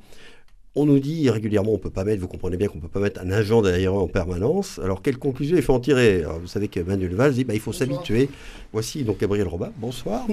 On 0.80 0.86
nous 0.86 1.00
dit 1.00 1.28
régulièrement, 1.32 1.74
on 1.74 1.80
peut 1.80 1.90
pas 1.90 2.04
mettre, 2.04 2.22
vous 2.22 2.28
comprenez 2.28 2.56
bien 2.56 2.68
qu'on 2.68 2.78
peut 2.78 2.88
pas 2.88 3.00
mettre 3.00 3.20
un 3.20 3.32
agent 3.32 3.64
derrière 3.64 3.96
eux 3.96 4.00
en 4.00 4.08
permanence. 4.08 4.80
Alors, 4.84 5.02
quelle 5.02 5.18
conclusion 5.18 5.58
il 5.58 5.64
faut 5.64 5.74
en 5.74 5.80
tirer? 5.80 6.24
Vous 6.40 6.46
savez 6.46 6.68
que 6.68 6.80
Manuel 6.80 7.16
Valls 7.16 7.34
dit, 7.34 7.46
bah, 7.46 7.56
il 7.56 7.60
faut 7.60 7.74
s'habituer. 7.74 8.30
Voici 8.74 9.04
donc 9.04 9.20
Gabriel 9.20 9.48
Robin. 9.48 9.72
Bonsoir. 9.78 10.28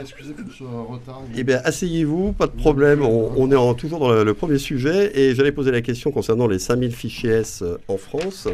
Excusez 0.00 0.34
pour 0.34 0.52
ce 0.52 0.62
retard. 0.62 1.22
Eh 1.36 1.42
bien, 1.42 1.60
asseyez-vous, 1.64 2.32
pas 2.32 2.46
de 2.46 2.52
problème. 2.52 3.02
On, 3.02 3.50
est 3.50 3.76
toujours 3.76 3.98
dans 3.98 4.22
le, 4.22 4.34
premier 4.34 4.58
sujet 4.58 5.18
et 5.18 5.34
j'allais 5.34 5.50
poser 5.50 5.72
la 5.72 5.80
question 5.80 6.12
concernant 6.12 6.46
les 6.46 6.60
5000 6.60 6.94
fichiers 6.94 7.30
S 7.30 7.62
euh, 7.62 7.76
en 7.88 7.96
France. 7.96 8.46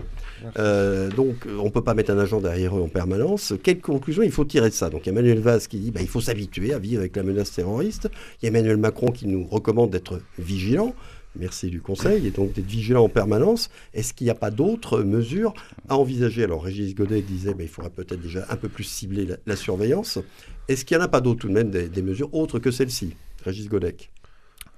Euh, 0.58 1.10
donc, 1.10 1.46
on 1.60 1.64
ne 1.64 1.70
peut 1.70 1.82
pas 1.82 1.92
mettre 1.92 2.10
un 2.10 2.18
agent 2.18 2.40
derrière 2.40 2.74
eux 2.74 2.80
en 2.80 2.88
permanence. 2.88 3.52
Quelle 3.62 3.80
conclusion 3.80 4.22
il 4.22 4.30
faut 4.30 4.46
tirer 4.46 4.70
de 4.70 4.74
ça? 4.74 4.88
Donc, 4.88 5.06
Emmanuel 5.06 5.40
Valls 5.40 5.60
qui 5.68 5.78
dit 5.78 5.90
bah, 5.90 6.00
il 6.00 6.08
faut 6.08 6.22
s'habituer 6.22 6.72
à 6.72 6.78
vivre 6.78 7.00
avec 7.00 7.14
la 7.16 7.22
menace 7.22 7.52
terroriste. 7.52 8.08
Il 8.40 8.46
y 8.46 8.48
a 8.48 8.48
Emmanuel 8.48 8.78
Macron 8.78 9.08
qui 9.08 9.26
nous 9.26 9.46
recommande 9.46 9.90
d'être 9.90 10.22
vigilant. 10.38 10.94
Merci 11.38 11.70
du 11.70 11.80
conseil, 11.80 12.26
et 12.26 12.30
donc 12.32 12.52
d'être 12.52 12.66
vigilant 12.66 13.04
en 13.04 13.08
permanence. 13.08 13.70
Est-ce 13.94 14.12
qu'il 14.12 14.24
n'y 14.24 14.30
a 14.30 14.34
pas 14.34 14.50
d'autres 14.50 15.02
mesures 15.02 15.54
à 15.88 15.96
envisager? 15.96 16.42
Alors 16.42 16.64
Régis 16.64 16.96
Godet 16.96 17.22
disait 17.22 17.54
qu'il 17.54 17.68
faudrait 17.68 17.92
peut-être 17.92 18.20
déjà 18.20 18.44
un 18.50 18.56
peu 18.56 18.68
plus 18.68 18.82
cibler 18.82 19.28
la, 19.46 19.56
surveillance. 19.56 20.18
Est-ce 20.66 20.84
qu'il 20.84 20.96
n'y 20.96 21.02
en 21.02 21.06
a 21.06 21.08
pas 21.08 21.20
d'autres 21.20 21.42
tout 21.42 21.48
de 21.48 21.52
même, 21.52 21.70
des, 21.70 22.02
mesures 22.02 22.34
autres 22.34 22.58
que 22.58 22.72
celles-ci 22.72 23.14
Régis 23.44 23.68
Godet 23.68 23.96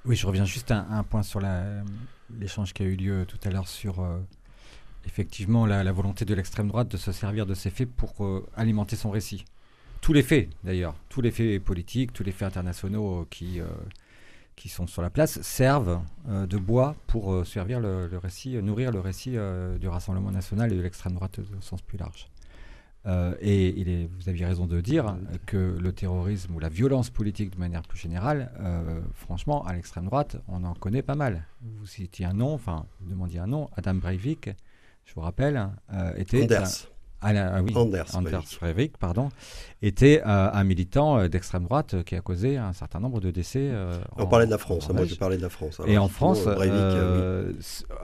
Oui, 0.05 0.16
je 0.16 0.27
reviens 0.27 0.44
juste 0.44 0.70
à 0.70 0.87
un 0.90 1.03
point 1.03 1.23
sur 1.23 1.40
l'échange 2.38 2.75
qui 2.75 2.83
a 2.83 2.87
eu 2.87 2.96
lieu 2.96 3.25
tout 3.27 3.38
à 3.44 3.51
l'heure 3.51 3.66
sur 3.66 4.01
euh, 4.01 4.18
effectivement 5.07 5.64
la, 5.64 5.92
volonté 5.92 6.27
de 6.27 6.35
l'extrême 6.35 6.68
droite 6.68 6.88
de 6.88 6.99
se 6.99 7.11
servir 7.11 7.46
de 7.46 7.55
ces 7.55 7.70
faits 7.70 7.88
pour 7.88 8.23
euh, 8.23 8.46
alimenter 8.55 8.96
son 8.96 9.11
récit. 9.11 9.46
Tous 10.03 10.12
les 10.12 10.23
faits, 10.23 10.51
d'ailleurs, 10.62 10.94
tous 11.09 11.23
les 11.23 11.31
faits 11.31 11.62
politiques, 11.62 12.12
tous 12.12 12.23
les 12.23 12.33
faits 12.33 12.49
internationaux 12.49 13.27
qui... 13.31 13.61
Euh, 13.61 13.64
qui 13.64 13.99
sont 14.68 14.87
sur 14.87 15.03
la 15.03 15.11
place 15.11 15.40
servent 15.42 16.03
euh, 16.29 16.46
de 16.46 16.57
bois 16.57 16.94
pour 17.07 17.33
euh, 17.33 17.44
servir 17.44 17.81
le, 17.81 18.09
récit, 18.18 18.57
euh, 18.57 18.62
nourrir 18.62 18.92
le 18.92 19.01
récit 19.01 19.37
du 19.81 19.88
Rassemblement 19.88 20.31
national 20.31 20.73
et 20.73 20.77
de 20.77 20.83
l'extrême 20.83 21.14
droite 21.14 21.38
au 21.38 21.61
sens 21.61 21.83
plus 21.83 21.99
large. 21.99 22.29
et 23.40 23.68
il 23.81 23.88
est, 23.88 24.09
vous 24.18 24.29
aviez 24.29 24.44
raison 24.44 24.66
de 24.66 24.81
dire 24.81 25.16
que 25.46 25.79
le 25.81 25.92
terrorisme 25.92 26.55
ou 26.55 26.59
la 26.59 26.68
violence 26.68 27.11
politique 27.11 27.51
de 27.55 27.59
manière 27.59 27.83
plus 27.83 27.99
générale, 27.99 28.53
franchement, 29.14 29.64
à 29.64 29.73
l'extrême 29.73 30.05
droite, 30.05 30.37
on 30.49 30.64
en 30.64 30.75
connaît 30.75 31.03
pas 31.03 31.14
mal. 31.14 31.46
Vous 31.62 31.87
citiez 31.87 32.27
un 32.27 32.35
nom, 32.35 32.53
enfin, 32.53 32.87
vous 33.01 33.11
demandiez 33.11 33.40
un 33.40 33.46
nom, 33.46 33.70
Adam 33.77 33.94
Breivik, 33.94 34.51
je 35.07 35.14
vous 35.14 35.23
rappelle, 35.23 35.70
était 36.16 36.46
ah 37.22 37.62
oui, 37.62 37.72
Anders, 37.74 38.06
Breivik, 38.61 38.96
pardon, 38.96 39.28
était 39.83 40.22
euh, 40.26 40.50
un 40.52 40.64
militant 40.64 41.18
euh, 41.18 41.28
d'extrême 41.28 41.64
droite 41.64 41.94
euh, 41.94 42.02
qui 42.02 42.14
a 42.14 42.20
causé 42.20 42.56
un 42.56 42.72
certain 42.72 43.00
nombre 43.00 43.20
de 43.20 43.30
décès. 43.30 43.70
On 44.16 44.26
parlait 44.26 44.46
de 44.46 44.50
la 44.50 44.59
France, 44.59 44.88
moi 44.90 45.04
je 45.04 45.14
parlais 45.14 45.37
de 45.37 45.42
la 45.42 45.50
France. 45.50 45.80
et 45.87 45.98
en 45.98 46.09
France, 46.09 46.46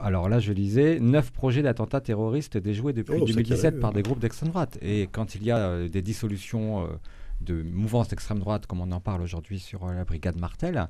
alors 0.01 0.29
là 0.29 0.39
je 0.39 0.53
lisais, 0.53 0.99
neuf 0.99 1.31
projets 1.31 1.63
d'attentats 1.63 2.01
terroristes 2.01 2.57
déjoués 2.57 2.93
depuis 2.93 3.19
2017 3.19 3.79
par 3.79 3.93
des 3.93 4.03
groupes 4.03 4.19
d'extrême 4.19 4.49
droite. 4.49 4.77
Et 4.81 5.07
quand 5.11 5.35
il 5.35 5.43
y 5.43 5.51
a 5.51 5.87
des 5.87 6.01
dissolutions 6.01 6.87
de 7.41 7.61
mouvances 7.63 8.09
d'extrême 8.09 8.39
droite, 8.39 8.67
comme 8.67 8.81
on 8.81 8.91
en 8.91 8.99
parle 8.99 9.21
aujourd'hui 9.21 9.59
sur 9.59 9.87
la 9.87 10.05
brigade 10.05 10.39
Martel, 10.39 10.89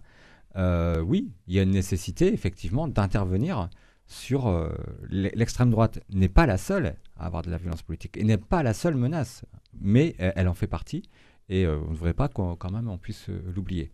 oui, 0.56 1.32
il 1.48 1.56
y 1.56 1.60
a 1.60 1.64
une 1.64 1.72
nécessité 1.72 2.34
effectivement 2.34 2.88
d'intervenir 2.88 3.70
sur 4.08 4.48
euh, 4.48 4.70
l'extrême 5.10 5.70
droite 5.70 6.00
n'est 6.10 6.30
pas 6.30 6.46
la 6.46 6.58
seule 6.58 6.96
à 7.18 7.26
avoir 7.26 7.42
de 7.42 7.52
la 7.52 7.58
violence 7.58 7.82
politique 7.82 8.18
et 8.18 8.24
n'est 8.24 8.38
pas 8.38 8.64
la 8.64 8.74
seule 8.74 8.96
menace, 8.96 9.44
mais 9.80 10.16
elle, 10.18 10.48
en 10.48 10.54
fait 10.54 10.68
partie 10.68 11.04
et 11.50 11.66
euh, 11.66 11.78
on 11.86 11.90
ne 11.90 11.94
devrait 11.94 12.14
pas 12.14 12.28
quand 12.30 12.72
même 12.72 12.90
on 12.90 12.98
puisse 12.98 13.30
euh, 13.30 13.40
l'oublier. 13.54 13.92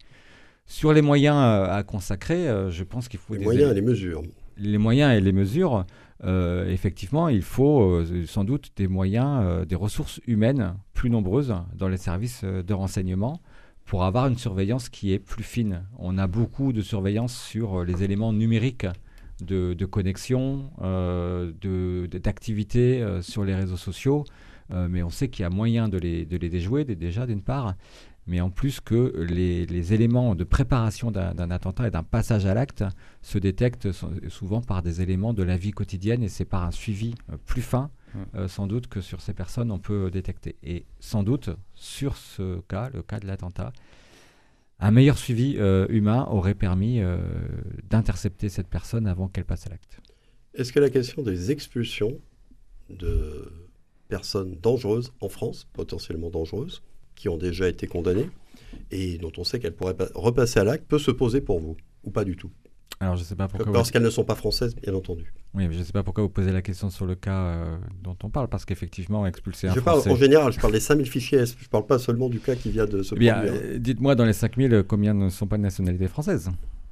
Sur 0.66 0.94
les 0.94 1.02
moyens 1.02 1.36
à 1.36 1.84
consacrer, 1.84 2.48
je 2.70 2.84
pense 2.86 3.10
qu'il 3.10 3.20
faut 3.20 3.34
les 3.34 3.44
moyens 3.44 3.72
et 3.72 3.74
les 3.74 3.82
mesures. 3.82 4.24
Les 4.56 4.78
moyens 4.78 5.12
et 5.12 5.20
les 5.20 5.34
mesures, 5.34 5.86
effectivement, 6.24 7.28
il 7.28 7.42
faut 7.42 8.02
sans 8.26 8.46
doute 8.46 8.72
des 8.78 8.88
moyens, 8.88 9.68
des 9.68 9.76
ressources 9.76 10.22
humaines 10.26 10.76
plus 10.94 11.10
nombreuses 11.10 11.54
dans 11.76 11.90
les 11.90 11.98
services 11.98 12.46
de 12.46 12.74
renseignement 12.74 13.42
pour 13.84 14.06
avoir 14.06 14.28
une 14.28 14.38
surveillance 14.38 14.88
qui 14.88 15.12
est 15.12 15.20
plus 15.20 15.44
fine. 15.44 15.84
On 16.00 16.18
a 16.18 16.28
beaucoup 16.28 16.72
de 16.72 16.82
surveillance 16.82 17.38
sur 17.38 17.84
les 17.84 18.06
éléments 18.06 18.32
numériques 18.32 18.88
de, 19.44 19.86
connexion, 19.86 20.72
euh, 20.82 21.52
d'activité 22.08 23.02
euh, 23.02 23.22
sur 23.22 23.44
les 23.44 23.56
réseaux 23.56 23.78
sociaux, 23.78 24.26
euh, 24.72 24.88
mais 24.90 25.04
on 25.04 25.10
sait 25.10 25.30
qu'il 25.30 25.44
y 25.44 25.46
a 25.46 25.50
moyen 25.50 25.90
de 25.90 25.98
les, 25.98 26.26
de 26.26 26.38
les 26.38 26.50
déjouer 26.50 26.86
déjà 26.86 27.26
d'une 27.26 27.42
part, 27.42 27.76
mais 28.26 28.40
en 28.40 28.50
plus 28.50 28.80
que 28.80 29.26
les, 29.30 29.94
éléments 29.94 30.34
de 30.36 30.44
préparation 30.44 31.12
d'un 31.12 31.52
attentat 31.52 31.88
et 31.88 31.92
d'un 31.92 32.04
passage 32.04 32.46
à 32.46 32.54
l'acte 32.54 32.86
se 33.22 33.38
détectent 33.38 33.92
souvent 34.30 34.62
par 34.62 34.82
des 34.82 35.02
éléments 35.02 35.34
de 35.34 35.44
la 35.44 35.58
vie 35.58 35.72
quotidienne 35.72 36.24
et 36.24 36.30
c'est 36.30 36.46
par 36.46 36.64
un 36.64 36.72
suivi 36.72 37.16
plus 37.46 37.62
fin 37.62 37.90
sans 38.48 38.68
doute 38.68 38.88
que 38.88 39.02
sur 39.02 39.20
ces 39.20 39.34
personnes 39.34 39.72
on 39.72 39.80
peut 39.80 40.10
détecter. 40.10 40.56
Et 40.64 40.86
sans 41.02 41.24
doute 41.24 41.50
sur 41.74 42.16
ce 42.16 42.62
cas, 42.62 42.90
le 42.94 43.02
cas 43.02 43.20
de 43.20 43.28
l'attentat, 43.28 43.74
un 44.84 44.92
meilleur 44.92 45.18
suivi 45.18 45.56
euh, 45.58 45.88
humain 45.90 46.28
aurait 46.30 46.56
permis 46.56 47.00
euh, 47.00 47.18
d'intercepter 47.90 48.50
cette 48.50 48.68
personne 48.68 49.08
avant 49.08 49.30
qu'elle 49.30 49.46
passe 49.46 49.66
à 49.66 49.70
l'acte. 49.70 50.00
Est-ce 50.56 50.74
que 50.74 50.80
la 50.82 50.90
question 50.90 51.22
des 51.22 51.52
expulsions 51.52 52.20
de 52.90 53.50
personnes 54.10 54.58
dangereuses 54.62 55.14
en 55.22 55.30
France, 55.30 55.66
potentiellement 55.72 56.30
dangereuses, 56.30 56.84
qui 57.16 57.30
ont 57.30 57.38
déjà 57.38 57.70
été 57.70 57.88
condamnées 57.88 58.30
et 58.92 59.18
dont 59.18 59.32
on 59.38 59.46
sait 59.46 59.60
qu'elles 59.60 59.76
pourraient 59.76 59.96
repasser 60.16 60.60
à 60.60 60.66
l'acte, 60.66 60.86
peut 60.86 61.00
se 61.00 61.12
poser 61.12 61.40
pour 61.40 61.62
vous 61.62 61.78
ou 62.04 62.12
pas 62.12 62.26
du 62.26 62.36
tout? 62.36 62.52
Alors, 63.04 63.18
je 63.18 63.24
sais 63.24 63.36
pas 63.36 63.50
pourquoi. 63.50 63.74
Parce 63.74 63.92
qu'elles 63.92 64.04
ne 64.04 64.10
sont 64.10 64.24
pas 64.24 64.36
françaises, 64.36 64.76
bien 64.76 64.94
entendu. 64.94 65.34
Oui, 65.54 65.68
mais 65.68 65.74
je 65.74 65.80
ne 65.80 65.84
sais 65.84 65.92
pas 65.92 66.04
pourquoi 66.04 66.24
vous 66.24 66.30
posez 66.30 66.54
la 66.54 66.62
question 66.62 66.90
sur 66.90 67.06
le 67.06 67.16
cas 67.16 67.38
euh, 67.38 67.78
dont 68.02 68.16
on 68.24 68.30
parle, 68.30 68.48
parce 68.48 68.64
qu'effectivement, 68.64 69.28
expulser 69.28 69.68
un 69.68 69.74
je 69.74 69.82
parle, 69.82 70.10
En 70.10 70.16
général, 70.16 70.54
je 70.54 70.60
parle 70.60 70.72
des 70.72 70.80
5000 70.80 71.06
fichiers 71.06 71.46
Je 71.46 71.52
ne 71.52 71.70
parle 71.70 71.86
pas 71.86 72.00
seulement 72.00 72.30
du 72.30 72.40
cas 72.40 72.56
qui 72.56 72.72
vient 72.72 72.86
de 72.86 73.04
se 73.04 73.14
Bien, 73.16 73.44
euh, 73.44 73.78
dites-moi, 73.78 74.16
dans 74.16 74.24
les 74.24 74.34
5000, 74.34 74.84
combien 74.88 75.14
ne 75.14 75.28
sont 75.30 75.48
pas 75.48 75.58
de 75.58 75.64
nationalité 75.64 76.08
française 76.08 76.50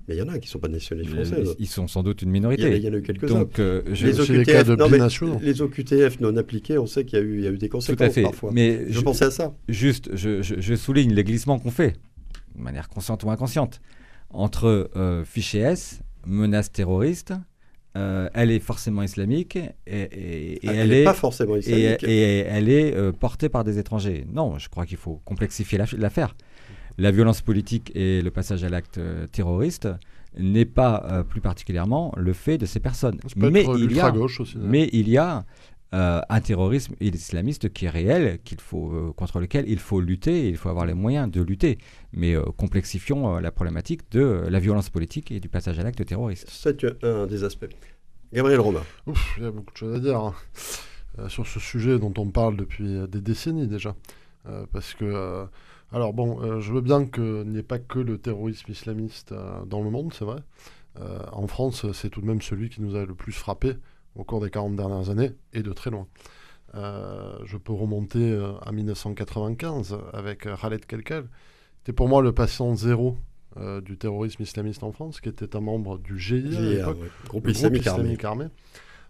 mais 0.07 0.15
il 0.15 0.17
y 0.17 0.21
en 0.23 0.29
a 0.29 0.39
qui 0.39 0.47
ne 0.47 0.51
sont 0.51 0.59
pas 0.59 0.67
de 0.67 0.73
nationalité 0.73 1.13
française. 1.13 1.55
Ils 1.59 1.67
sont 1.67 1.87
sans 1.87 2.01
doute 2.01 2.23
une 2.23 2.31
minorité. 2.31 2.75
Il 2.75 2.83
y, 2.83 2.89
en 2.89 2.93
a, 2.93 2.97
eu 2.97 3.03
quelques-uns. 3.03 3.41
Donc, 3.41 3.59
euh, 3.59 3.83
les, 3.85 4.19
OQTF, 4.19 4.67
non, 4.69 5.39
les 5.39 5.61
OQTF 5.61 6.19
non 6.19 6.35
appliqués, 6.37 6.79
on 6.79 6.87
sait 6.87 7.05
qu'il 7.05 7.19
y, 7.19 7.43
y, 7.43 7.47
a 7.47 7.51
eu 7.51 7.57
des 7.59 7.69
conséquences 7.69 7.97
Tout 7.97 8.03
à 8.03 8.09
fait. 8.09 8.23
parfois. 8.23 8.49
Mais 8.51 8.87
je, 8.87 8.93
je 8.93 9.01
pensais 9.01 9.25
à 9.25 9.31
ça. 9.31 9.53
Juste, 9.69 10.09
je, 10.15 10.41
je, 10.41 10.75
souligne 10.75 11.13
les 11.13 11.23
glissements 11.23 11.59
qu'on 11.59 11.69
fait, 11.69 11.97
de 12.55 12.61
manière 12.61 12.89
consciente 12.89 13.23
ou 13.23 13.29
inconsciente, 13.29 13.79
entre 14.33 14.89
euh, 14.95 15.23
fichier 15.25 15.61
S 15.61 16.01
menace 16.25 16.71
terroriste, 16.71 17.33
euh, 17.97 18.29
elle 18.33 18.51
est 18.51 18.59
forcément 18.59 19.03
islamique 19.03 19.57
et, 19.57 19.73
et, 19.85 20.59
ah, 20.65 20.73
elle, 20.73 20.89
n'est 20.89 21.03
pas 21.03 21.13
forcément 21.13 21.57
islamique. 21.57 22.03
Et, 22.03 22.39
elle 22.39 22.69
est 22.69 22.95
euh, 22.95 23.11
portée 23.11 23.49
par 23.49 23.65
des 23.65 23.79
étrangers. 23.79 24.25
Non, 24.31 24.57
je 24.57 24.69
crois 24.69 24.85
qu'il 24.85 24.97
faut 24.97 25.21
complexifier 25.25 25.77
l'affaire. 25.97 26.35
La 26.97 27.11
violence 27.11 27.41
politique 27.41 27.91
et 27.95 28.21
le 28.21 28.31
passage 28.31 28.63
à 28.63 28.69
l'acte 28.69 28.97
euh, 28.97 29.27
terroriste 29.27 29.89
n'est 30.37 30.65
pas 30.65 31.25
plus 31.27 31.41
particulièrement 31.41 32.13
le 32.15 32.31
fait 32.31 32.57
de 32.57 32.65
ces 32.65 32.79
personnes. 32.79 33.19
Mais 33.35 33.65
il, 33.77 33.91
y 33.91 33.99
a, 33.99 34.13
aussi, 34.13 34.57
mais 34.57 34.89
il 34.93 35.09
y 35.09 35.17
a 35.17 35.43
euh, 35.93 36.21
un 36.29 36.39
terrorisme 36.39 36.95
islamiste 37.01 37.73
qui 37.73 37.83
est 37.85 37.89
réel, 37.89 38.39
qu'il 38.45 38.61
faut, 38.61 38.93
euh, 38.93 39.13
contre 39.13 39.41
lequel 39.41 39.65
il 39.67 39.77
faut 39.77 39.99
lutter, 39.99 40.45
et 40.45 40.47
il 40.47 40.55
faut 40.55 40.69
avoir 40.69 40.85
les 40.85 40.93
moyens 40.93 41.29
de 41.29 41.41
lutter. 41.41 41.79
Mais 42.13 42.35
euh, 42.35 42.43
complexifions 42.57 43.37
la 43.39 43.51
problématique 43.51 44.11
de 44.11 44.45
la 44.49 44.59
violence 44.59 44.89
politique 44.89 45.31
et 45.31 45.39
du 45.39 45.49
passage 45.49 45.79
à 45.79 45.83
l'acte 45.83 46.05
terroriste. 46.05 46.47
C'est 46.49 46.85
un 47.03 47.25
des 47.25 47.43
aspects. 47.43 47.69
Gabriel 48.33 48.59
Romain. 48.59 48.83
il 49.37 49.43
y 49.43 49.45
a 49.45 49.51
beaucoup 49.51 49.73
de 49.73 49.77
choses 49.77 49.95
à 49.95 49.99
dire 49.99 50.19
hein. 50.19 50.33
euh, 51.19 51.29
sur 51.29 51.47
ce 51.47 51.59
sujet 51.59 51.99
dont 51.99 52.13
on 52.17 52.29
parle 52.29 52.57
depuis 52.57 53.07
des 53.07 53.21
décennies 53.21 53.67
déjà. 53.67 53.95
parce 54.71 54.93
que, 54.93 55.45
alors 55.91 56.13
bon, 56.13 56.59
je 56.59 56.73
veux 56.73 56.81
bien 56.81 57.05
qu'il 57.05 57.45
n'y 57.47 57.59
ait 57.59 57.63
pas 57.63 57.79
que 57.79 57.99
le 57.99 58.17
terrorisme 58.17 58.71
islamiste 58.71 59.33
dans 59.67 59.83
le 59.83 59.89
monde, 59.89 60.13
c'est 60.13 60.25
vrai. 60.25 60.39
en 61.31 61.47
France, 61.47 61.85
c'est 61.93 62.09
tout 62.09 62.21
de 62.21 62.25
même 62.25 62.41
celui 62.41 62.69
qui 62.69 62.81
nous 62.81 62.95
a 62.95 63.05
le 63.05 63.13
plus 63.13 63.33
frappé 63.33 63.73
au 64.15 64.23
cours 64.23 64.41
des 64.41 64.49
40 64.49 64.75
dernières 64.75 65.09
années, 65.09 65.31
et 65.53 65.63
de 65.63 65.71
très 65.73 65.91
loin. 65.91 66.07
je 66.73 67.57
peux 67.57 67.73
remonter 67.73 68.33
à 68.61 68.71
1995 68.71 69.97
avec 70.13 70.47
Khaled 70.59 70.85
Kelkel. 70.85 71.27
C'était 71.81 71.93
pour 71.93 72.07
moi 72.07 72.21
le 72.21 72.31
patient 72.31 72.75
zéro 72.75 73.17
euh, 73.57 73.81
du 73.81 73.97
terrorisme 73.97 74.43
islamiste 74.43 74.83
en 74.83 74.91
France, 74.91 75.19
qui 75.19 75.29
était 75.29 75.55
un 75.55 75.61
membre 75.61 75.97
du 75.97 76.19
GIA, 76.19 76.93
groupe, 77.27 77.47
islamique, 77.47 77.87
armé. 78.23 78.45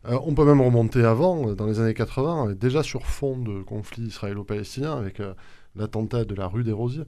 Euh, 0.06 0.18
on 0.24 0.34
peut 0.34 0.46
même 0.46 0.62
remonter 0.62 1.04
avant, 1.04 1.50
euh, 1.50 1.54
dans 1.54 1.66
les 1.68 1.82
années 1.82 1.94
80, 1.94 2.54
déjà 2.54 2.82
sur 2.82 3.06
fond 3.08 3.38
de 3.38 3.62
conflit 3.62 4.04
israélo-palestinien, 4.04 4.98
avec 4.98 5.22
l'attentat 5.76 6.24
de 6.24 6.34
la 6.34 6.48
rue 6.48 6.64
des 6.64 6.72
Rosiers 6.72 7.04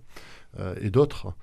et 0.82 0.89
d'autres. 0.89 1.34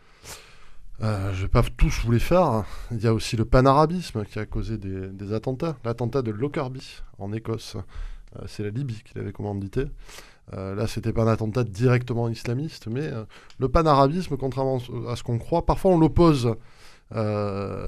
je 1.00 1.06
ne 1.06 1.40
vais 1.40 1.48
pas 1.48 1.62
tous 1.62 2.02
vous 2.04 2.12
les 2.12 2.18
faire. 2.18 2.64
Il 2.90 3.00
y 3.02 3.06
a 3.06 3.14
aussi 3.14 3.38
le 3.38 3.46
panarabisme 3.46 4.26
qui 4.26 4.38
a 4.38 4.44
causé 4.44 4.76
des, 4.76 5.08
des 5.08 5.32
attentats. 5.32 5.78
L'attentat 5.82 6.20
de 6.20 6.30
Lockerbie 6.30 7.00
en 7.18 7.32
Écosse, 7.32 7.78
c'est 8.46 8.64
la 8.64 8.70
Libye 8.70 9.02
qui 9.02 9.14
l'avait 9.16 9.32
commandité. 9.32 9.86
Euh, 10.54 10.74
là, 10.74 10.86
c'était 10.86 11.12
pas 11.12 11.22
un 11.22 11.28
attentat 11.28 11.64
directement 11.64 12.28
islamiste, 12.28 12.88
mais 12.88 13.06
euh, 13.06 13.24
le 13.58 13.68
panarabisme, 13.68 14.36
contrairement 14.36 14.80
à 15.08 15.16
ce 15.16 15.22
qu'on 15.22 15.38
croit, 15.38 15.64
parfois 15.64 15.92
on 15.92 15.98
l'oppose 15.98 16.56
euh, 17.14 17.86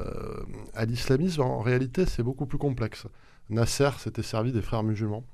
à 0.75 0.85
l'islamisme. 0.85 1.43
En 1.43 1.61
réalité, 1.61 2.07
c'est 2.07 2.23
beaucoup 2.23 2.47
plus 2.47 2.59
complexe. 2.59 3.07
Nasser 3.51 3.91
s'était 3.99 4.23
servi 4.23 4.53
des 4.53 4.63
frères 4.63 4.83
musulmans. 4.83 5.25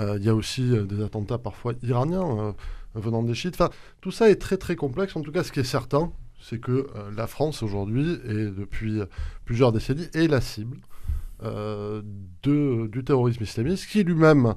Il 0.00 0.22
y 0.22 0.28
a 0.28 0.34
aussi 0.34 0.62
des 0.86 1.02
attentats 1.02 1.38
parfois 1.38 1.72
iraniens 1.82 2.54
venant 2.94 3.24
des 3.24 3.34
chiites. 3.34 3.60
Enfin, 3.60 3.70
tout 4.00 4.12
ça 4.12 4.30
est 4.30 4.36
très 4.36 4.56
très 4.56 4.76
complexe. 4.76 5.16
En 5.16 5.22
tout 5.22 5.32
cas, 5.32 5.42
ce 5.42 5.50
qui 5.50 5.58
est 5.58 5.64
certain, 5.64 6.12
c'est 6.40 6.60
que 6.60 6.86
la 7.16 7.26
France 7.26 7.64
aujourd'hui, 7.64 8.12
et 8.24 8.44
depuis 8.48 9.00
plusieurs 9.44 9.72
décennies, 9.72 10.06
est 10.14 10.28
la 10.28 10.40
cible 10.40 10.76
du 12.44 13.04
terrorisme 13.04 13.42
islamiste, 13.42 13.88
qui 13.88 14.04
lui-même 14.04 14.54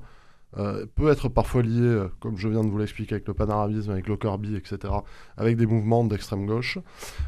euh, 0.57 0.85
peut 0.95 1.09
être 1.09 1.29
parfois 1.29 1.61
lié, 1.61 1.79
euh, 1.79 2.07
comme 2.19 2.37
je 2.37 2.49
viens 2.49 2.63
de 2.63 2.69
vous 2.69 2.77
l'expliquer, 2.77 3.15
avec 3.15 3.27
le 3.27 3.33
panarabisme, 3.33 3.91
avec 3.91 4.07
Lockerbie, 4.07 4.55
etc., 4.55 4.93
avec 5.37 5.55
des 5.55 5.65
mouvements 5.65 6.03
d'extrême 6.03 6.45
gauche. 6.45 6.77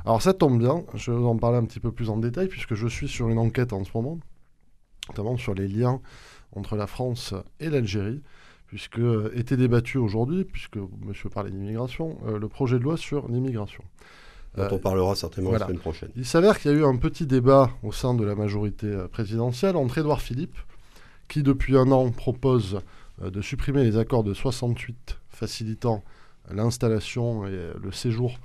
Alors 0.05 0.21
ça 0.21 0.33
tombe 0.33 0.59
bien, 0.59 0.83
je 0.93 1.11
vais 1.11 1.17
vous 1.17 1.27
en 1.27 1.37
parler 1.37 1.57
un 1.57 1.65
petit 1.65 1.79
peu 1.79 1.91
plus 1.91 2.09
en 2.09 2.17
détail, 2.17 2.47
puisque 2.47 2.73
je 2.75 2.87
suis 2.87 3.07
sur 3.07 3.29
une 3.29 3.37
enquête 3.37 3.71
en 3.71 3.83
ce 3.85 3.91
moment, 3.95 4.19
notamment 5.09 5.37
sur 5.37 5.53
les 5.53 5.69
liens 5.69 6.01
entre 6.53 6.75
la 6.75 6.85
France 6.85 7.33
et 7.61 7.69
l'Algérie, 7.69 8.21
puisque 8.67 8.99
euh, 8.99 9.31
était 9.35 9.55
débattu 9.55 9.97
aujourd'hui, 9.99 10.43
puisque 10.43 10.77
monsieur 11.05 11.29
parlait 11.29 11.51
d'immigration, 11.51 12.17
le 12.27 12.47
projet 12.49 12.77
de 12.77 12.83
loi 12.83 12.97
sur 12.97 13.29
l'immigration. 13.29 13.83
Dont 14.57 14.67
on 14.69 14.77
parlera 14.77 15.15
certainement 15.15 15.51
la 15.51 15.59
semaine 15.59 15.79
prochaine. 15.79 16.09
Il 16.15 16.25
s'avère 16.25 16.59
qu'il 16.59 16.69
y 16.71 16.73
a 16.75 16.77
eu 16.77 16.85
un 16.85 16.97
petit 16.97 17.25
débat 17.25 17.71
au 17.81 17.91
sein 17.91 18.13
de 18.13 18.23
la 18.23 18.35
majorité 18.35 18.87
présidentielle 19.11 19.77
entre 19.77 19.97
Édouard 19.97 20.21
Philippe, 20.21 20.57
qui 21.27 21.41
depuis 21.41 21.75
un 21.75 21.89
an 21.91 22.11
propose 22.11 22.81
de 23.21 23.41
supprimer 23.41 23.83
les 23.83 23.97
accords 23.97 24.23
de 24.23 24.33
68 24.33 25.19
facilitant 25.29 26.03
l'installation 26.51 27.45
et 27.47 27.71
le 27.81 27.91
séjour 27.91 28.37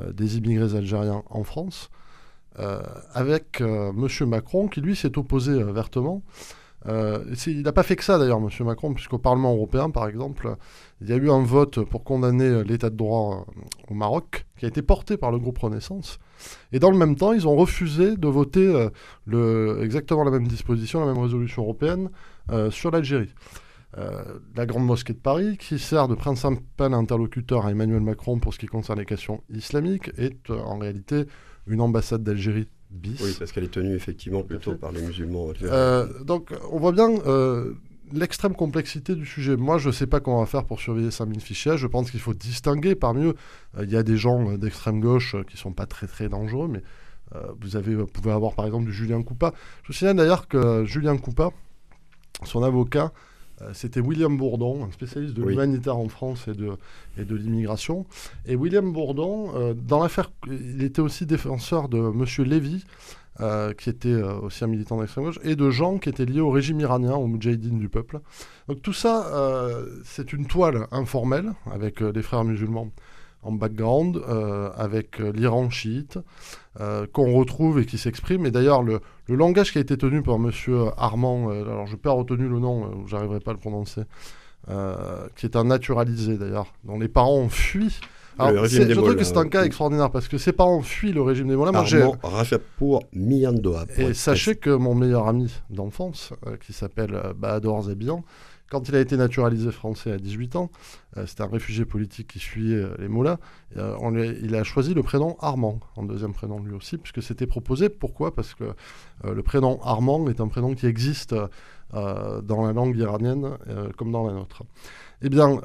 euh, 0.00 0.12
des 0.12 0.38
immigrés 0.38 0.76
algériens 0.76 1.22
en 1.30 1.44
France, 1.44 1.90
euh, 2.58 2.82
avec 3.12 3.60
M. 3.60 4.08
Macron 4.26 4.68
qui 4.68 4.80
lui 4.80 4.96
s'est 4.96 5.18
opposé 5.18 5.62
vertement. 5.62 6.22
il 6.86 7.62
n'a 7.62 7.72
pas 7.72 7.82
fait 7.82 7.96
que 7.96 8.04
ça 8.04 8.18
d'ailleurs, 8.18 8.38
M. 8.38 8.48
Macron, 8.66 8.92
puisqu'au 8.92 9.18
Parlement 9.18 9.54
européen, 9.54 9.90
par 9.90 10.08
exemple, 10.08 10.56
il 11.00 11.08
y 11.08 11.12
a 11.12 11.16
eu 11.16 11.30
un 11.30 11.42
vote 11.42 11.84
pour 11.84 12.04
condamner 12.04 12.62
l'état 12.64 12.90
de 12.90 12.96
droit 12.96 13.46
au 13.88 13.94
Maroc, 13.94 14.46
qui 14.58 14.66
a 14.66 14.68
été 14.68 14.82
porté 14.82 15.16
par 15.16 15.32
le 15.32 15.38
groupe 15.38 15.58
Renaissance. 15.58 16.18
Et 16.72 16.78
dans 16.78 16.90
le 16.90 16.98
même 16.98 17.16
temps, 17.16 17.32
ils 17.32 17.48
ont 17.48 17.56
refusé 17.56 18.16
de 18.16 18.28
voter 18.28 18.88
exactement 19.80 20.24
la 20.24 20.30
même 20.30 20.46
disposition, 20.46 21.00
la 21.00 21.06
même 21.06 21.22
résolution 21.22 21.62
européenne 21.62 22.10
sur 22.70 22.90
l'Algérie. 22.90 23.32
Euh, 23.96 24.24
la 24.56 24.66
Grande 24.66 24.86
Mosquée 24.86 25.12
de 25.12 25.18
Paris, 25.18 25.56
qui 25.56 25.78
sert 25.78 26.08
de 26.08 26.14
principal 26.14 26.94
interlocuteur 26.94 27.66
à 27.66 27.70
Emmanuel 27.70 28.00
Macron 28.00 28.38
pour 28.40 28.52
ce 28.52 28.58
qui 28.58 28.66
concerne 28.66 28.98
les 28.98 29.04
questions 29.04 29.42
islamiques, 29.50 30.10
est 30.18 30.50
euh, 30.50 30.58
en 30.58 30.78
réalité 30.78 31.26
une 31.68 31.80
ambassade 31.80 32.24
d'Algérie 32.24 32.68
bis. 32.90 33.20
Oui, 33.22 33.36
parce 33.38 33.52
qu'elle 33.52 33.64
est 33.64 33.72
tenue 33.72 33.94
effectivement 33.94 34.42
plutôt 34.42 34.74
par 34.74 34.90
les 34.90 35.00
musulmans. 35.00 35.52
Euh, 35.62 36.24
donc 36.24 36.52
on 36.72 36.78
voit 36.78 36.92
bien 36.92 37.08
l'extrême 38.12 38.54
complexité 38.54 39.14
du 39.14 39.26
sujet. 39.26 39.56
Moi, 39.56 39.78
je 39.78 39.88
ne 39.88 39.92
sais 39.92 40.06
pas 40.06 40.20
comment 40.20 40.38
on 40.38 40.40
va 40.40 40.46
faire 40.46 40.64
pour 40.64 40.80
surveiller 40.80 41.10
5000 41.10 41.40
fichiers. 41.40 41.76
Je 41.76 41.86
pense 41.86 42.10
qu'il 42.10 42.20
faut 42.20 42.34
distinguer. 42.34 42.94
Parmi 42.94 43.26
eux, 43.26 43.34
il 43.80 43.90
y 43.90 43.96
a 43.96 44.02
des 44.02 44.16
gens 44.16 44.56
d'extrême 44.58 45.00
gauche 45.00 45.36
qui 45.46 45.54
ne 45.54 45.58
sont 45.58 45.72
pas 45.72 45.86
très 45.86 46.06
très 46.06 46.28
dangereux, 46.28 46.68
mais 46.68 46.82
vous, 47.60 47.76
avez, 47.76 47.94
vous 47.94 48.06
pouvez 48.06 48.32
avoir 48.32 48.54
par 48.54 48.66
exemple 48.66 48.86
du 48.86 48.92
Julien 48.92 49.22
Coupa. 49.22 49.52
Je 49.82 49.88
vous 49.88 49.92
signale 49.94 50.16
d'ailleurs 50.16 50.48
que 50.48 50.84
Julien 50.84 51.16
Coupa, 51.16 51.50
son 52.44 52.62
avocat, 52.62 53.12
c'était 53.72 54.00
William 54.00 54.36
Bourdon, 54.36 54.84
un 54.84 54.90
spécialiste 54.90 55.34
de 55.34 55.44
l'humanitaire 55.44 55.96
en 55.96 56.08
France 56.08 56.48
et 56.48 56.54
de, 56.54 56.72
et 57.18 57.24
de 57.24 57.34
l'immigration. 57.34 58.06
Et 58.46 58.56
William 58.56 58.92
Bourdon, 58.92 59.52
euh, 59.54 59.74
dans 59.74 60.02
l'affaire, 60.02 60.30
il 60.48 60.82
était 60.82 61.00
aussi 61.00 61.26
défenseur 61.26 61.88
de 61.88 61.98
M. 61.98 62.46
Lévy, 62.46 62.84
euh, 63.40 63.72
qui 63.72 63.90
était 63.90 64.14
aussi 64.14 64.64
un 64.64 64.68
militant 64.68 65.00
d'extrême 65.00 65.24
gauche, 65.24 65.40
et 65.42 65.56
de 65.56 65.70
gens 65.70 65.98
qui 65.98 66.08
étaient 66.08 66.26
liés 66.26 66.40
au 66.40 66.50
régime 66.50 66.80
iranien, 66.80 67.14
au 67.14 67.26
Moudjahidine 67.26 67.78
du 67.78 67.88
peuple. 67.88 68.20
Donc 68.68 68.82
tout 68.82 68.92
ça, 68.92 69.30
c'est 70.04 70.32
une 70.32 70.46
toile 70.46 70.86
informelle 70.90 71.52
avec 71.70 72.00
les 72.00 72.22
frères 72.22 72.44
musulmans 72.44 72.90
en 73.44 73.52
background 73.52 74.16
euh, 74.16 74.70
avec 74.76 75.20
euh, 75.20 75.30
l'Iran 75.32 75.70
chiite 75.70 76.18
euh, 76.80 77.06
qu'on 77.12 77.32
retrouve 77.34 77.78
et 77.78 77.86
qui 77.86 77.98
s'exprime. 77.98 78.46
Et 78.46 78.50
d'ailleurs, 78.50 78.82
le, 78.82 79.00
langage 79.28 79.72
qui 79.72 79.78
a 79.78 79.80
été 79.80 79.96
tenu 79.96 80.22
par 80.22 80.38
Monsieur 80.38 80.86
Armand, 80.96 81.50
alors 81.50 81.86
je 81.86 81.92
n'ai 81.92 81.98
pas 81.98 82.12
retenu 82.12 82.48
le 82.48 82.58
nom, 82.58 83.06
j'arriverai 83.06 83.40
pas 83.40 83.52
à 83.52 83.54
le 83.54 83.60
prononcer, 83.60 84.02
qui 85.36 85.46
est 85.46 85.56
un 85.56 85.64
naturalisé 85.64 86.36
d'ailleurs, 86.36 86.72
dont 86.84 86.98
les 86.98 87.08
parents 87.08 87.38
ont 87.38 87.48
fui. 87.48 88.00
Alors, 88.36 88.66
je 88.66 88.92
trouve 88.92 89.14
que 89.14 89.22
c'est 89.22 89.36
un 89.36 89.48
cas 89.48 89.64
extraordinaire 89.64 90.10
parce 90.10 90.26
que 90.26 90.38
ses 90.38 90.52
parents 90.52 90.82
fuient 90.82 91.12
le 91.12 91.22
régime 91.22 91.46
des 91.46 91.54
Mollahs. 91.54 91.72
Armand 91.72 92.16
Rajapour. 92.22 93.04
Et 93.96 94.12
sachez 94.12 94.56
que 94.56 94.70
mon 94.70 94.96
meilleur 94.96 95.28
ami 95.28 95.52
d'enfance, 95.70 96.32
qui 96.66 96.72
s'appelle 96.72 97.16
Bahadur 97.36 97.82
Zebian, 97.82 98.24
quand 98.74 98.88
il 98.88 98.96
a 98.96 99.00
été 99.00 99.16
naturalisé 99.16 99.70
français 99.70 100.10
à 100.10 100.18
18 100.18 100.56
ans, 100.56 100.68
euh, 101.16 101.26
c'était 101.26 101.42
un 101.42 101.46
réfugié 101.46 101.84
politique 101.84 102.26
qui 102.26 102.40
fuyait 102.40 102.74
euh, 102.74 102.96
les 102.98 103.06
moulins, 103.06 103.38
euh, 103.76 104.34
il 104.42 104.56
a 104.56 104.64
choisi 104.64 104.94
le 104.94 105.02
prénom 105.04 105.36
Armand, 105.38 105.78
en 105.94 106.02
deuxième 106.02 106.32
prénom 106.32 106.58
lui 106.58 106.74
aussi, 106.74 106.98
puisque 106.98 107.22
c'était 107.22 107.46
proposé. 107.46 107.88
Pourquoi? 107.88 108.34
Parce 108.34 108.52
que 108.54 108.64
le 109.22 109.42
prénom 109.44 109.80
Armand 109.84 110.28
est 110.28 110.40
un 110.40 110.48
prénom 110.48 110.74
qui 110.74 110.86
existe 110.86 111.36
dans 111.92 112.66
la 112.66 112.72
langue 112.72 112.96
iranienne 112.96 113.56
comme 113.96 114.10
dans 114.10 114.26
la 114.26 114.32
nôtre. 114.32 114.64
Eh 115.22 115.28
bien, 115.28 115.60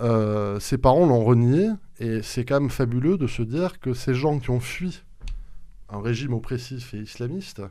ses 0.60 0.78
parents 0.78 1.08
l'ont 1.08 1.24
renié, 1.24 1.70
et 2.00 2.22
c'est 2.22 2.46
quand 2.46 2.60
même 2.60 2.70
fabuleux 2.70 3.18
de 3.18 3.26
se 3.26 3.42
dire 3.42 3.80
que 3.80 3.94
ces 3.94 4.14
gens 4.14 4.38
qui 4.38 4.52
ont 4.52 4.60
fui 4.60 5.02
un 5.90 6.02
régime 6.02 6.34
oppressif 6.34 6.94
et 6.94 7.00
islamiste, 7.00 7.64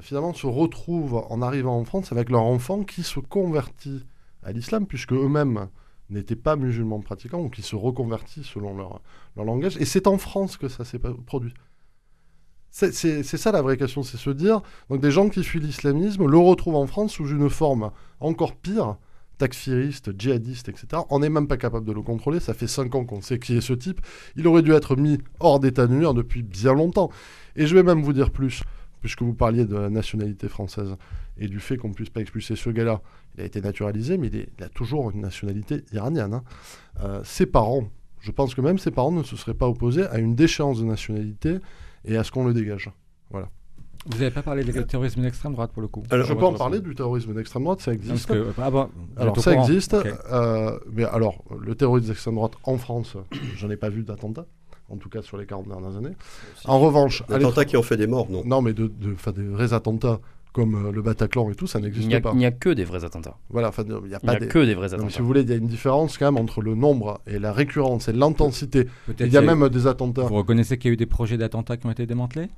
finalement 0.00 0.32
se 0.32 0.46
retrouvent 0.46 1.26
en 1.28 1.42
arrivant 1.42 1.78
en 1.78 1.84
France 1.84 2.12
avec 2.12 2.30
leur 2.30 2.42
enfant 2.42 2.82
qui 2.82 3.02
se 3.02 3.20
convertit 3.20 4.04
à 4.42 4.52
l'islam, 4.52 4.86
puisque 4.86 5.12
eux-mêmes 5.12 5.68
n'étaient 6.08 6.36
pas 6.36 6.56
musulmans 6.56 7.00
pratiquants, 7.00 7.40
ou 7.40 7.50
qui 7.50 7.62
se 7.62 7.76
reconvertissent 7.76 8.46
selon 8.46 8.76
leur, 8.76 9.00
leur 9.36 9.44
langage. 9.44 9.76
Et 9.78 9.84
c'est 9.84 10.06
en 10.06 10.18
France 10.18 10.56
que 10.56 10.68
ça 10.68 10.84
s'est 10.84 10.98
produit. 10.98 11.54
C'est 12.70 13.22
ça 13.22 13.50
la 13.50 13.62
vraie 13.62 13.76
question, 13.76 14.02
c'est 14.04 14.16
se 14.16 14.30
dire, 14.30 14.62
donc 14.88 15.00
des 15.00 15.10
gens 15.10 15.28
qui 15.28 15.42
fuient 15.42 15.60
l'islamisme 15.60 16.24
le 16.26 16.38
retrouvent 16.38 16.76
en 16.76 16.86
France 16.86 17.14
sous 17.14 17.28
une 17.28 17.50
forme 17.50 17.90
encore 18.20 18.54
pire, 18.54 18.96
takfiriste, 19.38 20.16
djihadiste, 20.16 20.68
etc. 20.68 21.02
On 21.10 21.18
n'est 21.18 21.30
même 21.30 21.48
pas 21.48 21.56
capable 21.56 21.84
de 21.84 21.92
le 21.92 22.02
contrôler, 22.02 22.38
ça 22.38 22.54
fait 22.54 22.68
cinq 22.68 22.94
ans 22.94 23.04
qu'on 23.04 23.22
sait 23.22 23.40
qui 23.40 23.56
est 23.56 23.60
ce 23.60 23.72
type. 23.72 24.00
Il 24.36 24.46
aurait 24.46 24.62
dû 24.62 24.72
être 24.72 24.94
mis 24.94 25.18
hors 25.40 25.58
d'état 25.58 25.88
de 25.88 25.94
nuire 25.94 26.14
depuis 26.14 26.42
bien 26.42 26.72
longtemps. 26.74 27.10
Et 27.56 27.66
je 27.66 27.74
vais 27.74 27.82
même 27.82 28.02
vous 28.02 28.12
dire 28.12 28.30
plus, 28.30 28.62
puisque 29.00 29.22
vous 29.22 29.34
parliez 29.34 29.64
de 29.64 29.76
la 29.76 29.90
nationalité 29.90 30.48
française 30.48 30.96
et 31.40 31.48
du 31.48 31.58
fait 31.58 31.76
qu'on 31.76 31.88
ne 31.88 31.94
puisse 31.94 32.10
pas 32.10 32.20
expulser 32.20 32.54
ce 32.54 32.70
gars-là. 32.70 33.00
Il 33.34 33.42
a 33.42 33.44
été 33.44 33.60
naturalisé, 33.60 34.18
mais 34.18 34.28
il, 34.28 34.62
a 34.62 34.68
toujours 34.68 35.10
une 35.10 35.22
nationalité 35.22 35.82
iranienne. 35.92 36.34
Hein. 36.34 36.42
Euh, 37.02 37.20
ses 37.24 37.46
parents, 37.46 37.88
je 38.20 38.30
pense 38.30 38.54
que 38.54 38.60
même 38.60 38.78
ses 38.78 38.90
parents 38.90 39.10
ne 39.10 39.22
se 39.22 39.36
seraient 39.36 39.54
pas 39.54 39.66
opposés 39.66 40.06
à 40.06 40.18
une 40.18 40.34
déchéance 40.34 40.78
de 40.78 40.84
nationalité 40.84 41.56
et 42.04 42.16
à 42.16 42.24
ce 42.24 42.30
qu'on 42.30 42.44
le 42.44 42.52
dégage. 42.52 42.90
Voilà. 43.30 43.48
Vous 44.06 44.18
n'avez 44.18 44.30
pas 44.30 44.42
parlé 44.42 44.64
du 44.64 44.72
terrorisme 44.86 45.20
d'extrême 45.20 45.52
droite 45.52 45.72
pour 45.72 45.82
le 45.82 45.88
coup? 45.88 46.02
Alors, 46.10 46.26
Je 46.26 46.32
peux 46.32 46.44
en 46.44 46.54
parler 46.54 46.80
du 46.80 46.94
terrorisme 46.94 47.34
d'extrême 47.34 47.64
droite, 47.64 47.80
ça 47.80 47.92
existe. 47.92 48.32
Ah 48.58 48.88
alors 49.16 49.38
ça 49.38 49.52
existe, 49.54 49.94
euh, 49.94 50.78
mais 50.92 51.04
alors 51.04 51.44
le 51.58 51.74
terrorisme 51.74 52.08
d'extrême 52.08 52.36
droite 52.36 52.52
en 52.64 52.78
France, 52.78 53.16
j'en 53.56 53.70
ai 53.70 53.76
pas 53.76 53.90
vu 53.90 54.02
d'attentat 54.02 54.46
en 54.90 54.96
tout 54.96 55.08
cas 55.08 55.22
sur 55.22 55.36
les 55.36 55.46
40 55.46 55.68
dernières 55.68 55.96
années. 55.96 56.16
En 56.64 56.80
revanche... 56.80 57.22
Des 57.28 57.34
attentats 57.34 57.64
qui 57.64 57.76
ont 57.76 57.82
fait 57.82 57.96
des 57.96 58.08
morts, 58.08 58.28
non 58.28 58.42
Non, 58.44 58.60
mais 58.60 58.72
de, 58.72 58.88
de, 58.88 59.14
des 59.32 59.46
vrais 59.46 59.72
attentats 59.72 60.18
comme 60.52 60.74
euh, 60.86 60.92
le 60.92 61.02
Bataclan 61.02 61.50
et 61.50 61.54
tout, 61.54 61.66
ça 61.66 61.78
Il 61.78 61.84
n'existe 61.84 62.08
n'y 62.08 62.14
a, 62.14 62.20
pas. 62.20 62.30
il 62.32 62.38
n'y 62.38 62.46
a 62.46 62.50
que 62.50 62.70
des 62.70 62.84
vrais 62.84 63.04
attentats. 63.04 63.36
Voilà, 63.50 63.68
enfin, 63.68 63.84
il 63.86 63.90
n'y 63.90 63.94
a 63.94 63.98
Il 64.04 64.08
n'y 64.08 64.18
pas 64.26 64.32
a 64.32 64.38
des... 64.40 64.48
que 64.48 64.58
des 64.58 64.74
vrais 64.74 64.88
Donc, 64.88 64.98
attentats. 64.98 65.14
si 65.14 65.20
vous 65.20 65.26
voulez, 65.26 65.42
il 65.42 65.50
y 65.50 65.52
a 65.52 65.56
une 65.56 65.66
différence 65.68 66.18
quand 66.18 66.26
même 66.30 66.42
entre 66.42 66.60
le 66.62 66.74
nombre 66.74 67.20
et 67.26 67.38
la 67.38 67.52
récurrence 67.52 68.08
et 68.08 68.12
l'intensité. 68.12 68.86
Il 69.20 69.28
y 69.32 69.36
a 69.36 69.42
même 69.42 69.68
des 69.68 69.86
attentats. 69.86 70.22
Vous 70.22 70.34
reconnaissez 70.34 70.78
qu'il 70.78 70.88
y 70.88 70.92
a 70.92 70.94
eu 70.94 70.96
des 70.96 71.06
projets 71.06 71.36
d'attentats 71.38 71.76
qui 71.76 71.86
ont 71.86 71.90
été 71.90 72.06
démantelés? 72.06 72.48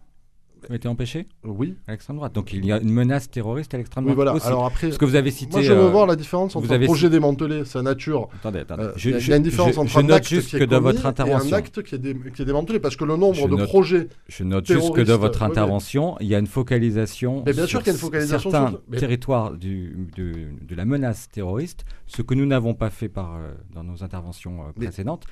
Ont 0.70 0.74
été 0.74 0.88
empêchés 0.88 1.26
Oui, 1.44 1.76
à 1.86 1.92
l'extrême 1.92 2.16
droite. 2.16 2.32
Donc 2.34 2.52
il 2.52 2.64
y 2.64 2.72
a 2.72 2.78
une 2.80 2.90
menace 2.90 3.30
terroriste 3.30 3.74
à 3.74 3.78
l'extrême 3.78 4.04
oui, 4.04 4.12
droite 4.12 4.16
voilà. 4.26 4.34
aussi. 4.34 4.46
Alors 4.46 4.64
après, 4.66 4.88
Parce 4.88 4.98
que 4.98 5.04
vous 5.04 5.14
avez 5.16 5.30
cité. 5.30 5.52
moi 5.52 5.62
je 5.62 5.72
veux 5.72 5.78
euh, 5.78 5.88
voir 5.90 6.06
la 6.06 6.16
différence 6.16 6.54
vous 6.54 6.60
entre 6.62 6.72
un 6.72 6.80
projet 6.84 7.10
démantelé, 7.10 7.64
sa 7.64 7.82
nature. 7.82 8.28
Attendez, 8.40 8.60
attendez. 8.60 8.82
Euh, 8.84 8.92
Je- 8.96 9.10
Il 9.10 9.28
y 9.28 9.32
a- 9.32 9.36
une 9.36 9.42
différence 9.42 9.74
je- 9.74 9.80
entre 9.80 9.90
je 9.90 9.98
un 9.98 10.02
note 10.02 10.12
acte 10.18 10.28
juste 10.28 10.50
qui 10.50 10.56
est 10.56 10.58
que 10.60 10.64
dans 10.64 10.76
commis 10.80 10.92
votre 10.92 11.04
et 11.04 11.06
un 11.06 11.10
intervention, 11.10 11.56
acte 11.56 11.82
qui 11.82 11.94
est, 11.94 11.98
dé- 11.98 12.16
qui 12.34 12.42
est 12.42 12.44
démantelé, 12.44 12.78
parce 12.80 12.96
que 12.96 13.04
le 13.04 13.16
nombre 13.16 13.34
Je 13.34 13.44
de 13.46 13.56
note- 13.56 13.68
projets 13.68 14.08
je 14.28 14.44
note 14.44 14.66
juste 14.66 14.92
que 14.92 15.00
dans 15.00 15.18
votre 15.18 15.40
oui, 15.40 15.46
oui. 15.46 15.50
intervention, 15.50 16.16
il 16.20 16.26
y 16.28 16.34
a 16.34 16.38
une 16.38 16.46
focalisation 16.46 17.42
Mais 17.46 17.52
bien 17.52 17.62
sûr 17.66 17.68
sur 17.68 17.78
qu'il 17.80 17.88
y 17.88 17.90
a 17.90 17.92
une 17.94 17.98
focalisation 18.00 18.50
certains 18.50 18.70
sur- 18.70 18.98
territoires 18.98 19.52
du, 19.52 20.08
du- 20.14 20.56
de 20.60 20.74
la 20.74 20.84
menace 20.84 21.28
terroriste, 21.30 21.84
ce 22.06 22.22
que 22.22 22.34
nous 22.34 22.46
n'avons 22.46 22.74
pas 22.74 22.90
fait 22.90 23.08
par, 23.08 23.36
euh, 23.36 23.52
dans 23.74 23.84
nos 23.84 24.02
interventions 24.02 24.62
euh, 24.62 24.72
précédentes, 24.72 25.24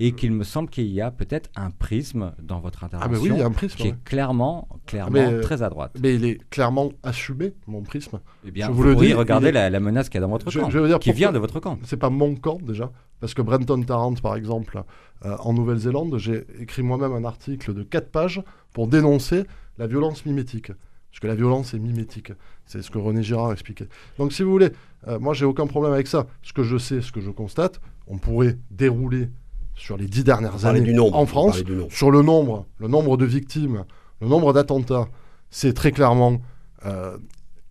et 0.00 0.12
qu'il 0.12 0.32
me 0.32 0.44
semble 0.44 0.68
qu'il 0.68 0.86
y 0.88 1.00
a 1.00 1.10
peut-être 1.10 1.50
un 1.56 1.70
prisme 1.70 2.32
dans 2.42 2.60
votre 2.60 2.84
Ah, 2.84 2.88
mais 2.90 2.96
intervention 2.98 3.22
oui, 3.24 3.30
il 3.36 3.40
y 3.40 3.42
a 3.42 3.46
un 3.46 3.50
prisme. 3.50 3.76
qui 3.76 3.88
est 3.88 4.04
clairement, 4.04 4.68
clairement 4.86 5.12
Mais, 5.12 5.32
euh, 5.32 5.40
très 5.40 5.62
à 5.62 5.68
droite. 5.70 5.92
Mais 6.02 6.14
il 6.14 6.24
est 6.24 6.38
clairement 6.50 6.90
assumé, 7.02 7.54
mon 7.66 7.82
prisme. 7.82 8.20
Eh 8.46 8.50
bien, 8.50 8.66
je 8.66 8.72
vous, 8.72 8.78
vous 8.78 8.82
le 8.84 8.96
dis, 8.96 9.06
est- 9.12 9.52
la, 9.52 9.70
la 9.70 9.80
menace 9.80 10.08
qu'il 10.08 10.16
y 10.16 10.18
a 10.18 10.26
dans 10.26 10.30
votre 10.32 10.50
Je- 10.50 10.60
camp, 10.60 10.70
je 10.70 10.78
veux 10.78 10.88
dire 10.88 10.98
qui 10.98 11.12
vient 11.12 11.32
de 11.32 11.38
votre 11.38 11.60
camp. 11.60 11.78
C'est 11.84 11.96
pas 11.96 12.10
mon 12.10 12.34
camp 12.34 12.58
déjà, 12.62 12.90
parce 13.20 13.34
que 13.34 13.42
Brenton 13.42 13.82
Tarrant, 13.82 14.14
par 14.14 14.36
exemple, 14.36 14.82
euh, 15.24 15.36
en 15.40 15.52
Nouvelle-Zélande, 15.52 16.18
j'ai 16.18 16.44
écrit 16.60 16.82
moi-même 16.82 17.12
un 17.12 17.24
article 17.24 17.72
de 17.74 17.82
4 17.82 18.10
pages 18.10 18.42
pour 18.72 18.86
dénoncer 18.88 19.44
la 19.78 19.86
violence 19.86 20.26
mimétique. 20.26 20.72
Parce 21.10 21.20
que 21.20 21.26
la 21.28 21.34
violence 21.34 21.72
est 21.72 21.78
mimétique. 21.78 22.32
C'est 22.66 22.82
ce 22.82 22.90
que 22.90 22.98
René 22.98 23.22
Girard 23.22 23.50
expliquait. 23.52 23.88
Donc, 24.18 24.32
si 24.34 24.42
vous 24.42 24.50
voulez, 24.50 24.68
euh, 25.08 25.18
moi, 25.18 25.32
j'ai 25.32 25.46
aucun 25.46 25.66
problème 25.66 25.94
avec 25.94 26.08
ça. 26.08 26.26
Ce 26.42 26.52
que 26.52 26.62
je 26.62 26.76
sais, 26.76 27.00
ce 27.00 27.10
que 27.10 27.20
je 27.22 27.30
constate, 27.30 27.80
on 28.06 28.18
pourrait 28.18 28.58
dérouler 28.70 29.30
sur 29.74 29.96
les 29.96 30.06
dix 30.06 30.24
dernières 30.24 30.66
années 30.66 30.80
du 30.82 30.92
nombre. 30.94 31.16
en 31.16 31.24
France, 31.26 31.50
parler 31.58 31.64
du 31.64 31.72
nombre. 31.76 31.92
sur 31.92 32.10
le 32.10 32.20
nombre, 32.22 32.66
le 32.78 32.88
nombre 32.88 33.16
de 33.16 33.24
victimes, 33.24 33.84
le 34.20 34.28
nombre 34.28 34.52
d'attentats, 34.52 35.08
c'est 35.50 35.72
très 35.74 35.92
clairement 35.92 36.40
euh, 36.84 37.16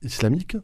islamique. 0.02 0.58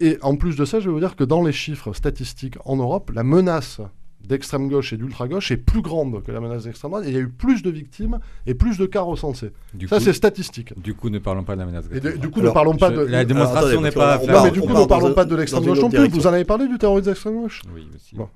Et 0.00 0.18
en 0.22 0.36
plus 0.36 0.56
de 0.56 0.64
ça, 0.64 0.78
je 0.80 0.86
vais 0.88 0.92
vous 0.92 1.00
dire 1.00 1.16
que 1.16 1.24
dans 1.24 1.42
les 1.42 1.52
chiffres 1.52 1.92
statistiques 1.92 2.56
en 2.64 2.76
Europe, 2.76 3.10
la 3.14 3.24
menace 3.24 3.80
d'extrême 4.20 4.68
gauche 4.68 4.92
et 4.92 4.96
d'ultra 4.98 5.26
gauche 5.26 5.50
est 5.50 5.56
plus 5.56 5.80
grande 5.80 6.22
que 6.22 6.30
la 6.30 6.40
menace 6.40 6.64
d'extrême 6.64 6.90
droite. 6.90 7.04
Et 7.06 7.08
il 7.08 7.14
y 7.14 7.16
a 7.16 7.20
eu 7.20 7.28
plus 7.28 7.62
de 7.62 7.70
victimes 7.70 8.18
et 8.46 8.54
plus 8.54 8.76
de 8.78 8.84
cas 8.86 9.00
recensés. 9.00 9.52
Du 9.74 9.88
ça, 9.88 9.98
coup, 9.98 10.04
c'est 10.04 10.12
statistique. 10.12 10.78
du 10.80 10.94
coup, 10.94 11.08
ne 11.10 11.18
parlons 11.18 11.44
pas 11.44 11.54
de 11.54 11.60
la 11.60 11.66
menace. 11.66 11.86
Et 11.86 11.88
de- 11.88 12.00
d'extrême 12.00 12.12
du 12.20 12.28
droite. 12.28 12.32
coup, 12.34 12.40
Alors, 12.40 12.50
ne 12.50 12.54
parlons 12.54 12.76
pas 12.76 12.90
je- 12.90 12.96
de. 12.96 13.04
la 13.06 13.24
démonstration 13.24 13.80
n'est 13.80 13.90
pas 13.90 14.18
non, 14.18 14.42
mais 14.44 14.50
du 14.50 14.60
on 14.60 14.66
coup, 14.66 14.74
ne 14.74 14.84
parlons 14.86 15.14
pas 15.14 15.24
de 15.24 15.34
l'extrême 15.34 15.64
gauche 15.64 15.80
non 15.80 15.90
plus. 15.90 16.08
Vous 16.08 16.26
en 16.26 16.32
avez 16.32 16.44
parlé 16.44 16.68
du 16.68 16.76
terrorisme 16.78 17.06
d'extrême 17.08 17.34
gauche? 17.34 17.62
Oui, 17.74 17.88
aussi. 17.94 18.16
Bon. 18.16 18.28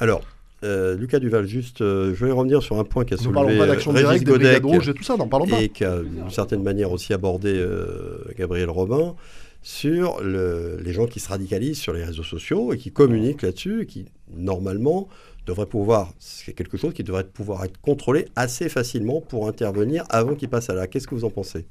Alors, 0.00 0.22
euh, 0.64 0.96
Lucas 0.96 1.18
Duval, 1.20 1.46
juste, 1.46 1.80
euh, 1.82 2.14
je 2.14 2.24
vais 2.24 2.32
revenir 2.32 2.62
sur 2.62 2.78
un 2.78 2.84
point 2.84 3.04
qu'a 3.04 3.16
Ne 3.16 3.22
parlons 3.32 3.48
soulevé 3.50 3.58
pas 3.58 3.64
euh, 3.64 3.66
d'action 3.68 3.90
Régis 3.92 4.08
directe, 4.08 4.24
des 4.26 4.30
Godec 4.32 4.64
rouges 4.64 4.88
et 4.88 4.94
tout 4.94 5.02
ça, 5.04 5.16
n'en 5.16 5.28
parlons 5.28 5.46
pas. 5.46 5.60
et 5.60 5.68
qu'a 5.68 5.98
d'une 6.02 6.30
certaine 6.30 6.62
manière 6.62 6.90
aussi 6.92 7.12
abordé 7.12 7.52
euh, 7.56 8.24
Gabriel 8.36 8.68
Robin 8.70 9.14
sur 9.62 10.20
le- 10.22 10.78
les 10.82 10.92
gens 10.92 11.06
qui 11.06 11.20
se 11.20 11.28
radicalisent 11.28 11.78
sur 11.78 11.92
les 11.92 12.04
réseaux 12.04 12.22
sociaux 12.22 12.72
et 12.72 12.78
qui 12.78 12.90
communiquent 12.92 13.42
là-dessus 13.42 13.82
et 13.82 13.86
qui, 13.86 14.06
normalement, 14.34 15.08
devraient 15.46 15.66
pouvoir, 15.66 16.12
c'est 16.18 16.52
quelque 16.52 16.76
chose 16.76 16.92
qui 16.92 17.02
devrait 17.04 17.24
pouvoir 17.24 17.64
être 17.64 17.80
contrôlé 17.80 18.26
assez 18.36 18.68
facilement 18.68 19.20
pour 19.20 19.48
intervenir 19.48 20.04
avant 20.10 20.34
qu'il 20.34 20.48
passe 20.48 20.68
à 20.70 20.74
là. 20.74 20.86
Qu'est-ce 20.86 21.06
que 21.08 21.14
vous 21.14 21.24
en 21.24 21.30
pensez? 21.30 21.66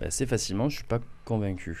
Assez 0.00 0.26
facilement, 0.26 0.68
je 0.68 0.76
suis 0.76 0.84
pas 0.84 1.00
convaincu. 1.24 1.76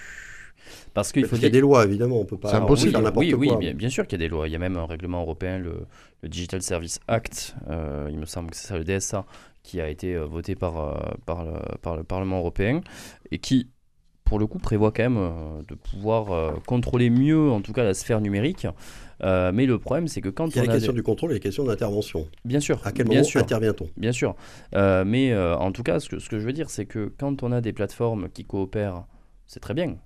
Parce 0.94 1.12
qu'il 1.12 1.26
y 1.26 1.44
a 1.44 1.48
des 1.50 1.60
lois, 1.60 1.84
évidemment, 1.84 2.20
on 2.20 2.24
peut 2.24 2.38
pas 2.38 2.50
C'est 2.50 2.56
impossible. 2.56 2.92
faire 2.92 3.02
n'importe 3.02 3.26
oui, 3.26 3.34
oui, 3.34 3.48
quoi. 3.48 3.56
bien, 3.58 3.74
bien 3.74 3.88
sûr 3.88 4.06
qu'il 4.06 4.20
y 4.20 4.22
a 4.22 4.26
des 4.26 4.30
lois. 4.30 4.48
Il 4.48 4.52
y 4.52 4.56
a 4.56 4.58
même 4.58 4.76
un 4.76 4.86
règlement 4.86 5.20
européen, 5.22 5.58
le, 5.58 5.86
le 6.22 6.28
Digital 6.28 6.62
Service 6.62 7.00
Act, 7.08 7.54
euh, 7.68 8.08
il 8.10 8.18
me 8.18 8.26
semble 8.26 8.50
que 8.50 8.56
c'est 8.56 8.68
ça, 8.68 8.78
le 8.78 8.84
DSA, 8.84 9.24
qui 9.62 9.80
a 9.80 9.88
été 9.88 10.14
euh, 10.14 10.24
voté 10.24 10.54
par, 10.54 10.78
euh, 10.78 10.94
par, 11.26 11.44
le, 11.44 11.52
par 11.82 11.96
le 11.96 12.04
Parlement 12.04 12.38
européen 12.38 12.80
et 13.30 13.38
qui, 13.38 13.68
pour 14.24 14.38
le 14.38 14.46
coup, 14.46 14.58
prévoit 14.58 14.90
quand 14.92 15.04
même 15.08 15.64
de 15.68 15.74
pouvoir 15.76 16.60
contrôler 16.66 17.10
mieux, 17.10 17.50
en 17.50 17.60
tout 17.60 17.72
cas, 17.72 17.84
la 17.84 17.94
sphère 17.94 18.20
numérique. 18.20 18.66
Euh, 19.22 19.50
mais 19.54 19.66
le 19.66 19.78
problème, 19.78 20.08
c'est 20.08 20.20
que 20.20 20.28
quand 20.28 20.48
Il 20.48 20.56
y 20.56 20.58
a 20.58 20.62
on 20.62 20.66
la 20.66 20.72
a 20.72 20.74
question 20.74 20.92
des- 20.92 20.96
du 20.96 21.02
contrôle 21.02 21.30
et 21.30 21.34
la 21.34 21.40
question 21.40 21.64
d'intervention. 21.64 22.26
Bien 22.44 22.60
sûr, 22.60 22.80
À 22.84 22.92
quel 22.92 23.06
moment 23.06 23.20
intervient-on? 23.34 23.88
Bien 23.96 24.12
sûr. 24.12 24.34
Euh, 24.74 25.04
mais 25.06 25.32
euh, 25.32 25.56
en 25.56 25.72
tout 25.72 25.82
cas, 25.82 26.00
ce 26.00 26.08
que, 26.08 26.18
ce 26.18 26.28
que 26.28 26.38
je 26.38 26.44
veux 26.44 26.52
dire, 26.52 26.68
c'est 26.70 26.86
que 26.86 27.10
quand 27.18 27.42
on 27.42 27.52
a 27.52 27.60
des 27.60 27.72
plateformes 27.72 28.28
qui 28.28 28.44
coopèrent, 28.44 29.04
c'est 29.46 29.60
très 29.60 29.74
bien. 29.74 29.96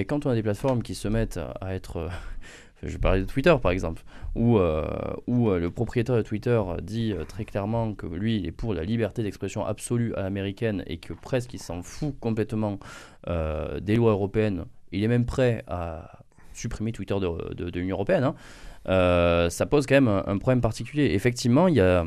Mais 0.00 0.06
quand 0.06 0.24
on 0.24 0.30
a 0.30 0.34
des 0.34 0.42
plateformes 0.42 0.82
qui 0.82 0.94
se 0.94 1.08
mettent 1.08 1.38
à 1.60 1.74
être... 1.74 1.98
euh, 1.98 2.08
je 2.82 2.96
parler 2.96 3.20
de 3.20 3.26
Twitter 3.26 3.54
par 3.60 3.70
exemple, 3.70 4.02
où, 4.34 4.56
euh, 4.56 4.88
où 5.26 5.50
euh, 5.50 5.58
le 5.58 5.70
propriétaire 5.70 6.16
de 6.16 6.22
Twitter 6.22 6.58
dit 6.80 7.12
très 7.28 7.44
clairement 7.44 7.92
que 7.92 8.06
lui, 8.06 8.36
il 8.36 8.46
est 8.46 8.50
pour 8.50 8.72
la 8.72 8.82
liberté 8.82 9.22
d'expression 9.22 9.62
absolue 9.62 10.14
à 10.14 10.22
l'américaine 10.22 10.84
et 10.86 10.96
que 10.96 11.12
presque 11.12 11.52
il 11.52 11.58
s'en 11.58 11.82
fout 11.82 12.14
complètement 12.18 12.78
des 13.26 13.94
lois 13.94 14.12
européennes. 14.12 14.64
Il 14.90 15.04
est 15.04 15.08
même 15.08 15.26
prêt 15.26 15.64
à 15.68 16.22
supprimer 16.54 16.92
Twitter 16.92 17.18
de, 17.20 17.78
l'Union 17.78 17.96
européenne. 17.96 18.24
hein. 18.24 19.50
Ça 19.50 19.66
pose 19.66 19.84
quand 19.84 19.96
même 19.96 20.08
un, 20.08 20.38
problème 20.38 20.62
particulier. 20.62 21.12
Effectivement, 21.12 21.68
il 21.68 21.74
y 21.74 21.80
a 21.82 22.06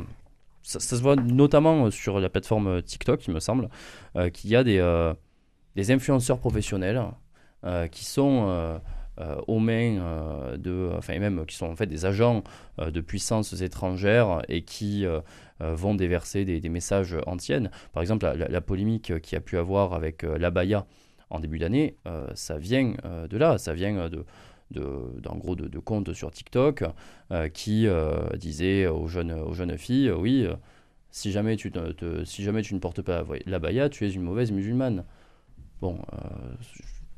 ça, 0.62 0.80
se 0.80 1.00
voit 1.00 1.14
notamment 1.14 1.92
sur 1.92 2.18
la 2.18 2.28
plateforme 2.28 2.82
TikTok, 2.82 3.24
il 3.28 3.34
me 3.34 3.38
semble, 3.38 3.68
qu'il 4.32 4.50
y 4.50 4.56
a 4.56 4.64
des, 4.64 5.92
influenceurs 5.92 6.40
professionnels 6.40 7.00
qui 7.88 8.04
sont 8.04 8.46
euh, 8.48 8.78
euh, 9.20 9.36
aux 9.46 9.58
mains 9.60 9.98
euh, 10.00 10.56
de, 10.56 10.90
enfin 10.96 11.18
même 11.18 11.46
qui 11.46 11.54
sont 11.56 11.66
en 11.66 11.76
fait 11.76 11.86
des 11.86 12.04
agents 12.04 12.42
euh, 12.80 12.90
de 12.90 13.00
puissances 13.00 13.60
étrangères 13.62 14.42
et 14.48 14.62
qui 14.62 15.06
euh, 15.06 15.20
euh, 15.60 15.74
vont 15.74 15.94
déverser 15.94 16.44
des, 16.44 16.60
des 16.60 16.68
messages 16.68 17.16
antiennes. 17.26 17.70
Par 17.92 18.02
exemple, 18.02 18.24
la, 18.26 18.48
la- 18.48 18.60
polémique 18.60 19.20
qu'il 19.20 19.36
y 19.36 19.38
a 19.38 19.40
pu 19.40 19.56
avoir 19.56 19.92
avec 19.94 20.24
euh, 20.24 20.36
l'abaya 20.38 20.86
en 21.30 21.40
début 21.40 21.58
d'année, 21.58 21.96
euh, 22.06 22.26
ça 22.34 22.58
vient 22.58 22.94
euh, 23.04 23.28
de 23.28 23.36
là, 23.36 23.56
ça 23.58 23.72
vient 23.74 24.08
de, 24.08 24.24
de, 24.72 24.82
d'en 25.20 25.36
gros 25.36 25.54
de, 25.56 25.68
de 25.68 25.78
comptes 25.78 26.12
sur 26.12 26.30
TikTok 26.30 26.84
euh, 27.30 27.48
qui 27.48 27.86
euh, 27.86 28.28
disaient 28.36 28.86
aux 28.88 29.06
jeunes, 29.06 29.32
aux 29.32 29.52
jeunes 29.54 29.78
filles, 29.78 30.08
euh, 30.08 30.16
oui, 30.16 30.44
euh, 30.44 30.54
si 31.10 31.30
jamais, 31.30 31.56
tu 31.56 31.72
si 32.24 32.42
jamais 32.42 32.62
tu 32.62 32.74
ne 32.74 32.80
portes 32.80 33.02
pas 33.02 33.24
la 33.46 33.58
baya, 33.60 33.88
tu 33.88 34.04
es 34.06 34.10
une 34.10 34.22
mauvaise 34.22 34.50
musulmane. 34.50 35.04
Bon, 35.80 35.98
euh, 36.12 36.18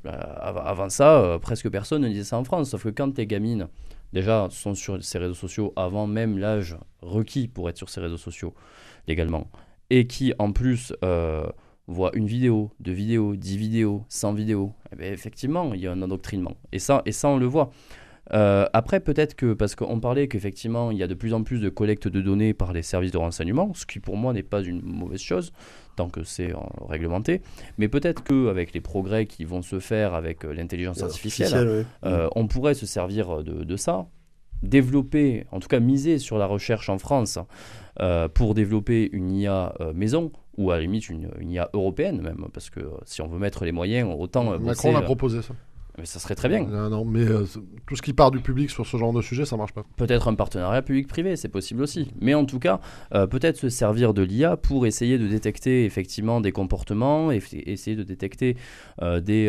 avant 0.05 0.89
ça, 0.89 1.21
euh, 1.21 1.39
presque 1.39 1.69
personne 1.71 2.03
ne 2.03 2.09
disait 2.09 2.25
ça 2.25 2.39
en 2.39 2.45
France, 2.45 2.71
sauf 2.71 2.85
que 2.85 2.89
quand 2.91 3.13
tes 3.13 3.27
gamines, 3.27 3.69
déjà, 4.13 4.49
sont 4.51 4.75
sur 4.75 5.03
ces 5.03 5.19
réseaux 5.19 5.35
sociaux 5.35 5.73
avant 5.77 6.07
même 6.07 6.39
l'âge 6.39 6.77
requis 7.03 7.49
pour 7.49 7.69
être 7.69 7.77
sur 7.77 7.89
ces 7.89 8.01
réseaux 8.01 8.17
sociaux 8.17 8.55
légalement, 9.09 9.51
et 9.91 10.07
qui 10.07 10.33
en 10.39 10.53
plus 10.53 10.93
euh, 11.05 11.47
voient 11.87 12.11
une 12.15 12.27
vidéo, 12.27 12.71
deux 12.81 12.93
vidéos, 12.93 13.37
dix 13.37 13.57
vidéos, 13.57 14.05
100 14.09 14.35
vidéos, 14.35 14.73
eh 14.93 14.97
ben, 14.97 15.13
effectivement, 15.13 15.75
il 15.75 15.81
y 15.81 15.87
a 15.87 15.93
un 15.93 16.03
endoctrinement. 16.03 16.57
Et 16.73 16.79
ça, 16.79 17.03
et 17.07 17.13
ça 17.13 17.29
on 17.29 17.39
le 17.39 17.47
voit. 17.47 17.71
Euh, 18.33 18.67
après, 18.73 19.01
peut-être 19.01 19.35
que, 19.35 19.53
parce 19.53 19.75
qu'on 19.75 20.01
parlait 20.01 20.27
qu'effectivement, 20.29 20.91
il 20.91 20.99
y 20.99 21.03
a 21.03 21.07
de 21.07 21.15
plus 21.15 21.33
en 21.33 21.43
plus 21.43 21.61
de 21.61 21.69
collecte 21.69 22.09
de 22.09 22.21
données 22.21 22.55
par 22.55 22.73
les 22.73 22.83
services 22.83 23.13
de 23.13 23.19
renseignement, 23.19 23.73
ce 23.75 23.87
qui 23.87 24.01
pour 24.01 24.17
moi 24.17 24.33
n'est 24.33 24.43
pas 24.43 24.63
une 24.63 24.83
mauvaise 24.83 25.21
chose, 25.21 25.53
tant 25.97 26.09
que 26.09 26.25
c'est 26.25 26.53
euh, 26.53 26.59
réglementé, 26.89 27.43
mais 27.79 27.89
peut-être 27.89 28.25
qu'avec 28.25 28.73
les 28.75 28.81
progrès 28.81 29.27
qui 29.27 29.45
vont 29.45 29.63
se 29.63 29.79
faire 29.79 30.15
avec 30.15 30.45
euh, 30.45 30.53
l'intelligence 30.53 31.03
artificielle, 31.03 31.55
Artificielle, 31.55 31.87
oui. 32.03 32.11
euh, 32.11 32.29
on 32.35 32.49
pourrait 32.49 32.75
se 32.75 32.87
servir 32.87 33.45
de, 33.45 33.65
de 33.65 33.77
ça, 33.77 34.07
développer, 34.63 35.47
en 35.53 35.61
tout 35.61 35.69
cas 35.69 35.81
miser 35.81 36.19
sur 36.19 36.39
la 36.39 36.47
recherche 36.47 36.89
en 36.89 36.99
France 36.99 37.39
euh, 38.01 38.29
pour 38.29 38.55
développer 38.55 39.09
une 39.13 39.31
IA 39.31 39.75
euh, 39.81 39.93
maison, 39.93 40.33
ou 40.57 40.71
à 40.71 40.77
la 40.77 40.83
limite 40.83 41.09
une, 41.11 41.31
une 41.39 41.51
IA 41.51 41.69
européenne 41.75 42.21
même, 42.23 42.47
parce 42.53 42.71
que 42.71 42.81
euh, 42.81 42.91
si 43.05 43.21
on 43.21 43.29
veut 43.29 43.39
mettre 43.39 43.65
les 43.65 43.73
moyens, 43.73 44.09
autant 44.19 44.53
euh, 44.53 44.59
Macron 44.59 44.93
l'a 44.93 45.01
euh, 45.01 45.03
proposé 45.03 45.43
ça. 45.43 45.55
Mais 45.99 46.05
ça 46.07 46.19
serait 46.19 46.35
très 46.35 46.49
bien. 46.49 46.65
Non, 46.65 46.91
non, 46.91 47.05
mais 47.05 47.21
euh, 47.25 47.45
tout 47.87 47.97
ce 47.97 48.03
qui 48.03 48.13
part 48.13 48.31
du 48.31 48.41
public 48.41 48.71
sur 48.71 48.87
ce 48.87 48.97
genre 48.97 49.13
de 49.13 49.23
sujet, 49.23 49.45
ça 49.45 49.57
marche 49.57 49.73
pas. 49.73 49.85
Peut-être 49.97 50.29
un 50.29 50.35
partenariat 50.35 50.83
public-privé, 50.83 51.37
c'est 51.37 51.49
possible 51.49 51.83
aussi. 51.83 52.11
Mais 52.21 52.35
en 52.35 52.45
tout 52.45 52.59
cas, 52.59 52.81
euh, 53.15 53.27
peut-être 53.27 53.57
se 53.57 53.69
servir 53.69 54.13
de 54.15 54.23
l'IA 54.23 54.57
pour 54.57 54.87
essayer 54.87 55.19
de 55.19 55.27
détecter 55.27 55.85
effectivement 55.85 56.41
des 56.41 56.53
comportements, 56.53 57.31
et 57.33 57.41
essayer 57.67 57.97
de 57.97 58.03
détecter 58.03 58.57
euh, 59.03 59.21
des, 59.21 59.49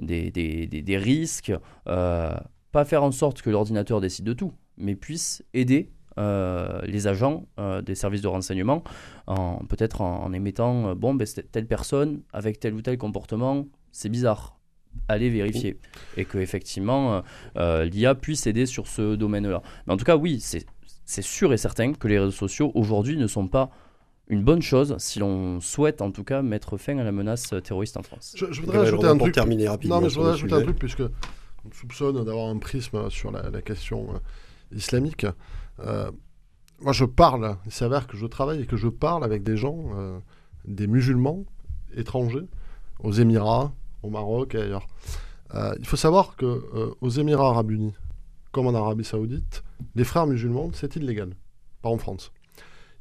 des, 0.00 0.30
des- 0.30 0.66
des- 0.66 0.82
des 0.82 0.96
risques. 0.96 1.52
pas 1.84 2.84
faire 2.84 3.02
en 3.02 3.10
sorte 3.12 3.42
que 3.42 3.50
l'ordinateur 3.50 4.00
décide 4.00 4.24
de 4.26 4.32
tout, 4.32 4.52
mais 4.76 4.94
puisse 4.94 5.42
aider 5.54 5.90
euh, 6.18 6.80
les 6.84 7.06
agents 7.06 7.46
euh, 7.58 7.82
des 7.82 7.94
services 7.94 8.20
de 8.22 8.28
renseignement, 8.28 8.82
en, 9.26 9.56
peut-être 9.68 10.00
en, 10.02 10.22
en 10.24 10.32
émettant 10.32 10.88
euh, 10.90 10.94
bon, 10.94 11.14
ben, 11.14 11.26
telle 11.52 11.66
personne 11.66 12.22
avec 12.32 12.60
tel 12.60 12.74
ou 12.74 12.82
tel 12.82 12.98
comportement, 12.98 13.66
c'est 13.92 14.08
bizarre. 14.08 14.59
Allez 15.08 15.30
vérifier. 15.30 15.78
Et 16.16 16.24
que 16.24 16.38
effectivement, 16.38 17.14
euh, 17.14 17.20
euh, 17.56 17.84
l'IA 17.84 18.14
puisse 18.14 18.46
aider 18.46 18.66
sur 18.66 18.86
ce 18.86 19.16
domaine-là. 19.16 19.62
Mais 19.86 19.92
en 19.92 19.96
tout 19.96 20.04
cas, 20.04 20.16
oui, 20.16 20.40
c'est 20.40 21.22
sûr 21.22 21.52
et 21.52 21.56
certain 21.56 21.92
que 21.92 22.08
les 22.08 22.18
réseaux 22.18 22.30
sociaux 22.30 22.70
aujourd'hui 22.74 23.16
ne 23.16 23.26
sont 23.26 23.48
pas 23.48 23.70
une 24.28 24.44
bonne 24.44 24.62
chose 24.62 24.94
si 24.98 25.18
l'on 25.18 25.60
souhaite 25.60 26.00
en 26.00 26.12
tout 26.12 26.22
cas 26.22 26.40
mettre 26.40 26.76
fin 26.78 26.96
à 26.98 27.04
la 27.04 27.10
menace 27.10 27.52
terroriste 27.64 27.96
en 27.96 28.02
France. 28.02 28.34
Je, 28.36 28.46
voudrais 28.60 28.78
ajouter 28.78 29.06
un 29.06 29.18
truc. 29.18 29.34
Terminer 29.34 29.68
rapidement 29.68 29.96
non, 29.96 30.02
mais 30.02 30.08
je 30.08 30.14
voudrais 30.14 30.32
ajouter 30.32 30.54
un 30.54 30.62
truc 30.62 30.78
puisque 30.78 31.02
on 31.02 31.72
soupçonne 31.72 32.24
d'avoir 32.24 32.48
un 32.48 32.58
prisme 32.58 33.10
sur 33.10 33.32
la, 33.32 33.60
question 33.60 34.14
euh, 34.14 34.76
islamique. 34.76 35.26
Euh, 35.80 36.10
moi, 36.80 36.92
je 36.92 37.04
parle. 37.04 37.56
Il 37.66 37.72
s'avère 37.72 38.06
que 38.06 38.16
je 38.16 38.26
travaille 38.26 38.62
et 38.62 38.66
que 38.66 38.76
je 38.76 38.88
parle 38.88 39.24
avec 39.24 39.42
des 39.42 39.56
gens, 39.56 39.90
euh, 39.96 40.18
des 40.64 40.86
musulmans 40.86 41.44
étrangers, 41.94 42.46
aux 43.00 43.12
Émirats, 43.12 43.72
au 44.02 44.10
Maroc 44.10 44.54
et 44.54 44.62
ailleurs. 44.62 44.86
il 45.78 45.86
faut 45.86 45.96
savoir 45.96 46.36
que 46.36 46.94
aux 47.00 47.10
Émirats 47.10 47.50
Arabes 47.50 47.70
Unis, 47.70 47.94
comme 48.52 48.66
en 48.66 48.74
Arabie 48.74 49.04
Saoudite, 49.04 49.62
les 49.94 50.04
frères 50.04 50.26
musulmans, 50.26 50.70
c'est 50.72 50.96
illégal, 50.96 51.34
pas 51.82 51.88
en 51.88 51.98
France. 51.98 52.32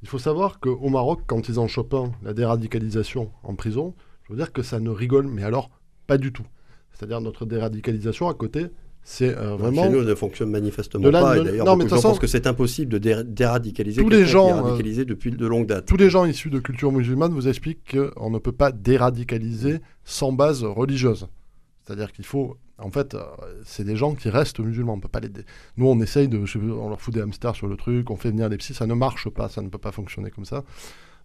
Il 0.01 0.07
faut 0.07 0.19
savoir 0.19 0.59
qu'au 0.59 0.89
Maroc, 0.89 1.21
quand 1.27 1.49
ils 1.49 1.59
en 1.59 1.67
chopent 1.67 2.11
la 2.23 2.33
déradicalisation 2.33 3.31
en 3.43 3.55
prison, 3.55 3.95
je 4.23 4.33
veux 4.33 4.37
dire 4.37 4.53
que 4.53 4.63
ça 4.63 4.79
ne 4.79 4.89
rigole, 4.89 5.27
mais 5.27 5.43
alors 5.43 5.69
pas 6.07 6.17
du 6.17 6.31
tout. 6.31 6.45
C'est-à-dire 6.91 7.21
notre 7.21 7.45
déradicalisation 7.45 8.29
à 8.29 8.33
côté, 8.33 8.67
c'est 9.03 9.35
euh, 9.35 9.55
vraiment. 9.55 9.83
Chez 9.83 9.89
nous, 9.89 10.03
ne 10.03 10.15
fonctionne 10.15 10.51
manifestement 10.51 11.11
pas. 11.11 11.37
Et 11.37 11.43
d'ailleurs, 11.43 11.65
beaucoup 11.65 11.83
de 11.83 11.89
gens 11.89 12.01
pensent 12.01 12.19
que 12.19 12.27
c'est 12.27 12.47
impossible 12.47 12.99
de 12.99 13.23
déradicaliser. 13.23 14.01
Tous 14.01 14.09
les 14.09 14.25
gens, 14.25 14.65
euh, 14.65 15.03
depuis 15.05 15.31
de 15.31 15.47
longue 15.47 15.65
date. 15.65 15.85
Tous 15.85 15.97
les 15.97 16.09
gens 16.09 16.25
issus 16.25 16.49
de 16.49 16.59
culture 16.59 16.91
musulmane 16.91 17.33
vous 17.33 17.47
expliquent 17.47 17.95
qu'on 17.95 18.29
ne 18.29 18.37
peut 18.37 18.51
pas 18.51 18.71
déradicaliser 18.71 19.79
sans 20.03 20.31
base 20.31 20.63
religieuse. 20.63 21.27
C'est-à-dire 21.85 22.11
qu'il 22.11 22.25
faut 22.25 22.57
en 22.81 22.91
fait, 22.91 23.13
euh, 23.13 23.23
c'est 23.65 23.83
des 23.83 23.95
gens 23.95 24.15
qui 24.15 24.29
restent 24.29 24.59
musulmans. 24.59 24.93
On 24.93 24.99
peut 24.99 25.07
pas 25.07 25.19
les. 25.19 25.29
Nous, 25.77 25.87
on 25.87 25.99
essaye 25.99 26.27
de, 26.27 26.43
on 26.71 26.89
leur 26.89 27.01
fout 27.01 27.13
des 27.13 27.21
hamsters 27.21 27.55
sur 27.55 27.67
le 27.67 27.75
truc, 27.75 28.09
on 28.09 28.15
fait 28.15 28.29
venir 28.29 28.49
des 28.49 28.57
psys, 28.57 28.73
ça 28.73 28.87
ne 28.87 28.93
marche 28.93 29.29
pas, 29.29 29.49
ça 29.49 29.61
ne 29.61 29.69
peut 29.69 29.77
pas 29.77 29.91
fonctionner 29.91 30.31
comme 30.31 30.45
ça. 30.45 30.63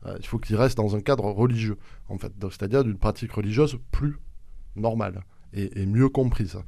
Euh, 0.07 0.17
il 0.19 0.27
faut 0.27 0.39
qu'ils 0.39 0.57
restent 0.57 0.77
dans 0.77 0.97
un 0.97 1.01
cadre 1.01 1.25
religieux, 1.25 1.79
en 2.09 2.19
fait, 2.19 2.33
c'est-à-dire 2.51 2.85
d'une 2.85 2.99
pratique 2.99 3.33
religieuse 3.33 3.79
plus 3.91 4.19
normale 4.77 5.23
et, 5.53 5.87
mieux 5.87 6.09
comprise, 6.09 6.59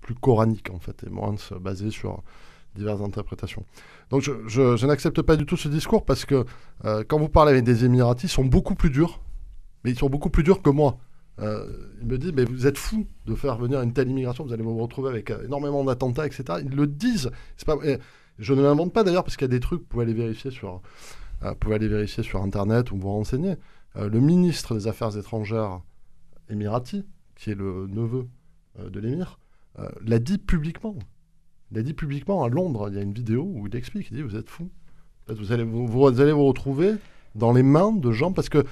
plus 0.00 0.14
coranique 0.14 0.70
en 0.72 0.78
fait, 0.78 1.04
et 1.04 1.10
moins 1.10 1.34
basée 1.60 1.90
sur 1.90 2.22
diverses 2.74 3.00
interprétations. 3.00 3.64
Donc, 4.10 4.22
je, 4.22 4.86
n'accepte 4.86 5.22
pas 5.22 5.36
du 5.36 5.46
tout 5.46 5.56
ce 5.56 5.68
discours 5.68 6.04
parce 6.04 6.24
que 6.24 6.44
quand 6.82 7.18
vous 7.18 7.28
parlez 7.28 7.52
avec 7.52 7.64
des 7.64 7.84
Émiratis, 7.84 8.30
ils 8.30 8.34
sont 8.34 8.44
beaucoup 8.44 8.74
plus 8.74 8.90
durs, 8.90 9.20
mais 9.84 9.90
ils 9.90 9.98
sont 9.98 10.08
beaucoup 10.08 10.30
plus 10.30 10.42
durs 10.42 10.62
que 10.62 10.70
moi. 10.70 10.98
Euh, 11.40 11.66
il 12.00 12.06
me 12.06 12.18
dit, 12.18 12.32
mais 12.34 12.44
vous 12.44 12.66
êtes 12.66 12.78
fou 12.78 13.06
de 13.26 13.34
faire 13.34 13.56
venir 13.56 13.80
une 13.80 13.92
telle 13.92 14.08
immigration, 14.08 14.44
vous 14.44 14.52
allez 14.52 14.62
vous 14.62 14.76
retrouver 14.76 15.10
avec 15.10 15.30
euh, 15.30 15.44
énormément 15.44 15.84
d'attentats, 15.84 16.26
etc. 16.26 16.44
Ils 16.64 16.74
le 16.74 16.86
disent. 16.86 17.30
Pas, 17.64 17.76
je 18.38 18.54
ne 18.54 18.62
l'invente 18.62 18.92
pas 18.92 19.04
d'ailleurs, 19.04 19.24
parce 19.24 19.36
qu'il 19.36 19.44
y 19.44 19.50
a 19.50 19.54
des 19.54 19.60
trucs, 19.60 19.80
vous 19.80 19.86
pouvez 19.86 20.04
aller 20.04 20.14
vérifier 20.14 20.50
sur, 20.50 20.80
euh, 21.44 21.54
pouvez 21.54 21.76
aller 21.76 21.88
vérifier 21.88 22.22
sur 22.22 22.42
Internet 22.42 22.90
ou 22.90 22.96
vous 22.96 23.10
renseigner. 23.10 23.56
le 23.94 24.20
ministre 24.20 24.74
des 24.74 24.86
Affaires 24.86 25.16
étrangères 25.16 25.80
émirati, 26.50 27.04
qui 27.36 27.50
est 27.50 27.54
le 27.54 27.86
neveu 27.88 28.26
de 28.78 29.00
l'émir, 29.00 29.38
l'a 30.04 30.18
dit 30.18 30.38
publiquement. 30.38 30.96
Il 31.70 31.76
l'a 31.76 31.82
dit 31.82 31.94
publiquement 31.94 32.42
à 32.44 32.48
Londres. 32.48 32.88
Il 32.90 32.96
y 32.96 32.98
a 32.98 33.02
une 33.02 33.12
vidéo 33.12 33.42
où 33.42 33.66
il 33.66 33.76
explique, 33.76 34.08
il 34.10 34.16
dit, 34.16 34.22
vous 34.22 34.36
êtes 34.36 34.50
fou. 34.50 34.70
Vous 35.28 35.52
allez 35.52 35.64
vous, 35.64 36.20
allez 36.20 36.32
vous 36.32 36.46
retrouver 36.46 36.94
dans 37.34 37.52
les 37.52 37.62
mains 37.62 37.92
de 37.92 38.10
gens, 38.12 38.32
parce 38.32 38.48
que... 38.48 38.64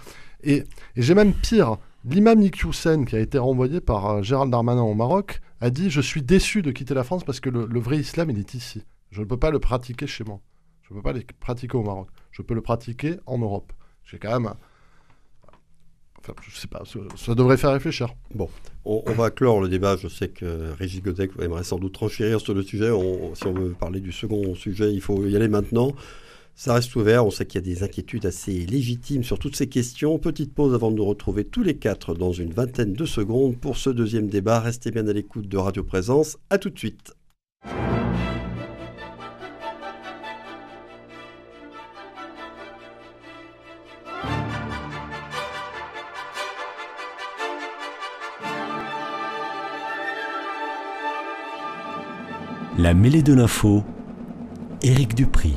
Et, 0.42 0.64
j'ai 0.96 1.14
même 1.14 1.32
pire, 1.32 1.78
L'imam 2.08 2.40
Iqiyoussen, 2.40 3.04
qui 3.04 3.16
a 3.16 3.18
été 3.18 3.36
renvoyé 3.36 3.80
par 3.80 4.06
euh, 4.06 4.22
Gérald 4.22 4.52
Darmanin 4.52 4.82
au 4.82 4.94
Maroc, 4.94 5.40
a 5.60 5.70
dit 5.70 5.90
Je 5.90 6.00
suis 6.00 6.22
déçu 6.22 6.62
de 6.62 6.70
quitter 6.70 6.94
la 6.94 7.02
France 7.02 7.24
parce 7.24 7.40
que 7.40 7.50
le, 7.50 7.80
vrai 7.80 7.98
islam, 7.98 8.30
il 8.30 8.38
est 8.38 8.54
ici. 8.54 8.84
Je 9.10 9.22
ne 9.22 9.26
peux 9.26 9.36
pas 9.36 9.50
le 9.50 9.58
pratiquer 9.58 10.06
chez 10.06 10.22
moi. 10.22 10.40
Je 10.82 10.94
ne 10.94 10.98
peux 10.98 11.02
pas 11.02 11.12
le 11.12 11.22
pratiquer 11.40 11.76
au 11.76 11.82
Maroc. 11.82 12.08
Je 12.30 12.42
peux 12.42 12.54
le 12.54 12.60
pratiquer 12.60 13.16
en 13.26 13.38
Europe. 13.38 13.72
J'ai 14.04 14.20
quand 14.20 14.38
même. 14.38 14.54
Enfin, 16.28 16.34
je 16.50 16.58
sais 16.58 16.66
pas, 16.66 16.82
ça, 17.16 17.34
devrait 17.34 17.56
faire 17.56 17.72
réfléchir. 17.72 18.08
Bon, 18.34 18.48
on, 18.84 19.12
va 19.12 19.30
clore 19.30 19.60
le 19.60 19.68
débat. 19.68 19.96
Je 19.96 20.08
sais 20.08 20.28
que 20.28 20.72
Régis 20.78 21.02
Godec 21.02 21.30
aimerait 21.40 21.62
sans 21.62 21.78
doute 21.78 21.96
renchérir 21.96 22.40
sur 22.40 22.54
le 22.54 22.62
sujet. 22.62 22.90
si 23.34 23.46
on 23.46 23.52
veut 23.52 23.70
parler 23.78 24.00
du 24.00 24.12
second 24.12 24.54
sujet, 24.54 24.92
il 24.92 25.00
faut 25.00 25.24
y 25.26 25.36
aller 25.36 25.48
maintenant. 25.48 25.92
Ça 26.58 26.72
reste 26.72 26.96
ouvert, 26.96 27.26
on 27.26 27.30
sait 27.30 27.44
qu'il 27.44 27.60
y 27.60 27.64
a 27.64 27.74
des 27.74 27.82
inquiétudes 27.82 28.24
assez 28.24 28.64
légitimes 28.64 29.22
sur 29.22 29.38
toutes 29.38 29.56
ces 29.56 29.68
questions. 29.68 30.18
Petite 30.18 30.54
pause 30.54 30.74
avant 30.74 30.90
de 30.90 30.96
nous 30.96 31.04
retrouver 31.04 31.44
tous 31.44 31.62
les 31.62 31.76
quatre 31.76 32.14
dans 32.14 32.32
une 32.32 32.50
vingtaine 32.50 32.94
de 32.94 33.04
secondes 33.04 33.58
pour 33.58 33.76
ce 33.76 33.90
deuxième 33.90 34.28
débat. 34.28 34.60
Restez 34.60 34.90
bien 34.90 35.06
à 35.06 35.12
l'écoute 35.12 35.48
de 35.48 35.58
Radio 35.58 35.84
Présence. 35.84 36.38
À 36.48 36.56
tout 36.56 36.70
de 36.70 36.78
suite. 36.78 37.12
La 52.86 52.94
mêlée 52.94 53.22
de 53.22 53.34
l'info, 53.34 53.82
Éric 54.80 55.16
Dupri. 55.16 55.54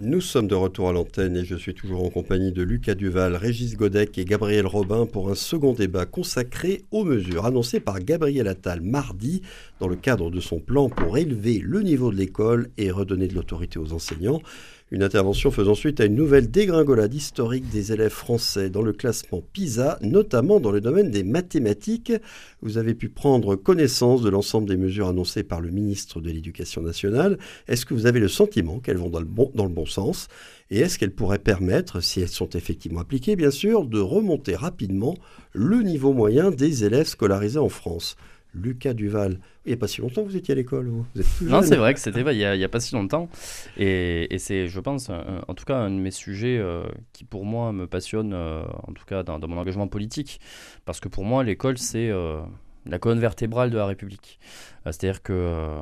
Nous 0.00 0.20
sommes 0.20 0.48
de 0.48 0.56
retour 0.56 0.88
à 0.88 0.92
l'antenne 0.92 1.36
et 1.36 1.44
je 1.44 1.54
suis 1.54 1.74
toujours 1.74 2.04
en 2.04 2.08
compagnie 2.08 2.50
de 2.50 2.60
Lucas 2.64 2.96
Duval, 2.96 3.36
Régis 3.36 3.76
Godec 3.76 4.18
et 4.18 4.24
Gabriel 4.24 4.66
Robin 4.66 5.06
pour 5.06 5.30
un 5.30 5.36
second 5.36 5.74
débat 5.74 6.06
consacré 6.06 6.82
aux 6.90 7.04
mesures 7.04 7.46
annoncées 7.46 7.78
par 7.78 8.00
Gabriel 8.00 8.48
Attal 8.48 8.80
mardi 8.80 9.42
dans 9.78 9.86
le 9.86 9.94
cadre 9.94 10.28
de 10.32 10.40
son 10.40 10.58
plan 10.58 10.88
pour 10.88 11.18
élever 11.18 11.60
le 11.60 11.82
niveau 11.82 12.10
de 12.10 12.16
l'école 12.16 12.70
et 12.76 12.90
redonner 12.90 13.28
de 13.28 13.34
l'autorité 13.36 13.78
aux 13.78 13.92
enseignants. 13.92 14.42
Une 14.90 15.02
intervention 15.02 15.50
faisant 15.50 15.74
suite 15.74 16.00
à 16.00 16.06
une 16.06 16.14
nouvelle 16.14 16.50
dégringolade 16.50 17.12
historique 17.12 17.68
des 17.68 17.92
élèves 17.92 18.10
français 18.10 18.70
dans 18.70 18.80
le 18.80 18.94
classement 18.94 19.42
PISA, 19.52 19.98
notamment 20.00 20.60
dans 20.60 20.70
le 20.70 20.80
domaine 20.80 21.10
des 21.10 21.24
mathématiques. 21.24 22.14
Vous 22.62 22.78
avez 22.78 22.94
pu 22.94 23.10
prendre 23.10 23.54
connaissance 23.54 24.22
de 24.22 24.30
l'ensemble 24.30 24.66
des 24.66 24.78
mesures 24.78 25.08
annoncées 25.08 25.42
par 25.42 25.60
le 25.60 25.68
ministre 25.68 26.22
de 26.22 26.30
l'Éducation 26.30 26.80
nationale. 26.80 27.36
Est-ce 27.66 27.84
que 27.84 27.92
vous 27.92 28.06
avez 28.06 28.18
le 28.18 28.28
sentiment 28.28 28.78
qu'elles 28.78 28.96
vont 28.96 29.10
dans 29.10 29.20
le 29.20 29.26
bon, 29.26 29.84
sens? 29.84 30.28
Et 30.70 30.78
est-ce 30.78 30.98
qu'elles 30.98 31.14
pourraient 31.14 31.38
permettre, 31.38 32.00
si 32.00 32.22
elles 32.22 32.28
sont 32.28 32.48
effectivement 32.50 33.00
appliquées, 33.00 33.36
bien 33.36 33.50
sûr, 33.50 33.84
de 33.84 34.00
remonter 34.00 34.54
rapidement 34.54 35.18
le 35.52 35.82
niveau 35.82 36.14
moyen 36.14 36.50
des 36.50 36.84
élèves 36.84 37.08
scolarisés 37.08 37.58
en 37.58 37.68
France? 37.68 38.16
Lucas 38.62 38.94
Duval. 38.94 39.38
Il 39.64 39.68
n'y 39.68 39.74
a 39.74 39.76
pas 39.76 39.88
si 39.88 40.00
longtemps 40.00 40.22
que 40.22 40.28
vous 40.28 40.36
étiez 40.36 40.52
à 40.52 40.54
l'école, 40.54 40.88
vous, 40.88 41.06
êtes 41.16 41.40
Non, 41.42 41.62
c'est 41.62 41.76
vrai 41.76 41.94
que 41.94 42.00
c'était 42.00 42.20
il 42.20 42.36
n'y 42.36 42.64
a, 42.64 42.68
pas 42.68 42.80
si 42.80 42.94
longtemps. 42.94 43.28
Et, 43.76 44.36
c'est, 44.38 44.68
je 44.68 44.80
pense, 44.80 45.10
en 45.10 45.54
tout 45.54 45.64
cas, 45.64 45.76
un 45.76 45.90
de 45.90 45.96
mes 45.96 46.10
sujets 46.10 46.58
euh, 46.58 46.84
qui, 47.12 47.24
pour 47.24 47.44
moi, 47.44 47.72
me 47.72 47.86
passionne, 47.86 48.32
euh, 48.32 48.62
en 48.86 48.92
tout 48.92 49.04
cas, 49.04 49.22
dans, 49.22 49.38
mon 49.46 49.58
engagement 49.58 49.88
politique. 49.88 50.40
Parce 50.84 51.00
que 51.00 51.08
pour 51.08 51.24
moi, 51.24 51.44
l'école, 51.44 51.78
c'est 51.78 52.08
euh, 52.10 52.40
la 52.86 52.98
colonne 52.98 53.20
vertébrale 53.20 53.70
de 53.70 53.76
la 53.76 53.86
République. 53.86 54.38
c'est-à-dire 54.84 55.22
que, 55.22 55.80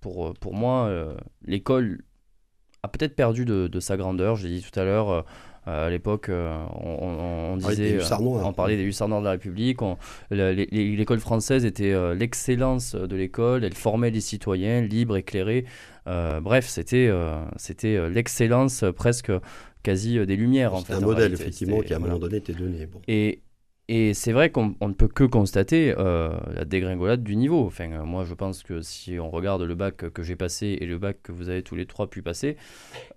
pour, 0.00 0.34
pour 0.34 0.54
moi, 0.54 1.14
l'école 1.44 2.02
a 2.82 2.88
peut-être 2.88 3.14
perdu 3.14 3.44
de, 3.44 3.68
de, 3.68 3.80
sa 3.80 3.96
grandeur. 3.96 4.36
Je 4.36 4.46
l'ai 4.46 4.56
dit 4.56 4.66
tout 4.70 4.78
à 4.78 4.84
l'heure 4.84 5.24
euh, 5.68 5.86
à 5.86 5.90
l'époque, 5.90 6.28
euh, 6.30 6.56
on, 6.72 7.56
disait, 7.58 7.98
euh, 7.98 8.16
on 8.20 8.52
parlait 8.52 8.76
des 8.76 8.82
hussards 8.82 9.08
noirs 9.08 9.20
de 9.20 9.26
la 9.26 9.32
République. 9.32 9.78
L'école 10.30 11.20
française 11.20 11.64
était 11.64 11.94
l'excellence 12.14 12.94
de 12.94 13.16
l'école. 13.16 13.64
Elle 13.64 13.74
formait 13.74 14.10
les 14.10 14.20
citoyens 14.20 14.80
libres, 14.80 15.16
éclairés. 15.16 15.66
bref, 16.06 16.66
c'était 16.66 17.10
c'était 17.56 18.08
l'excellence 18.08 18.84
presque 18.96 19.32
quasi 19.82 20.24
des 20.24 20.36
Lumières. 20.36 20.72
C'est 20.86 20.94
un 20.94 21.00
modèle, 21.00 21.32
effectivement, 21.32 21.80
qui 21.80 21.92
à 21.92 21.96
un 21.96 22.00
moment 22.00 22.18
donné 22.18 22.38
était 22.38 22.54
donné. 22.54 22.88
Et, 23.08 23.42
et 23.92 24.14
c'est 24.14 24.30
vrai 24.30 24.50
qu'on 24.50 24.76
ne 24.80 24.92
peut 24.92 25.08
que 25.08 25.24
constater 25.24 25.92
euh, 25.98 26.30
la 26.54 26.64
dégringolade 26.64 27.24
du 27.24 27.34
niveau. 27.34 27.66
Enfin, 27.66 27.90
euh, 27.90 28.04
moi, 28.04 28.24
je 28.24 28.34
pense 28.34 28.62
que 28.62 28.82
si 28.82 29.18
on 29.18 29.30
regarde 29.30 29.62
le 29.62 29.74
bac 29.74 29.96
que 29.96 30.22
j'ai 30.22 30.36
passé 30.36 30.78
et 30.80 30.86
le 30.86 30.96
bac 30.96 31.16
que 31.24 31.32
vous 31.32 31.48
avez 31.48 31.64
tous 31.64 31.74
les 31.74 31.86
trois 31.86 32.08
pu 32.08 32.22
passer, 32.22 32.56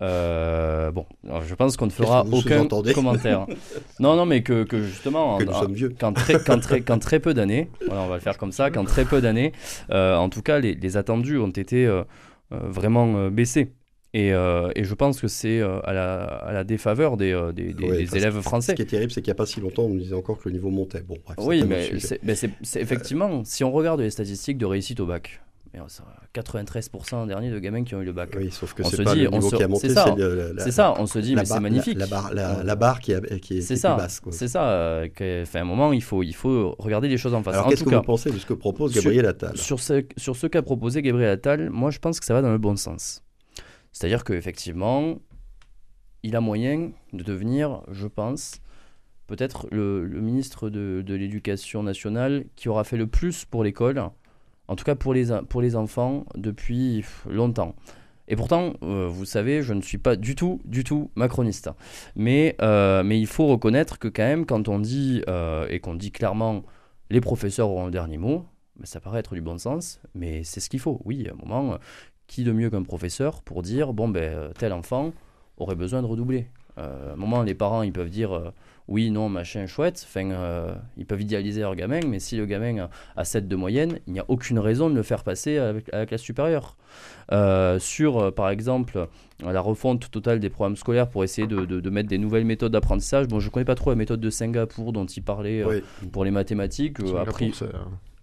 euh, 0.02 0.90
bon, 0.90 1.06
je 1.46 1.54
pense 1.54 1.76
qu'on 1.76 1.86
ne 1.86 1.92
fera 1.92 2.26
aucun 2.26 2.66
commentaire. 2.92 3.46
non, 4.00 4.16
non, 4.16 4.26
mais 4.26 4.42
que, 4.42 4.64
que 4.64 4.82
justement, 4.82 5.38
que 5.38 5.72
vieux. 5.72 5.94
Quand, 5.96 6.12
très, 6.12 6.42
quand, 6.42 6.58
très, 6.58 6.80
quand 6.80 6.98
très 6.98 7.20
peu 7.20 7.34
d'années, 7.34 7.70
on 7.88 8.08
va 8.08 8.16
le 8.16 8.20
faire 8.20 8.36
comme 8.36 8.50
ça, 8.50 8.72
quand 8.72 8.82
très 8.84 9.04
peu 9.04 9.20
d'années, 9.20 9.52
en 9.90 10.28
tout 10.28 10.42
cas, 10.42 10.58
les, 10.58 10.74
les, 10.74 10.96
attendus 10.96 11.38
ont 11.38 11.50
été 11.50 11.88
vraiment 12.50 13.28
baissés. 13.30 13.70
Euh, 14.14 14.70
et, 14.76 14.84
je 14.84 14.94
pense 14.94 15.20
que 15.20 15.28
c'est 15.28 15.60
euh, 15.60 15.80
à, 15.80 16.52
la, 16.52 16.64
défaveur 16.64 17.16
des, 17.16 17.32
euh, 17.32 17.52
élèves 17.52 18.40
français. 18.40 18.72
Ce 18.72 18.76
qui 18.76 18.82
est 18.82 18.86
terrible, 18.86 19.10
c'est 19.10 19.22
qu'il 19.22 19.30
n'y 19.30 19.36
a 19.36 19.36
pas 19.36 19.46
si 19.46 19.60
longtemps, 19.60 19.84
on 19.84 19.88
nous 19.88 19.98
disait 19.98 20.14
encore 20.14 20.38
que 20.38 20.48
le 20.48 20.54
niveau 20.54 20.70
montait. 20.70 21.02
Bon, 21.02 21.16
oui, 21.38 21.64
mais 21.66 21.90
c'est 21.98 22.80
effectivement, 22.80 23.42
si 23.44 23.64
on 23.64 23.72
regarde 23.72 24.00
les 24.00 24.10
statistiques 24.10 24.58
de 24.58 24.66
réussite 24.66 25.00
au 25.00 25.06
bac, 25.06 25.40
93% 26.32 27.26
dernier 27.26 27.50
de 27.50 27.58
gamins 27.58 27.82
qui 27.82 27.96
ont 27.96 28.00
eu 28.00 28.04
le 28.04 28.12
bac. 28.12 28.30
Oui, 28.36 28.48
sauf 28.52 28.74
que 28.74 28.84
c'est 28.84 29.02
pas 29.02 29.12
dit, 29.12 29.22
le 29.22 29.30
niveau 29.30 29.50
qui 29.50 29.62
a 29.62 29.66
monté, 29.66 29.88
c'est 29.88 30.70
ça. 30.70 30.94
On 30.98 31.06
se 31.06 31.18
dit, 31.18 31.34
mais 31.34 31.44
c'est 31.44 31.58
magnifique. 31.58 31.98
La 31.98 32.06
barre, 32.06 32.32
la, 32.32 32.76
barre 32.76 33.00
qui, 33.00 33.12
qui, 33.42 33.58
est, 33.58 33.60
c'est 33.62 33.76
ça, 33.76 33.96
basse. 33.96 34.20
C'est 34.30 34.48
ça. 34.48 35.02
Enfin, 35.42 35.58
à 35.58 35.62
un 35.62 35.64
moment, 35.64 35.92
il 35.92 36.02
faut, 36.02 36.22
il 36.22 36.34
faut 36.34 36.76
regarder 36.78 37.08
les 37.08 37.18
choses 37.18 37.34
en 37.34 37.42
face. 37.42 37.54
Alors, 37.54 37.68
qu'est-ce 37.68 37.82
que 37.82 37.92
vous 37.92 38.02
pensez 38.02 38.30
de 38.30 38.38
ce 38.38 38.46
que 38.46 38.54
propose 38.54 38.94
Gabriel 38.94 39.26
Attal? 39.26 39.56
sur, 39.56 39.80
ce, 39.80 40.04
sur 40.16 40.36
ce 40.36 40.46
qu'a 40.46 40.62
proposé 40.62 41.02
Gabriel 41.02 41.30
Attal, 41.30 41.70
moi, 41.70 41.90
je 41.90 41.98
pense 41.98 42.20
que 42.20 42.26
ça 42.26 42.34
va 42.34 42.42
dans 42.42 42.52
le 42.52 42.58
bon 42.58 42.76
sens. 42.76 43.23
C'est-à-dire 43.94 44.24
qu'effectivement, 44.24 45.18
il 46.24 46.34
a 46.34 46.40
moyen 46.40 46.90
de 47.12 47.22
devenir, 47.22 47.80
je 47.92 48.08
pense, 48.08 48.60
peut-être 49.28 49.68
le, 49.70 50.04
ministre 50.20 50.68
de, 50.68 51.14
l'Éducation 51.14 51.84
nationale 51.84 52.44
qui 52.56 52.68
aura 52.68 52.82
fait 52.82 52.96
le 52.96 53.06
plus 53.06 53.44
pour 53.44 53.62
l'école, 53.62 54.02
en 54.66 54.74
tout 54.74 54.84
cas 54.84 54.96
pour 54.96 55.14
les, 55.14 55.26
pour 55.48 55.62
les 55.62 55.76
enfants, 55.76 56.26
depuis 56.34 57.04
longtemps. 57.30 57.76
Et 58.26 58.34
pourtant, 58.34 58.72
euh, 58.82 59.06
vous 59.06 59.26
savez, 59.26 59.62
je 59.62 59.74
ne 59.74 59.80
suis 59.80 59.98
pas 59.98 60.16
du 60.16 60.34
tout, 60.34 60.60
du 60.64 60.82
tout 60.82 61.12
macroniste. 61.14 61.70
Mais, 62.16 62.56
euh, 62.62 63.04
mais 63.04 63.20
il 63.20 63.28
faut 63.28 63.46
reconnaître 63.46 64.00
que 64.00 64.08
quand 64.08 64.24
même, 64.24 64.44
quand 64.44 64.68
on 64.68 64.80
dit, 64.80 65.22
euh, 65.28 65.68
et 65.68 65.78
qu'on 65.78 65.94
dit 65.94 66.10
clairement, 66.10 66.64
les 67.10 67.20
professeurs 67.20 67.70
auront 67.70 67.84
le 67.84 67.92
dernier 67.92 68.18
mot, 68.18 68.44
ben, 68.76 68.86
ça 68.86 68.98
paraît 68.98 69.20
être 69.20 69.34
du 69.34 69.40
bon 69.40 69.58
sens, 69.58 70.00
mais 70.14 70.42
c'est 70.42 70.58
ce 70.58 70.68
qu'il 70.68 70.80
faut. 70.80 71.00
Oui, 71.04 71.28
à 71.28 71.32
un 71.32 71.36
moment, 71.36 71.78
qui 72.26 72.44
de 72.44 72.52
mieux 72.52 72.70
qu'un 72.70 72.82
professeur 72.82 73.42
pour 73.42 73.62
dire, 73.62 73.92
bon, 73.92 74.08
ben, 74.08 74.50
tel 74.58 74.72
enfant 74.72 75.12
aurait 75.58 75.76
besoin 75.76 76.02
de 76.02 76.06
redoubler. 76.06 76.46
à 76.76 77.12
un 77.12 77.16
moment, 77.16 77.42
les 77.42 77.54
parents, 77.54 77.82
ils 77.82 77.92
peuvent 77.92 78.10
dire 78.10 78.52
oui, 78.86 79.10
non, 79.10 79.28
machin, 79.30 79.66
chouette. 79.66 80.04
Enfin, 80.06 80.30
euh, 80.30 80.74
ils 80.98 81.06
peuvent 81.06 81.22
idéaliser 81.22 81.62
leur 81.62 81.74
gamin, 81.74 82.00
mais 82.06 82.18
si 82.18 82.36
le 82.36 82.44
gamin 82.44 82.88
a 83.16 83.24
7 83.24 83.48
de 83.48 83.56
moyenne, 83.56 83.98
il 84.06 84.12
n'y 84.12 84.20
a 84.20 84.24
aucune 84.28 84.58
raison 84.58 84.90
de 84.90 84.94
le 84.94 85.02
faire 85.02 85.24
passer 85.24 85.56
à, 85.58 85.72
la 85.92 86.06
classe 86.06 86.20
supérieure. 86.20 86.76
Euh, 87.32 87.78
sur, 87.78 88.18
euh, 88.18 88.30
par 88.30 88.50
exemple, 88.50 89.08
la 89.42 89.60
refonte 89.60 90.10
totale 90.10 90.38
des 90.38 90.50
programmes 90.50 90.76
scolaires 90.76 91.08
pour 91.08 91.24
essayer 91.24 91.46
de, 91.46 91.90
mettre 91.90 92.08
des 92.10 92.18
nouvelles 92.18 92.44
méthodes 92.44 92.72
d'apprentissage. 92.72 93.26
Bon, 93.26 93.40
je 93.40 93.46
ne 93.46 93.50
connais 93.50 93.64
pas 93.64 93.74
trop 93.74 93.90
la 93.90 93.96
méthode 93.96 94.20
de 94.20 94.30
Singapour 94.30 94.92
dont 94.92 95.06
il 95.06 95.22
parlait 95.22 95.64
pour 96.12 96.24
les 96.24 96.30
mathématiques. 96.30 96.98
Après, 97.18 97.50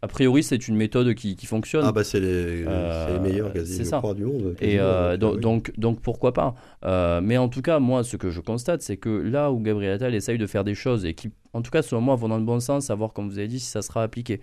a 0.04 0.08
priori, 0.08 0.42
c'est 0.42 0.68
une 0.68 0.76
méthode 0.76 1.14
qui, 1.14 1.46
fonctionne. 1.46 1.86
Ah 1.86 1.92
bah 1.92 2.04
c'est 2.04 2.20
les, 2.20 2.64
euh, 2.66 3.20
meilleurs 3.20 3.54
quasi 3.54 3.84
du 4.16 4.26
monde. 4.26 4.56
Et 4.60 4.80
euh, 4.80 5.16
donc, 5.16 5.72
donc, 5.78 6.00
pourquoi 6.02 6.34
pas 6.34 6.56
euh, 6.84 7.22
Mais 7.22 7.38
en 7.38 7.50
tout 7.50 7.62
cas, 7.62 7.78
moi, 7.78 8.04
ce 8.04 8.18
que 8.18 8.32
je 8.32 8.42
constate, 8.42 8.82
c'est 8.82 8.98
que 8.98 9.10
là 9.10 9.52
où 9.52 9.60
Gabriel 9.60 9.94
Attal 9.94 10.16
essaye 10.16 10.40
de 10.40 10.48
faire 10.48 10.64
des 10.64 10.74
choses 10.74 11.06
et 11.06 11.14
qui, 11.14 11.30
en 11.54 11.62
tout 11.62 11.70
cas, 11.70 11.84
selon 11.84 12.02
moi, 12.02 12.16
vont 12.16 12.30
dans 12.30 12.40
le 12.40 12.44
bon 12.44 12.60
sens, 12.60 12.90
à 12.90 12.96
voir, 12.96 13.14
comme 13.14 13.30
vous 13.30 13.38
avez 13.38 13.48
dit, 13.48 13.60
si 13.60 13.68
ça 13.68 13.84
sera 13.84 14.02
appliqué. 14.02 14.42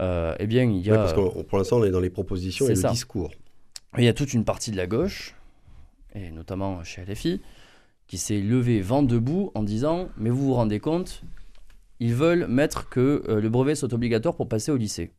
eh 0.00 0.46
bien, 0.46 0.64
il 0.64 0.84
y 0.84 0.90
a... 0.90 0.96
parce 0.96 1.12
que 1.12 1.42
pour 1.42 1.58
l'instant, 1.58 1.78
on 1.78 1.84
est 1.84 1.92
dans 1.92 2.00
les 2.00 2.10
propositions 2.10 2.66
et 2.66 2.74
le 2.74 2.90
discours. 2.90 3.30
Il 3.98 4.04
y 4.04 4.08
a 4.08 4.12
toute 4.12 4.34
une 4.34 4.44
partie 4.44 4.72
de 4.72 4.76
la 4.76 4.88
gauche, 4.88 5.36
et 6.16 6.32
notamment 6.32 6.82
chez 6.82 7.04
LFI, 7.04 7.40
qui 8.08 8.18
s'est 8.18 8.40
levé 8.40 8.80
vent 8.80 9.04
debout 9.04 9.52
en 9.54 9.62
disant 9.62 10.08
Mais 10.16 10.30
vous 10.30 10.46
vous 10.46 10.54
rendez 10.54 10.80
compte, 10.80 11.22
ils 12.00 12.14
veulent 12.14 12.46
mettre 12.46 12.88
que 12.88 13.22
euh, 13.28 13.40
le 13.40 13.48
brevet 13.48 13.74
soit 13.74 13.92
obligatoire 13.92 14.36
pour 14.36 14.48
passer 14.48 14.70
au 14.70 14.76
lycée. 14.76 15.12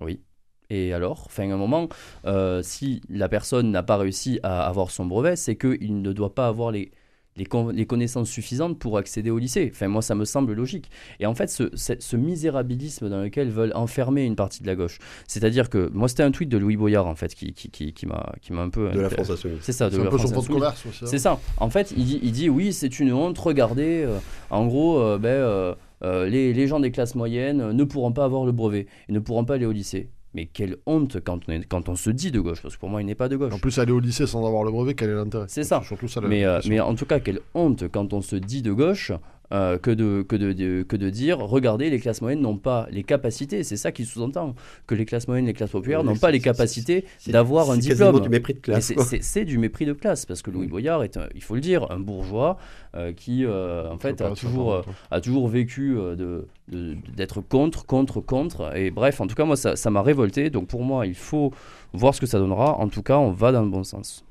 Oui. 0.00 0.22
Et 0.70 0.92
alors, 0.94 1.24
enfin, 1.26 1.50
à 1.50 1.54
un 1.54 1.58
moment, 1.58 1.88
euh, 2.24 2.62
si 2.62 3.02
la 3.08 3.28
personne 3.28 3.70
n'a 3.70 3.82
pas 3.82 3.96
réussi 3.96 4.40
à 4.42 4.66
avoir 4.66 4.90
son 4.90 5.06
brevet, 5.06 5.36
c'est 5.36 5.56
qu'il 5.56 6.00
ne 6.00 6.12
doit 6.12 6.34
pas 6.34 6.48
avoir 6.48 6.70
les, 6.70 6.90
les, 7.36 7.86
connaissances 7.86 8.30
suffisantes 8.30 8.78
pour 8.78 8.98
accéder 8.98 9.30
au 9.30 9.38
lycée. 9.38 9.70
Enfin, 9.72 9.88
moi, 9.88 10.02
ça 10.02 10.14
me 10.14 10.24
semble 10.24 10.52
logique. 10.52 10.90
Et 11.20 11.26
en 11.26 11.34
fait, 11.34 11.48
ce, 11.48 12.16
misérabilisme 12.16 13.08
dans 13.08 13.20
lequel 13.20 13.50
veulent 13.50 13.72
enfermer 13.74 14.24
une 14.24 14.36
partie 14.36 14.62
de 14.62 14.66
la 14.66 14.76
gauche, 14.76 14.98
c'est-à-dire 15.26 15.68
que 15.68 15.90
moi, 15.92 16.08
c'était 16.08 16.22
un 16.22 16.30
tweet 16.30 16.48
de 16.48 16.58
Louis 16.58 16.76
Boyard, 16.76 17.06
en 17.06 17.14
fait, 17.14 17.34
qui, 17.34 17.52
qui, 17.52 17.70
qui, 17.70 17.92
qui 17.92 18.06
m'a 18.06 18.62
un 18.62 18.70
peu. 18.70 18.90
De 18.90 19.00
la 19.00 19.10
France 19.10 19.30
Insoumise. 19.30 19.58
C'est 19.62 19.72
ça, 19.72 19.90
de 19.90 19.98
la 19.98 20.10
France 20.10 20.32
Insoumise. 20.32 20.64
C'est 21.04 21.18
ça. 21.18 21.40
En 21.58 21.70
fait, 21.70 21.92
il 21.96 22.04
dit, 22.04 22.20
il 22.22 22.32
dit 22.32 22.48
oui, 22.48 22.72
c'est 22.72 23.00
une 23.00 23.12
honte, 23.12 23.38
regardez, 23.38 24.04
euh, 24.06 24.18
en 24.50 24.66
gros, 24.66 25.00
euh, 25.00 25.18
ben. 25.18 25.74
Euh, 26.02 26.28
les, 26.28 26.52
les, 26.52 26.66
gens 26.66 26.80
des 26.80 26.90
classes 26.90 27.14
moyennes 27.14 27.70
ne 27.72 27.84
pourront 27.84 28.12
pas 28.12 28.24
avoir 28.24 28.44
le 28.44 28.52
brevet 28.52 28.88
et 29.08 29.12
ne 29.12 29.20
pourront 29.20 29.46
pas 29.46 29.54
aller 29.54 29.64
au 29.64 29.72
lycée. 29.72 30.10
Mais 30.34 30.46
quelle 30.46 30.76
honte 30.86 31.18
quand 31.20 31.40
on, 31.48 31.52
est, 31.52 31.64
quand 31.64 31.88
on 31.88 31.94
se 31.94 32.10
dit 32.10 32.32
de 32.32 32.40
gauche, 32.40 32.60
parce 32.60 32.74
que 32.74 32.80
pour 32.80 32.88
moi, 32.88 33.00
il 33.00 33.06
n'est 33.06 33.14
pas 33.14 33.28
de 33.28 33.36
gauche. 33.36 33.52
En 33.54 33.58
plus, 33.58 33.78
aller 33.78 33.92
au 33.92 34.00
lycée 34.00 34.26
sans 34.26 34.44
avoir 34.44 34.64
le 34.64 34.72
brevet, 34.72 34.94
quel 34.94 35.10
est 35.10 35.14
l'intérêt? 35.14 35.46
C'est 35.48 35.62
ça. 35.62 35.80
Surtout 35.84 36.08
ça 36.08 36.20
mais, 36.20 36.44
euh, 36.44 36.60
mais 36.66 36.80
en 36.80 36.94
tout 36.94 37.06
cas, 37.06 37.20
quelle 37.20 37.40
honte 37.54 37.84
quand 37.88 38.12
on 38.12 38.20
se 38.20 38.34
dit 38.36 38.60
de 38.60 38.72
gauche 38.72 39.12
euh, 39.52 39.78
que, 39.78 39.90
de, 39.90 40.22
que, 40.22 40.36
de, 40.36 40.82
que 40.82 40.96
de 40.96 41.10
dire 41.10 41.38
regardez, 41.38 41.90
les 41.90 42.00
classes 42.00 42.22
moyennes 42.22 42.40
n'ont 42.40 42.56
pas 42.56 42.88
les 42.90 43.02
capacités. 43.02 43.62
C'est 43.62 43.76
ça 43.76 43.92
qui 43.92 44.04
sous-entend. 44.04 44.54
Que 44.86 44.94
les 44.94 45.04
classes 45.04 45.28
moyennes, 45.28 45.46
les 45.46 45.52
classes 45.52 45.70
populaires 45.70 46.02
n'ont 46.02 46.16
pas 46.16 46.30
les 46.30 46.40
capacités 46.40 47.04
d'avoir 47.26 47.70
un 47.70 47.76
diplôme. 47.76 48.16
C'est 48.16 48.22
du 48.22 48.28
mépris 48.28 48.54
de 48.54 48.60
classe. 48.60 48.92
C'est 49.20 49.44
du 49.44 49.58
mépris 49.58 49.86
de 49.86 49.92
classe, 49.92 50.26
parce 50.26 50.42
que 50.42 50.50
Louis 50.50 50.66
Boyard 50.66 51.04
est, 51.04 51.18
il 51.34 51.42
faut 51.42 51.54
le 51.54 51.60
dire, 51.60 51.90
un 51.90 52.00
bourgeois 52.00 52.56
euh, 52.94 53.12
qui, 53.12 53.44
euh, 53.44 53.90
en 53.90 53.98
fait, 53.98 54.20
a 54.20 54.30
toujours, 54.30 54.82
a 55.10 55.20
toujours 55.20 55.48
vécu 55.48 55.94
de, 55.94 56.46
d'être 56.68 57.40
contre, 57.40 57.84
contre, 57.86 58.20
contre. 58.20 58.76
Et 58.76 58.90
bref, 58.90 59.20
en 59.20 59.26
tout 59.26 59.34
cas, 59.34 59.44
moi, 59.44 59.56
ça 59.56 59.90
m'a 59.90 60.02
révolté. 60.02 60.50
Donc 60.50 60.68
pour 60.68 60.82
moi, 60.82 61.06
il 61.06 61.14
faut 61.14 61.52
voir 61.92 62.14
ce 62.14 62.20
que 62.20 62.26
ça 62.26 62.38
donnera. 62.38 62.78
En 62.78 62.88
tout 62.88 63.02
cas, 63.02 63.18
on 63.18 63.30
va 63.30 63.52
dans 63.52 63.62
le 63.62 63.70
bon 63.70 63.84
sens. 63.84 64.24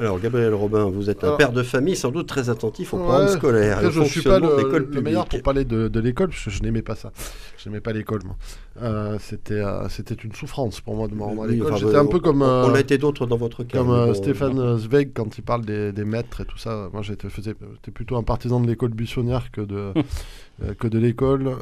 Alors, 0.00 0.20
Gabriel 0.20 0.54
Robin, 0.54 0.84
vous 0.84 1.10
êtes 1.10 1.24
un 1.24 1.34
père 1.36 1.50
de 1.50 1.64
famille 1.64 1.96
sans 1.96 2.12
doute 2.12 2.28
très 2.28 2.50
attentif 2.50 2.94
au 2.94 2.98
programme 2.98 3.26
scolaire. 3.28 3.90
je 3.90 3.98
ne 3.98 4.04
suis 4.04 4.22
pas 4.22 4.38
le, 4.38 5.00
meilleur 5.00 5.26
pour 5.26 5.42
parler 5.42 5.64
de, 5.64 6.00
l'école, 6.00 6.28
parce 6.28 6.44
que 6.44 6.50
je 6.50 6.62
n'aimais 6.62 6.82
pas 6.82 6.94
ça. 6.94 7.10
Je 7.56 7.68
n'aimais 7.68 7.80
pas 7.80 7.92
l'école, 7.92 8.20
moi. 8.24 8.36
Euh, 8.80 9.18
c'était, 9.18 9.54
euh, 9.54 9.88
c'était 9.88 10.14
une 10.14 10.32
souffrance 10.32 10.80
pour 10.80 10.94
moi 10.94 11.08
de 11.08 11.14
me 11.16 11.22
rendre 11.22 11.42
à 11.42 11.46
l'école. 11.48 11.76
J'étais 11.76 11.96
un 11.96 12.06
peu 12.06 12.20
comme. 12.20 12.42
on 12.42 12.74
a 12.74 12.80
été 12.80 12.96
d'autres 12.96 13.26
dans 13.26 13.36
votre 13.36 13.64
cas. 13.64 13.78
Comme 13.78 13.90
euh, 13.90 14.14
Stéphane 14.14 14.78
Zweig, 14.78 15.10
quand 15.14 15.36
il 15.36 15.42
parle 15.42 15.64
des, 15.64 16.04
maîtres 16.04 16.42
et 16.42 16.44
tout 16.44 16.58
ça. 16.58 16.88
Moi, 16.92 17.02
j'étais, 17.02 17.28
faisais, 17.28 17.54
plutôt 17.92 18.16
un 18.16 18.22
partisan 18.22 18.60
de 18.60 18.68
l'école 18.68 18.90
buissonnière 18.90 19.50
que 19.50 19.62
de, 19.62 19.92
que 20.78 20.86
de 20.86 20.98
l'école. 20.98 21.56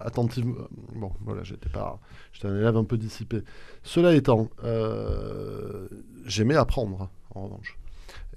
attentive. 0.00 0.46
Bon, 0.94 1.10
voilà, 1.26 1.42
j'étais 1.42 1.68
pas. 1.68 1.98
J'étais 2.32 2.48
un 2.48 2.56
élève 2.56 2.76
un 2.78 2.84
peu 2.84 2.96
dissipé. 2.96 3.42
Cela 3.82 4.14
étant, 4.14 4.48
j'aimais 6.24 6.56
apprendre 6.56 7.10
en 7.38 7.44
revanche. 7.44 7.78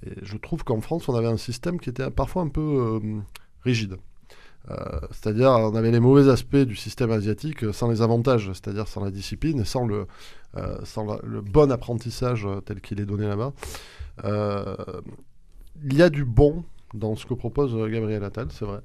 Et 0.04 0.12
je 0.22 0.36
trouve 0.36 0.64
qu'en 0.64 0.80
France, 0.80 1.08
on 1.08 1.14
avait 1.14 1.28
un 1.28 1.36
système 1.36 1.78
qui 1.78 1.90
était 1.90 2.10
parfois 2.10 2.42
un 2.42 2.48
peu 2.48 2.60
euh, 2.60 3.20
rigide. 3.62 3.96
Euh, 4.70 4.76
c'est-à-dire, 5.10 5.50
on 5.50 5.74
avait 5.74 5.90
les 5.90 6.00
mauvais 6.00 6.30
aspects 6.30 6.56
du 6.56 6.76
système 6.76 7.10
asiatique 7.10 7.72
sans 7.72 7.88
les 7.88 8.00
avantages, 8.00 8.46
c'est-à-dire 8.52 8.86
sans 8.86 9.04
la 9.04 9.10
discipline 9.10 9.60
et 9.60 9.64
sans 9.64 9.86
le, 9.86 10.06
euh, 10.56 10.78
sans 10.84 11.18
le 11.22 11.40
bon 11.40 11.70
apprentissage 11.72 12.46
tel 12.64 12.80
qu'il 12.80 13.00
est 13.00 13.06
donné 13.06 13.26
là-bas. 13.26 13.52
il 15.84 15.94
y 15.94 16.02
a 16.02 16.10
du 16.10 16.24
bon 16.24 16.64
dans 16.94 17.16
ce 17.16 17.24
que 17.24 17.32
propose 17.32 17.74
Gabriel 17.90 18.22
Attal, 18.22 18.48
c'est 18.50 18.66
vrai. 18.66 18.80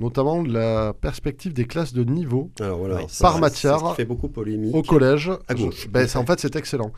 Notamment 0.00 0.42
la 0.42 0.92
perspective 0.92 1.52
des 1.52 1.66
classes 1.66 1.92
de 1.92 2.02
niveau 2.02 2.50
par 3.20 3.38
matière 3.38 3.94
fait 3.94 4.04
beaucoup 4.04 4.28
polémique 4.28 4.74
au 4.74 4.82
collège. 4.82 5.30
À 5.46 5.54
gauche. 5.54 5.88
Ben, 5.88 6.06
en 6.16 6.26
fait, 6.26 6.40
c'est 6.40 6.56
excellent. 6.56 6.92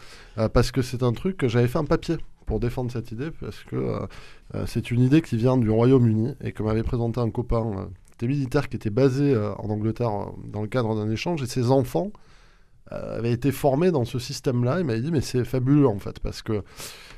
parce 0.53 0.73
que 0.73 0.83
c'est 0.83 1.03
un 1.03 1.13
truc 1.13 1.37
que 1.37 1.47
j'avais 1.47 1.69
fait 1.69 1.79
un 1.79 1.85
papier 1.85 2.17
pour 2.47 2.61
défendre 2.61 2.91
cette 2.91 3.11
idée, 3.13 3.31
parce 3.41 3.63
que 3.65 3.77
euh, 3.77 4.07
euh, 4.55 4.65
c'est 4.67 4.91
une 4.91 5.01
idée 5.01 5.21
qui 5.21 5.37
vient 5.37 5.59
du 5.59 5.69
Royaume-Uni 5.69 6.35
et 6.41 6.53
que 6.53 6.63
m'avait 6.63 6.85
présenté 6.85 7.21
un 7.21 7.31
copain 7.31 7.67
euh, 7.67 7.85
des 8.19 8.29
militaires 8.29 8.69
qui 8.69 8.77
était 8.77 8.91
basé 8.91 9.37
en 9.37 9.69
Angleterre 9.69 10.11
dans 10.47 10.63
le 10.63 10.69
cadre 10.69 10.95
d'un 10.95 11.11
échange, 11.11 11.43
et 11.43 11.47
ses 11.47 11.71
enfants 11.71 12.13
avaient 12.91 13.33
été 13.33 13.53
formés 13.53 13.91
dans 13.91 14.07
ce 14.07 14.19
système-là. 14.19 14.79
Il 14.81 14.87
m'avait 14.87 15.03
dit, 15.03 15.13
mais 15.13 15.21
c'est 15.21 15.45
fabuleux 15.45 15.87
en 15.87 15.99
fait, 15.99 16.19
parce 16.21 16.41
que 16.41 16.63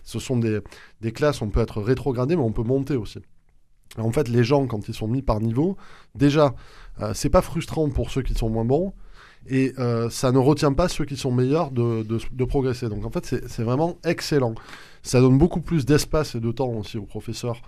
ce 0.02 0.18
sont 0.18 0.38
des, 0.38 0.58
des 1.00 1.12
classes, 1.12 1.40
on 1.40 1.50
peut 1.50 1.60
être 1.60 1.80
rétrogradé, 1.80 2.34
mais 2.34 2.42
on 2.42 2.50
peut 2.50 2.64
monter 2.64 2.96
aussi. 2.96 3.20
En 3.96 4.10
fait, 4.10 4.28
les 4.28 4.42
gens, 4.42 4.66
quand 4.66 4.88
ils 4.88 4.94
sont 4.94 5.06
mis 5.06 5.22
par 5.22 5.40
niveau, 5.40 5.76
déjà, 6.16 6.56
c'est 7.14 7.30
pas 7.30 7.42
frustrant 7.42 7.88
pour 7.90 8.10
ceux 8.10 8.22
qui 8.22 8.34
sont 8.34 8.50
moins 8.50 8.64
bons, 8.64 8.92
et 9.46 9.72
ça 10.10 10.32
ne 10.32 10.38
retient 10.38 10.72
pas 10.72 10.88
ceux 10.88 11.04
qui 11.04 11.16
sont 11.16 11.32
meilleurs 11.32 11.70
de, 11.70 12.02
de, 12.02 12.18
de 12.32 12.44
progresser. 12.44 12.88
Donc 12.88 13.04
en 13.06 13.10
fait, 13.10 13.24
c'est 13.46 13.62
vraiment 13.62 13.96
excellent. 14.04 14.54
Ça 15.02 15.20
donne 15.20 15.38
beaucoup 15.38 15.60
plus 15.60 15.86
d'espace 15.86 16.34
et 16.34 16.40
de 16.40 16.52
temps 16.52 16.68
aussi 16.68 16.98
aux 16.98 17.06
professeurs 17.06 17.62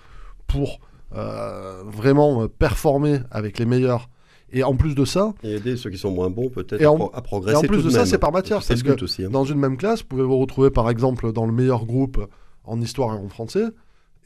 pour 0.46 0.80
euh, 1.14 1.82
vraiment 1.86 2.42
euh, 2.42 2.48
performer 2.48 3.20
avec 3.30 3.58
les 3.58 3.64
meilleurs. 3.64 4.08
Et 4.52 4.64
en 4.64 4.74
plus 4.74 4.94
de 4.94 5.04
ça. 5.04 5.32
Et 5.44 5.54
aider 5.54 5.76
ceux 5.76 5.90
qui 5.90 5.98
sont 5.98 6.10
moins 6.10 6.28
bons 6.28 6.48
peut-être 6.48 6.82
à, 7.14 7.22
progresser. 7.22 7.54
Et 7.54 7.64
en 7.64 7.68
plus 7.68 7.84
de, 7.84 7.90
ça, 7.90 8.04
c'est 8.04 8.18
par 8.18 8.32
matière. 8.32 8.60
Parce 8.66 8.82
que 8.82 9.04
aussi, 9.04 9.24
hein. 9.24 9.30
dans 9.30 9.44
une 9.44 9.58
même 9.58 9.76
classe, 9.76 10.00
vous 10.00 10.06
pouvez 10.06 10.24
vous 10.24 10.38
retrouver 10.38 10.70
par 10.70 10.90
exemple 10.90 11.32
dans 11.32 11.46
le 11.46 11.52
meilleur 11.52 11.86
groupe 11.86 12.26
en 12.64 12.80
histoire 12.80 13.14
et 13.14 13.18
en 13.18 13.28
français. 13.28 13.66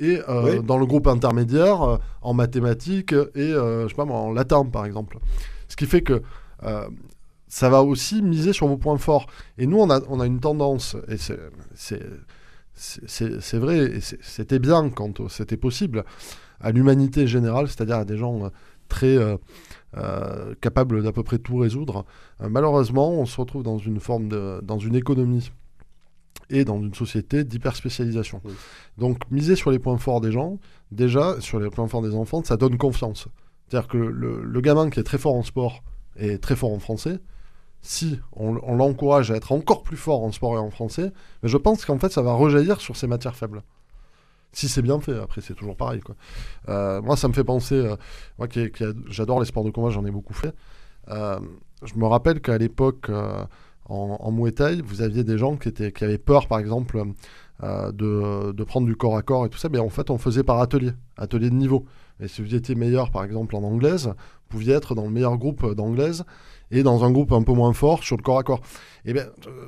Et 0.01 0.19
euh, 0.29 0.61
dans 0.61 0.79
le 0.79 0.87
groupe 0.87 1.07
intermédiaire 1.07 1.99
en 2.21 2.35
mathématiques 2.35 3.13
et 3.13 3.51
je 3.51 3.87
sais 3.89 3.95
pas 3.95 4.07
moi, 4.07 4.17
en 4.17 4.33
latin 4.33 4.65
par 4.65 4.87
exemple. 4.87 5.19
Ce 5.69 5.77
qui 5.77 5.87
fait 5.87 6.01
que 6.01 6.23
ça 7.55 7.69
va 7.69 7.85
aussi 7.85 8.21
miser 8.21 8.53
sur 8.53 8.67
vos 8.67 8.77
points 8.77 8.99
forts. 8.99 9.27
Et 9.59 9.69
nous, 9.69 9.79
on 9.79 9.89
a, 9.89 10.01
on 10.09 10.19
a 10.19 10.27
une 10.27 10.41
tendance, 10.41 10.97
et 11.07 11.17
c'est 12.75 13.59
vrai, 13.59 13.79
et 13.79 14.01
c'était 14.01 14.59
bien 14.59 14.91
quand 14.91 15.29
c'était 15.29 15.57
possible, 15.57 16.05
à 16.59 16.73
l'humanité 16.73 17.29
générale, 17.29 17.69
c'est-à-dire 17.69 17.99
à 17.99 18.05
des 18.05 18.17
gens 18.17 18.47
euh, 18.47 18.49
très 18.89 19.17
euh, 19.17 19.37
euh, 19.97 20.57
capables 20.61 21.05
d'à 21.05 21.13
peu 21.13 21.23
près 21.23 21.39
tout 21.39 21.57
résoudre. 21.59 22.05
malheureusement, 22.41 23.13
on 23.13 23.25
se 23.25 23.41
retrouve 23.41 23.63
dans 23.63 23.79
une 23.79 24.01
forme 24.01 24.29
de, 24.29 24.61
dans 24.65 24.81
une 24.81 24.97
économie 24.97 25.53
et 26.51 26.65
dans 26.65 26.83
une 26.83 26.93
société 26.93 27.45
d'hyperspécialisation. 27.45 28.43
Donc, 28.99 29.31
miser 29.31 29.55
sur 29.55 29.71
les 29.71 29.79
points 29.79 29.99
forts 29.99 30.21
des 30.21 30.33
gens, 30.33 30.59
déjà, 30.91 31.41
sur 31.41 31.61
les 31.61 31.71
points 31.71 31.87
forts 31.87 32.03
des 32.03 32.17
enfants, 32.17 32.43
ça 32.43 32.57
donne 32.57 32.79
confiance. 32.79 33.29
C'est-à-dire 33.69 33.87
que 33.87 33.97
le, 33.97 34.43
le, 34.43 34.61
gamin 34.61 34.91
qui 34.91 34.99
est 34.99 35.05
très 35.05 35.19
fort 35.19 35.37
en 35.37 35.45
sport 35.45 35.85
et 36.17 36.39
très 36.39 36.57
fort 36.57 36.73
en 36.73 36.81
français, 36.81 37.21
si 37.85 38.19
on, 38.33 38.55
l'encourage 38.55 39.31
à 39.31 39.37
être 39.37 39.53
encore 39.53 39.83
plus 39.83 39.99
fort 39.99 40.25
en 40.25 40.33
sport 40.33 40.55
et 40.55 40.59
en 40.59 40.71
français, 40.71 41.13
mais 41.43 41.51
je 41.51 41.59
pense 41.59 41.85
qu'en 41.85 41.99
fait 41.99 42.11
ça 42.11 42.23
va 42.23 42.33
rejaillir 42.33 42.81
sur 42.81 42.97
ses 42.97 43.07
matières 43.07 43.37
faibles. 43.37 43.63
Si 44.53 44.69
c'est 44.69 44.81
bien 44.81 44.99
fait, 45.01 45.19
après 45.19 45.43
c'est 45.43 45.53
toujours 45.53 45.77
pareil. 45.77 46.01
Euh, 46.71 47.03
moi, 47.03 47.17
ça 47.17 47.29
me 47.29 47.35
fait 47.35 47.45
penser, 47.45 47.75
euh, 47.75 47.97
moi 48.39 48.49
qui, 48.49 48.71
j'adore 49.09 49.39
les 49.39 49.45
sports 49.45 49.65
de 49.65 49.71
combat, 49.71 49.91
j'en 49.91 50.07
ai 50.07 50.11
beaucoup 50.11 50.33
fait. 50.33 50.55
Euh, 51.09 51.39
je 51.83 51.95
me 51.97 52.07
rappelle 52.07 52.41
qu'à 52.41 52.57
l'époque, 52.57 53.11
en, 53.11 54.17
en 54.19 54.31
vous 54.31 55.03
aviez 55.03 55.23
des 55.23 55.37
gens 55.37 55.57
qui, 55.57 55.69
étaient, 55.69 55.93
qui 55.93 56.05
avaient 56.05 56.17
peur, 56.17 56.49
par 56.49 56.61
exemple, 56.61 57.03
de, 57.63 58.53
de, 58.53 58.65
prendre 58.65 58.87
du 58.87 58.97
corps 58.97 59.19
à 59.19 59.23
corps 59.23 59.45
et 59.45 59.51
tout 59.51 59.59
ça. 59.59 59.69
Mais 59.69 59.79
en 59.79 59.91
fait, 59.91 60.09
on 60.09 60.17
faisait 60.17 60.45
par 60.45 60.61
atelier, 60.61 60.93
atelier 61.19 61.51
de 61.51 61.55
niveau. 61.55 61.85
Et 62.21 62.29
si 62.29 62.41
vous 62.41 62.55
étiez 62.55 62.77
meilleur, 62.77 63.11
par 63.11 63.25
exemple, 63.25 63.57
en 63.57 63.63
anglaise, 63.63 64.07
vous 64.07 64.49
pouviez 64.49 64.73
être 64.73 64.95
dans 64.95 65.05
le 65.05 65.11
meilleur 65.11 65.37
groupe 65.37 65.75
d'anglaise 65.75 66.25
et 66.71 66.83
dans 66.83 67.05
un 67.05 67.11
groupe 67.11 67.33
un 67.33 67.43
peu 67.43 67.53
moins 67.53 67.73
fort 67.73 68.03
sur 68.03 68.17
le 68.17 68.23
corps 68.23 68.39
à 68.39 68.43
corps. 68.43 68.61
Et 69.05 69.13
bien, 69.13 69.27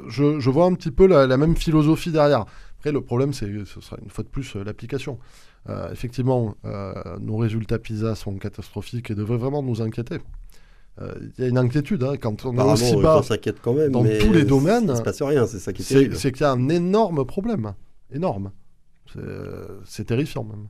je, 0.08 0.40
je 0.40 0.50
vois 0.50 0.66
un 0.66 0.74
petit 0.74 0.90
peu 0.90 1.06
la, 1.06 1.26
la 1.26 1.36
même 1.36 1.56
philosophie 1.56 2.10
derrière. 2.10 2.46
Après, 2.78 2.92
le 2.92 3.00
problème, 3.00 3.32
c'est 3.32 3.46
ce 3.64 3.80
sera 3.80 3.96
une 4.02 4.10
fois 4.10 4.24
de 4.24 4.28
plus 4.28 4.56
euh, 4.56 4.64
l'application. 4.64 5.18
Euh, 5.68 5.90
effectivement, 5.90 6.54
euh, 6.64 6.92
nos 7.20 7.36
résultats 7.36 7.78
PISA 7.78 8.14
sont 8.14 8.34
catastrophiques 8.36 9.10
et 9.10 9.14
devraient 9.14 9.38
vraiment 9.38 9.62
nous 9.62 9.82
inquiéter. 9.82 10.18
Il 10.98 11.42
y 11.42 11.44
a 11.44 11.48
une 11.48 11.58
inquiétude 11.58 12.02
hein, 12.04 12.14
quand 12.18 12.46
on 12.46 12.56
est 12.56 12.62
aussi 12.62 12.96
bas 12.96 13.20
quand 13.62 13.74
même, 13.74 13.92
dans 13.92 14.02
tous 14.02 14.32
les 14.32 14.44
domaines. 14.44 14.84
Il 14.84 14.90
ne 14.92 14.94
se 14.94 15.02
passe 15.02 15.20
rien, 15.20 15.46
c'est 15.46 15.58
ça 15.58 15.74
qui 15.74 15.82
est. 15.82 16.14
C'est 16.14 16.32
qu'il 16.32 16.40
y 16.40 16.44
a 16.44 16.52
un 16.52 16.70
énorme 16.70 17.26
problème, 17.26 17.74
énorme. 18.10 18.50
C'est 19.84 20.04
terrifiant 20.04 20.44
même. 20.44 20.68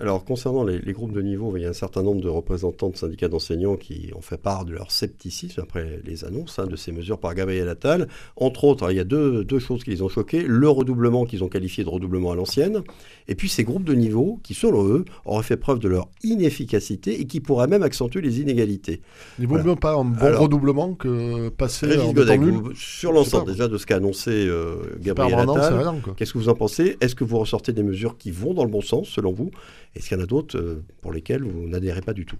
Alors, 0.00 0.24
concernant 0.24 0.62
les, 0.62 0.92
groupes 0.92 1.12
de 1.12 1.22
niveau, 1.22 1.56
il 1.56 1.62
y 1.62 1.66
a 1.66 1.70
un 1.70 1.72
certain 1.72 2.04
nombre 2.04 2.20
de 2.20 2.28
représentants 2.28 2.88
de 2.88 2.96
syndicats 2.96 3.26
d'enseignants 3.26 3.74
qui 3.74 4.12
ont 4.14 4.20
fait 4.20 4.36
part 4.36 4.64
de 4.64 4.72
leur 4.72 4.92
scepticisme 4.92 5.60
après 5.60 6.00
les 6.04 6.24
annonces 6.24 6.60
hein, 6.60 6.66
de 6.66 6.76
ces 6.76 6.92
mesures 6.92 7.18
par 7.18 7.34
Gabriel 7.34 7.68
Attal. 7.68 8.06
Entre 8.36 8.62
autres, 8.62 8.92
il 8.92 8.96
y 8.96 9.00
a 9.00 9.04
deux, 9.04 9.44
choses 9.58 9.82
qui 9.82 9.90
les 9.90 10.02
ont 10.02 10.08
choqués. 10.08 10.44
Le 10.46 10.68
redoublement 10.68 11.24
qu'ils 11.24 11.42
ont 11.42 11.48
qualifié 11.48 11.82
de 11.82 11.88
redoublement 11.88 12.30
à 12.30 12.36
l'ancienne, 12.36 12.82
et 13.26 13.34
puis 13.34 13.48
ces 13.48 13.64
groupes 13.64 13.82
de 13.82 13.94
niveau 13.94 14.38
qui, 14.44 14.54
selon 14.54 14.86
eux, 14.86 15.04
auraient 15.24 15.42
fait 15.42 15.56
preuve 15.56 15.80
de 15.80 15.88
leur 15.88 16.08
inefficacité 16.22 17.20
et 17.20 17.24
qui 17.24 17.40
pourraient 17.40 17.66
même 17.66 17.82
accentuer 17.82 18.20
les 18.20 18.40
inégalités. 18.40 19.00
Il 19.40 19.48
vaut 19.48 19.58
mieux 19.58 19.74
pas 19.74 19.94
un 19.94 20.04
bon 20.04 20.38
redoublement 20.38 20.94
que 20.94 21.48
passer 21.48 21.98
en 21.98 22.12
Godec, 22.12 22.40
Sur 22.76 23.12
l'ensemble 23.12 23.50
déjà 23.50 23.66
de 23.66 23.76
ce 23.76 23.84
qu'a 23.84 23.96
annoncé 23.96 24.30
euh, 24.30 24.76
Gabriel 25.00 25.40
Attal, 25.40 26.02
qu'est-ce 26.16 26.34
que 26.34 26.38
vous 26.38 26.48
en 26.48 26.54
pensez? 26.54 26.96
Est-ce 27.00 27.16
que 27.16 27.24
vous 27.24 27.38
ressortez 27.38 27.72
des 27.72 27.82
mesures 27.82 28.16
qui 28.16 28.30
vont 28.30 28.54
dans 28.54 28.64
le 28.64 28.70
bon 28.70 28.80
sens, 28.80 29.08
selon 29.08 29.32
vous? 29.32 29.50
Est-ce 29.94 30.08
qu'il 30.08 30.16
y 30.16 30.20
en 30.20 30.24
a 30.24 30.26
d'autres 30.26 30.58
euh, 30.58 30.84
pour 31.00 31.12
lesquelles 31.12 31.42
vous 31.42 31.68
n'adhérez 31.68 32.02
pas 32.02 32.12
du 32.12 32.26
tout? 32.26 32.38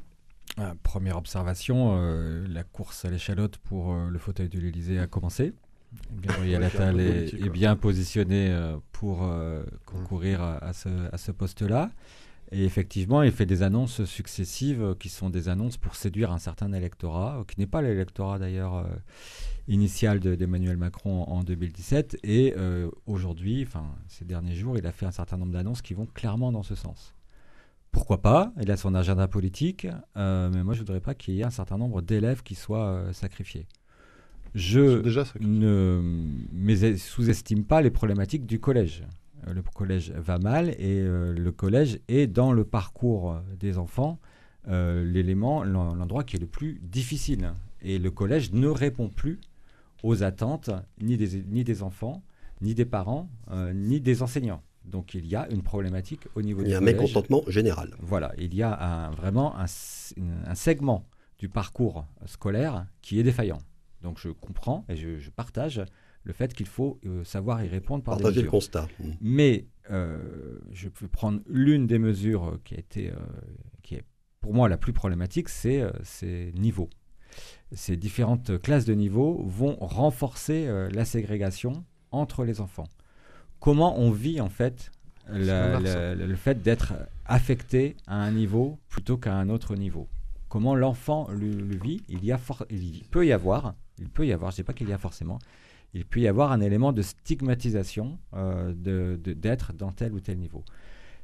Ah, 0.56 0.74
Première 0.82 1.16
observation, 1.16 1.96
euh, 1.96 2.46
la 2.48 2.64
course 2.64 3.04
à 3.04 3.10
l'échalote 3.10 3.58
pour 3.58 3.92
euh, 3.92 4.08
le 4.08 4.18
fauteuil 4.18 4.48
de 4.48 4.58
l'Elysée 4.58 4.98
a 4.98 5.06
commencé. 5.06 5.54
Gabriel 6.20 6.62
Attal 6.62 7.00
est, 7.00 7.48
bien 7.48 7.74
positionné 7.74 8.54
pour 8.92 9.26
concourir 9.86 10.42
à, 10.42 10.74
ce, 10.74 11.32
poste-là. 11.32 11.90
Et 12.52 12.66
effectivement, 12.66 13.22
il 13.22 13.32
fait 13.32 13.46
des 13.46 13.62
annonces 13.62 14.04
successives 14.04 14.94
qui 15.00 15.08
sont 15.08 15.30
des 15.30 15.48
annonces 15.48 15.78
pour 15.78 15.96
séduire 15.96 16.30
un 16.30 16.36
certain 16.36 16.74
électorat, 16.74 17.42
qui 17.48 17.58
n'est 17.58 17.66
pas 17.66 17.80
l'électorat 17.80 18.38
d'ailleurs 18.38 18.86
initial 19.66 20.20
d'Emmanuel 20.20 20.76
Macron 20.76 21.22
en 21.22 21.42
2017. 21.42 22.18
Et 22.22 22.54
aujourd'hui, 23.06 23.64
enfin 23.66 23.86
ces 24.08 24.26
derniers 24.26 24.54
jours, 24.54 24.76
il 24.76 24.86
a 24.86 24.92
fait 24.92 25.06
un 25.06 25.10
certain 25.10 25.38
nombre 25.38 25.52
d'annonces 25.52 25.80
qui 25.80 25.94
vont 25.94 26.04
clairement 26.04 26.52
dans 26.52 26.62
ce 26.62 26.74
sens. 26.74 27.14
Pourquoi 27.92 28.20
pas 28.20 28.52
Il 28.60 28.70
a 28.70 28.76
son 28.76 28.94
agenda 28.94 29.28
politique, 29.28 29.86
euh, 30.16 30.50
mais 30.52 30.62
moi 30.62 30.74
je 30.74 30.80
voudrais 30.80 31.00
pas 31.00 31.14
qu'il 31.14 31.34
y 31.34 31.40
ait 31.40 31.44
un 31.44 31.50
certain 31.50 31.78
nombre 31.78 32.02
d'élèves 32.02 32.42
qui 32.42 32.54
soient 32.54 32.86
euh, 32.86 33.12
sacrifiés. 33.12 33.66
Je 34.54 35.02
ne 35.40 36.96
sous-estime 36.96 37.64
pas 37.64 37.82
les 37.82 37.90
problématiques 37.90 38.46
du 38.46 38.60
collège. 38.60 39.04
Euh, 39.46 39.52
le 39.52 39.62
collège 39.62 40.10
va 40.12 40.38
mal 40.38 40.70
et 40.70 41.02
le 41.02 41.50
collège 41.50 42.00
est 42.08 42.26
dans 42.26 42.52
le 42.52 42.64
parcours 42.64 43.36
des 43.58 43.78
enfants 43.78 44.18
l'élément, 44.66 45.64
l'endroit 45.64 46.24
qui 46.24 46.36
est 46.36 46.40
le 46.40 46.46
plus 46.46 46.78
difficile. 46.82 47.54
Et 47.80 47.98
le 47.98 48.10
collège 48.10 48.52
ne 48.52 48.68
répond 48.68 49.08
plus 49.08 49.40
aux 50.02 50.22
attentes 50.22 50.70
ni 51.00 51.16
des, 51.16 51.42
ni 51.44 51.64
des 51.64 51.82
enfants, 51.82 52.22
ni 52.60 52.74
des 52.74 52.84
parents, 52.84 53.30
ni 53.72 54.00
des 54.00 54.22
enseignants. 54.22 54.62
Donc 54.88 55.14
il 55.14 55.26
y 55.26 55.36
a 55.36 55.48
une 55.50 55.62
problématique 55.62 56.26
au 56.34 56.42
niveau 56.42 56.62
du 56.62 56.68
Il 56.68 56.72
y 56.72 56.74
a 56.74 56.78
un 56.78 56.80
mécontentement 56.80 57.42
général. 57.46 57.94
Voilà, 58.00 58.32
il 58.38 58.54
y 58.54 58.62
a 58.62 59.10
vraiment 59.16 59.54
un, 59.56 59.66
segment 60.54 61.06
du 61.38 61.48
parcours 61.48 62.06
scolaire 62.26 62.86
qui 63.02 63.20
est 63.20 63.22
défaillant. 63.22 63.58
Donc 64.02 64.18
je 64.18 64.30
comprends 64.30 64.84
et 64.88 64.96
je, 64.96 65.30
partage 65.30 65.82
le 66.24 66.32
fait 66.32 66.52
qu'il 66.52 66.66
faut 66.66 66.98
euh, 67.06 67.24
savoir 67.24 67.62
y 67.64 67.68
répondre 67.68 68.04
par 68.04 68.16
Partager 68.16 68.40
des 68.40 68.42
le 68.44 68.50
constat. 68.50 68.88
Mmh. 68.98 69.10
Mais 69.20 69.66
euh, 69.90 70.58
je 70.72 70.88
peux 70.88 71.08
prendre 71.08 71.40
l'une 71.46 71.86
des 71.86 71.98
mesures 71.98 72.58
qui, 72.64 72.74
a 72.74 72.78
été, 72.78 73.10
euh, 73.10 73.16
qui 73.82 73.94
est 73.94 74.04
pour 74.40 74.54
moi 74.54 74.68
la 74.68 74.76
plus 74.76 74.92
problématique, 74.92 75.48
c'est 75.48 75.84
ces 76.02 76.52
niveaux. 76.54 76.90
Ces 77.72 77.96
différentes 77.96 78.60
classes 78.60 78.84
de 78.84 78.94
niveaux 78.94 79.42
vont 79.44 79.76
renforcer 79.80 80.66
la 80.90 81.04
ségrégation 81.04 81.84
entre 82.10 82.44
les 82.44 82.60
enfants 82.60 82.86
comment 83.60 83.98
on 83.98 84.10
vit 84.10 84.40
en 84.40 84.48
fait 84.48 84.90
le 85.30 86.34
fait 86.34 86.62
d'être 86.62 86.94
affecté 87.26 87.96
à 88.06 88.16
un 88.16 88.30
niveau 88.30 88.78
plutôt 88.88 89.16
qu'à 89.16 89.34
un 89.34 89.48
autre 89.48 89.76
niveau. 89.76 90.08
Comment 90.48 90.74
l'enfant 90.74 91.28
le, 91.30 91.76
vit 91.76 92.02
il, 92.08 92.24
y 92.24 92.32
a 92.32 92.40
il 92.70 93.02
peut 93.10 93.26
y 93.26 93.32
avoir, 93.32 93.74
il 93.98 94.08
peut 94.08 94.26
y 94.26 94.32
avoir, 94.32 94.50
je 94.50 94.54
ne 94.54 94.56
sais 94.56 94.62
pas 94.62 94.72
qu'il 94.72 94.88
y 94.88 94.94
a 94.94 94.98
forcément, 94.98 95.38
il 95.92 96.06
peut 96.06 96.20
y 96.20 96.28
avoir 96.28 96.52
un 96.52 96.60
élément 96.60 96.92
de 96.92 97.02
stigmatisation 97.02 98.18
euh, 98.34 98.72
d'être 98.74 99.74
dans 99.74 99.92
tel 99.92 100.14
ou 100.14 100.20
tel 100.20 100.38
niveau. 100.38 100.64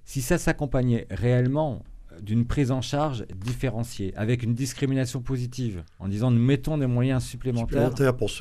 Si 0.04 0.20
ça 0.20 0.36
s'accompagnait 0.36 1.06
réellement 1.10 1.82
d'une 2.20 2.46
prise 2.46 2.70
en 2.70 2.82
charge 2.82 3.24
différenciée, 3.34 4.14
avec 4.14 4.42
une 4.42 4.54
discrimination 4.54 5.20
positive, 5.20 5.82
en 5.98 6.08
disant 6.08 6.30
nous 6.30 6.40
mettons 6.40 6.76
des 6.76 6.86
moyens 6.86 7.24
supplémentaires, 7.24 7.92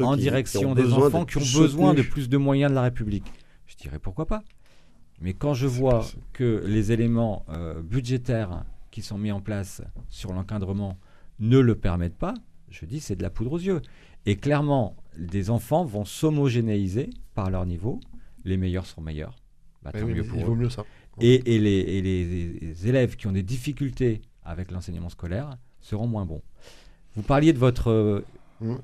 en 0.01 0.17
direction 0.17 0.75
des 0.75 0.91
enfants 0.91 1.25
qui 1.25 1.37
ont 1.37 1.61
besoin 1.61 1.93
de 1.93 2.01
plus 2.01 2.27
de 2.27 2.37
moyens 2.37 2.71
de 2.71 2.75
la 2.75 2.83
République 2.83 3.31
je 3.73 3.83
dirais 3.83 3.99
pourquoi 3.99 4.25
pas. 4.25 4.43
Mais 5.21 5.33
quand 5.33 5.53
je 5.53 5.67
vois 5.67 6.05
que 6.33 6.63
les 6.65 6.91
éléments 6.91 7.45
euh, 7.49 7.81
budgétaires 7.81 8.65
qui 8.91 9.01
sont 9.01 9.17
mis 9.17 9.31
en 9.31 9.41
place 9.41 9.81
sur 10.09 10.33
l'encadrement 10.33 10.97
ne 11.39 11.59
le 11.59 11.75
permettent 11.75 12.17
pas, 12.17 12.33
je 12.69 12.85
dis 12.85 12.99
c'est 12.99 13.15
de 13.15 13.23
la 13.23 13.29
poudre 13.29 13.53
aux 13.53 13.59
yeux. 13.59 13.81
Et 14.25 14.35
clairement, 14.35 14.95
des 15.17 15.49
enfants 15.49 15.85
vont 15.85 16.05
s'homogénéiser 16.05 17.09
par 17.33 17.49
leur 17.49 17.65
niveau. 17.65 17.99
Les 18.45 18.57
meilleurs 18.57 18.85
sont 18.85 19.01
meilleurs. 19.01 19.35
Bah, 19.81 19.91
tant 19.91 20.05
mieux 20.07 20.23
pour 20.23 20.39
il 20.39 20.45
vaut 20.45 20.55
mieux 20.55 20.69
ça. 20.69 20.85
Et, 21.19 21.39
les, 21.45 22.01
les, 22.01 22.87
élèves 22.87 23.15
qui 23.15 23.27
ont 23.27 23.31
des 23.31 23.43
difficultés 23.43 24.21
avec 24.43 24.71
l'enseignement 24.71 25.09
scolaire 25.09 25.57
seront 25.79 26.07
moins 26.07 26.25
bons. 26.25 26.41
Vous 27.15 27.21
parliez 27.21 27.53
de 27.53 27.59
votre 27.59 27.91
euh, 27.91 28.25
mmh. 28.61 28.75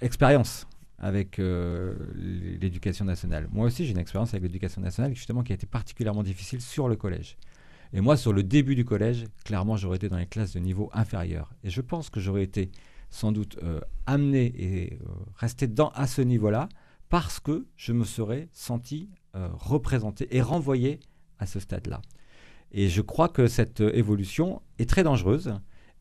expérience 0.00 0.66
avec 0.98 1.38
euh, 1.38 1.94
l'éducation 2.14 3.04
nationale. 3.04 3.48
Moi 3.52 3.66
aussi, 3.66 3.84
j'ai 3.84 3.92
une 3.92 3.98
expérience 3.98 4.30
avec 4.30 4.42
l'éducation 4.42 4.80
nationale, 4.80 5.14
justement, 5.14 5.42
qui 5.42 5.52
a 5.52 5.54
été 5.54 5.66
particulièrement 5.66 6.22
difficile 6.22 6.60
sur 6.60 6.88
le 6.88 6.96
collège. 6.96 7.36
Et 7.92 8.00
moi, 8.00 8.16
sur 8.16 8.32
le 8.32 8.42
début 8.42 8.74
du 8.74 8.84
collège, 8.84 9.24
clairement, 9.44 9.76
j'aurais 9.76 9.96
été 9.96 10.08
dans 10.08 10.16
les 10.16 10.26
classes 10.26 10.54
de 10.54 10.58
niveau 10.58 10.90
inférieur. 10.92 11.52
Et 11.64 11.70
je 11.70 11.80
pense 11.80 12.10
que 12.10 12.18
j'aurais 12.18 12.42
été 12.42 12.70
sans 13.10 13.30
doute 13.30 13.58
euh, 13.62 13.80
amené 14.06 14.46
et 14.56 14.94
euh, 14.94 15.06
resté 15.36 15.66
dans, 15.66 15.90
à 15.90 16.06
ce 16.06 16.22
niveau-là 16.22 16.68
parce 17.08 17.38
que 17.38 17.66
je 17.76 17.92
me 17.92 18.04
serais 18.04 18.48
senti 18.52 19.08
représenté 19.34 20.34
et 20.34 20.40
renvoyé 20.40 20.98
à 21.38 21.44
ce 21.44 21.60
stade-là. 21.60 22.00
Et 22.72 22.88
je 22.88 23.02
crois 23.02 23.28
que 23.28 23.48
cette 23.48 23.80
évolution 23.80 24.62
est 24.78 24.88
très 24.88 25.02
dangereuse 25.02 25.52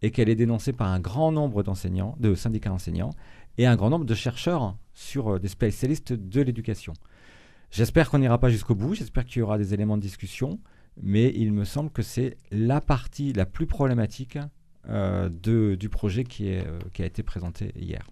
et 0.02 0.12
qu'elle 0.12 0.30
est 0.30 0.36
dénoncée 0.36 0.74
par 0.74 0.88
un 0.88 1.00
grand 1.00 1.32
nombre 1.32 1.64
d'enseignants, 1.64 2.16
de 2.20 2.36
syndicats 2.36 2.72
enseignants, 2.72 3.12
et 3.58 3.66
un 3.66 3.76
grand 3.76 3.90
nombre 3.90 4.06
de 4.06 4.16
chercheurs 4.16 4.76
sur 4.94 5.36
euh, 5.36 5.40
des 5.40 5.48
spécialistes 5.48 6.14
de 6.14 6.42
l'éducation. 6.42 6.94
J'espère 7.72 8.10
qu'on 8.10 8.20
n'ira 8.20 8.38
pas 8.38 8.50
jusqu'au 8.50 8.76
bout, 8.76 8.94
j'espère 8.94 9.26
qu'il 9.26 9.40
y 9.40 9.42
aura 9.42 9.58
des 9.58 9.74
éléments 9.74 9.98
de 9.98 10.02
discussion, 10.02 10.60
mais 11.02 11.34
il 11.36 11.52
me 11.52 11.66
semble 11.66 11.90
que 11.90 12.02
c'est 12.02 12.38
la 12.52 12.80
partie 12.80 13.34
la 13.34 13.46
plus 13.46 13.66
problématique 13.66 14.38
euh, 14.88 15.30
de, 15.30 15.76
du 15.76 15.90
projet 15.90 16.24
qui, 16.24 16.48
est, 16.48 16.66
euh, 16.66 16.80
qui 16.94 17.02
a 17.02 17.06
été 17.06 17.24
présenté 17.24 17.74
hier. 17.76 18.08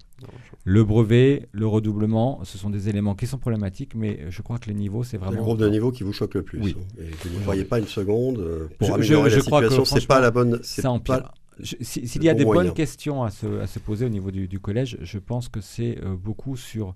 Le 0.63 0.83
brevet, 0.83 1.47
le 1.51 1.67
redoublement, 1.67 2.43
ce 2.43 2.57
sont 2.57 2.69
des 2.69 2.89
éléments 2.89 3.13
qui 3.13 3.27
sont 3.27 3.37
problématiques, 3.37 3.93
mais 3.93 4.25
je 4.29 4.41
crois 4.41 4.57
que 4.57 4.67
les 4.67 4.73
niveaux, 4.73 5.03
c'est 5.03 5.17
vraiment... 5.17 5.37
le 5.37 5.41
groupe 5.41 5.59
de 5.59 5.69
niveau 5.69 5.91
qui 5.91 6.03
vous 6.03 6.13
choque 6.13 6.33
le 6.33 6.43
plus. 6.43 6.59
Oui. 6.59 6.75
Et 6.97 7.27
vous 7.27 7.39
ne 7.39 7.43
croyez 7.43 7.65
pas 7.65 7.79
une 7.79 7.87
seconde 7.87 8.69
pour 8.79 8.87
je, 8.87 8.93
améliorer 8.93 9.29
je, 9.29 9.35
la 9.35 9.41
situation, 9.41 9.85
c'est 9.85 10.07
pas 10.07 10.19
la 10.19 10.31
bonne... 10.31 10.59
Ça 10.63 10.91
empire. 10.91 11.31
S'il 11.61 12.23
y 12.23 12.29
a 12.29 12.33
des 12.33 12.45
bonnes 12.45 12.73
questions 12.73 13.23
à 13.23 13.31
se, 13.31 13.79
poser 13.79 14.05
au 14.05 14.09
niveau 14.09 14.31
du, 14.31 14.59
collège, 14.59 14.97
je 15.01 15.19
pense 15.19 15.49
que 15.49 15.61
c'est 15.61 15.99
euh, 16.03 16.15
beaucoup 16.15 16.57
sur 16.57 16.93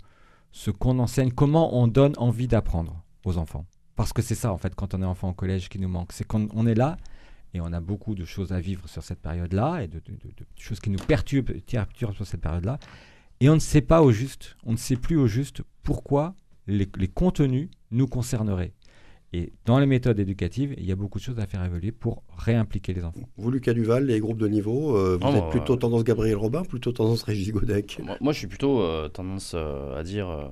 ce 0.52 0.72
qu'on 0.72 1.00
enseigne, 1.00 1.32
comment 1.32 1.78
on 1.78 1.88
donne 1.88 2.14
envie 2.18 2.48
d'apprendre 2.48 3.04
aux 3.26 3.38
enfants. 3.38 3.66
Parce 3.96 4.14
que 4.14 4.22
c'est 4.22 4.36
ça, 4.36 4.54
en 4.54 4.58
fait, 4.58 4.76
quand 4.76 4.94
on 4.94 5.02
est 5.02 5.06
enfant 5.06 5.30
au 5.30 5.34
collège 5.34 5.70
qui 5.70 5.80
nous 5.80 5.90
manque. 5.90 6.14
C'est 6.14 6.26
qu'on 6.26 6.68
est 6.68 6.76
là 6.76 6.98
et 7.54 7.62
on 7.62 7.74
a 7.74 7.80
beaucoup 7.80 8.16
de 8.16 8.26
choses 8.26 8.52
à 8.52 8.60
vivre 8.60 8.88
sur 8.88 9.04
cette 9.04 9.20
période-là 9.20 9.84
et 9.84 9.88
de, 9.88 10.02
choses 10.56 10.80
qui 10.80 10.90
nous 10.90 11.00
perturbent, 11.00 11.52
sur 12.14 12.28
cette 12.28 12.42
période-là. 12.42 12.80
Et 13.40 13.50
on 13.50 13.56
ne 13.56 13.60
sait 13.60 13.82
pas 13.82 14.02
au 14.02 14.12
juste, 14.12 14.56
on 14.66 14.72
ne 14.74 14.78
sait 14.78 14.96
plus 14.96 15.18
au 15.18 15.28
juste 15.28 15.62
pourquoi 15.84 16.36
les 16.68 16.88
contenus 17.08 17.70
nous 17.92 18.08
concerneraient. 18.08 18.74
Et 19.34 19.52
dans 19.66 19.78
les 19.80 19.86
méthodes 19.86 20.18
éducatives, 20.20 20.74
il 20.78 20.86
y 20.86 20.92
a 20.92 20.96
beaucoup 20.96 21.20
de 21.20 21.24
choses 21.24 21.38
à 21.40 21.46
faire 21.48 21.62
évoluer 21.64 21.92
pour 21.92 22.24
réimpliquer 22.38 22.94
les 22.94 23.04
enfants. 23.04 23.28
Vous, 23.36 23.52
Lucas 23.52 23.74
Duval, 23.74 24.06
les 24.06 24.20
groupes 24.22 24.38
de 24.40 24.48
niveau, 24.48 24.96
euh, 24.96 25.18
vous 25.20 25.28
Ah, 25.28 25.32
êtes 25.36 25.42
moi, 25.42 25.50
plutôt 25.50 25.74
euh, 25.74 25.78
tendance 25.78 26.04
Gabriel 26.06 26.38
Robin, 26.38 26.64
plutôt 26.64 26.94
tendance 26.94 27.24
Régis 27.24 27.52
Godec 27.52 28.00
Moi, 28.02 28.16
moi, 28.22 28.32
je 28.32 28.38
suis 28.38 28.48
plutôt 28.48 28.80
euh, 28.82 29.10
tendance 29.10 29.52
euh, 29.54 30.00
à 30.00 30.04
dire 30.04 30.30
euh, 30.30 30.46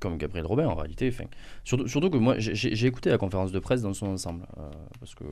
comme 0.00 0.16
Gabriel 0.18 0.46
Robin 0.46 0.66
en 0.66 0.74
réalité. 0.74 1.08
Enfin, 1.08 1.24
surtout, 1.64 1.86
surtout 1.86 2.10
que 2.10 2.16
moi, 2.18 2.34
j'ai- 2.38 2.86
écouté 2.86 3.08
la 3.08 3.18
conférence 3.18 3.52
de 3.52 3.58
presse 3.60 3.82
dans 3.82 3.94
son 3.94 4.06
ensemble. 4.08 4.46
euh, 4.58 4.62
parce, 4.98 5.14
que, 5.14 5.22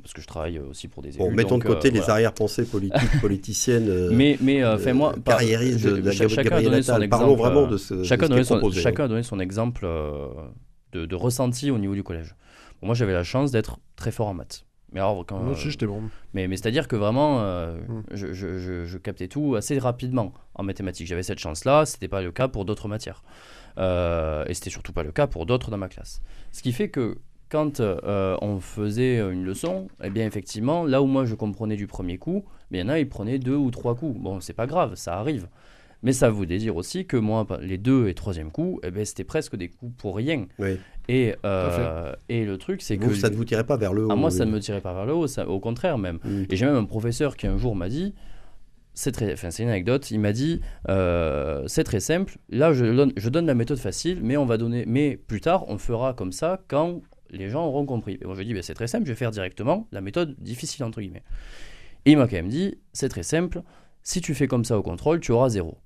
parce 0.00 0.14
que 0.14 0.22
je 0.22 0.26
travaille 0.26 0.58
aussi 0.58 0.88
pour 0.88 1.02
des 1.02 1.10
élus. 1.10 1.18
Bon, 1.18 1.30
mettons 1.30 1.58
de 1.58 1.64
côté 1.64 1.88
euh, 1.88 1.90
les 1.92 1.98
voilà. 1.98 2.14
arrière-pensées 2.14 2.64
politiques, 2.64 3.10
politiciennes, 3.20 4.08
Mais, 4.10 4.38
mais 4.40 4.62
euh, 4.62 4.76
enfin, 4.76 4.94
moi, 4.94 5.12
euh, 5.14 5.20
par- 5.20 5.36
carriéristes 5.36 5.80
je- 5.80 5.88
de, 5.90 6.00
de 6.00 6.10
cha- 6.12 6.28
chacun 6.28 6.40
a 6.40 6.44
Gabriel 6.44 6.70
donné 6.70 6.82
son 6.82 6.92
Attal. 6.94 7.08
Parlons 7.10 7.32
exemple, 7.34 7.42
vraiment 7.42 7.66
de 7.70 7.76
ce, 7.76 7.92
de 7.94 8.02
chacun, 8.04 8.24
ce 8.24 8.30
donné 8.30 8.44
son, 8.44 8.70
chacun 8.70 9.04
a 9.04 9.08
donné 9.08 9.22
son 9.22 9.38
exemple 9.38 9.82
euh, 9.84 10.28
de, 10.92 11.06
de 11.06 11.14
ressenti 11.14 11.70
au 11.70 11.78
niveau 11.78 11.94
du 11.94 12.02
collège. 12.02 12.34
Bon, 12.80 12.86
moi, 12.88 12.94
j'avais 12.94 13.12
la 13.12 13.24
chance 13.24 13.50
d'être 13.50 13.78
très 13.96 14.10
fort 14.10 14.28
en 14.28 14.34
maths. 14.34 14.64
Mais 14.92 14.98
alors, 15.00 15.24
quand, 15.24 15.38
Moi 15.38 15.52
aussi, 15.52 15.70
j'étais 15.70 15.86
bon. 15.86 16.02
mais, 16.34 16.48
mais 16.48 16.56
c'est-à-dire 16.56 16.88
que 16.88 16.96
vraiment, 16.96 17.40
euh, 17.42 17.78
Mm. 17.88 18.02
je, 18.12 18.32
je- 18.32 18.58
je- 18.58 18.84
je 18.86 18.98
captais 18.98 19.28
tout 19.28 19.54
assez 19.54 19.78
rapidement 19.78 20.32
en 20.56 20.64
mathématiques. 20.64 21.06
J'avais 21.06 21.22
cette 21.22 21.38
chance-là, 21.38 21.86
c'était 21.86 22.08
pas 22.08 22.22
le 22.22 22.32
cas 22.32 22.48
pour 22.48 22.64
d'autres 22.64 22.88
matières. 22.88 23.22
Euh, 23.78 24.44
et 24.48 24.54
c'était 24.54 24.70
surtout 24.70 24.92
pas 24.92 25.02
le 25.04 25.12
cas 25.12 25.26
pour 25.28 25.46
d'autres 25.46 25.70
dans 25.70 25.76
ma 25.78 25.88
classe. 25.88 26.22
Ce 26.50 26.60
qui 26.62 26.72
fait 26.72 26.88
que 26.88 27.18
quand 27.48 27.78
euh, 27.80 28.36
on 28.42 28.58
faisait 28.60 29.18
une 29.18 29.44
leçon, 29.44 29.86
eh 30.02 30.10
bien 30.10 30.26
effectivement, 30.26 30.84
là 30.84 31.02
où 31.02 31.06
moi 31.06 31.24
je 31.24 31.34
comprenais 31.36 31.76
du 31.76 31.86
premier 31.86 32.18
coup, 32.18 32.44
il 32.72 32.78
y 32.78 32.82
en 32.82 32.88
a, 32.88 32.98
ils 32.98 33.08
prenaient 33.08 33.38
deux 33.38 33.56
ou 33.56 33.70
trois 33.70 33.94
coups. 33.94 34.18
Bon, 34.20 34.40
c'est 34.40 34.52
pas 34.54 34.66
grave, 34.66 34.94
ça 34.96 35.18
arrive. 35.18 35.48
Mais 36.02 36.12
ça 36.12 36.30
voulait 36.30 36.58
dire 36.58 36.76
aussi 36.76 37.06
que 37.06 37.16
moi, 37.16 37.46
les 37.60 37.76
deux 37.76 38.08
et 38.08 38.14
troisième 38.14 38.50
coups, 38.50 38.80
eh 38.82 38.90
ben, 38.90 39.04
c'était 39.04 39.24
presque 39.24 39.56
des 39.56 39.68
coups 39.68 39.94
pour 39.98 40.16
rien. 40.16 40.46
Oui. 40.58 40.78
Et, 41.08 41.34
euh, 41.44 42.14
et 42.28 42.44
le 42.44 42.56
truc, 42.56 42.80
c'est 42.82 42.96
que... 42.96 43.04
Vous, 43.04 43.14
ça 43.14 43.28
ne 43.28 43.34
vous 43.34 43.44
tirait 43.44 43.66
pas 43.66 43.76
vers 43.76 43.92
le 43.92 44.06
haut 44.06 44.10
Ah, 44.10 44.16
moi, 44.16 44.30
ça 44.30 44.44
ne 44.44 44.50
me 44.50 44.60
tirait 44.60 44.80
pas 44.80 44.94
vers 44.94 45.04
le 45.06 45.12
haut, 45.12 45.26
ça- 45.26 45.46
au 45.48 45.60
contraire 45.60 45.98
même. 45.98 46.18
Mm. 46.24 46.44
Et 46.48 46.56
j'ai 46.56 46.64
même 46.66 46.76
un 46.76 46.84
professeur 46.84 47.36
qui 47.36 47.46
un 47.46 47.58
jour 47.58 47.76
m'a 47.76 47.88
dit, 47.88 48.14
c'est 48.94 49.12
très, 49.12 49.32
enfin, 49.32 49.50
c'est 49.50 49.62
une 49.62 49.68
anecdote, 49.68 50.10
il 50.10 50.20
m'a 50.20 50.32
dit, 50.32 50.60
euh, 50.88 51.64
c'est 51.66 51.84
très 51.84 52.00
simple, 52.00 52.38
là 52.48 52.72
je 52.72 52.84
donne, 52.84 53.12
je 53.16 53.28
donne 53.28 53.46
la 53.46 53.54
méthode 53.54 53.78
facile, 53.78 54.20
mais 54.22 54.36
on 54.36 54.44
va 54.46 54.56
donner, 54.58 54.84
mais 54.86 55.16
plus 55.16 55.40
tard 55.40 55.68
on 55.68 55.78
fera 55.78 56.12
comme 56.12 56.32
ça 56.32 56.60
quand 56.68 57.00
les 57.30 57.48
gens 57.48 57.64
auront 57.66 57.86
compris. 57.86 58.18
Et 58.20 58.24
moi 58.24 58.34
je 58.34 58.40
lui 58.40 58.46
ai 58.46 58.48
dit, 58.48 58.54
Ben, 58.54 58.62
c'est 58.62 58.74
très 58.74 58.88
simple, 58.88 59.04
je 59.06 59.12
vais 59.12 59.16
faire 59.16 59.30
directement 59.30 59.86
la 59.92 60.00
méthode 60.00 60.34
difficile 60.38 60.84
entre 60.84 61.00
guillemets. 61.00 61.22
Et 62.04 62.12
il 62.12 62.18
m'a 62.18 62.26
quand 62.26 62.36
même 62.36 62.48
dit, 62.48 62.78
c'est 62.92 63.08
très 63.08 63.22
simple, 63.22 63.62
si 64.02 64.20
tu 64.20 64.34
fais 64.34 64.48
comme 64.48 64.64
ça 64.64 64.78
au 64.78 64.82
contrôle, 64.82 65.20
tu 65.20 65.32
auras 65.32 65.48
zéro. 65.50 65.78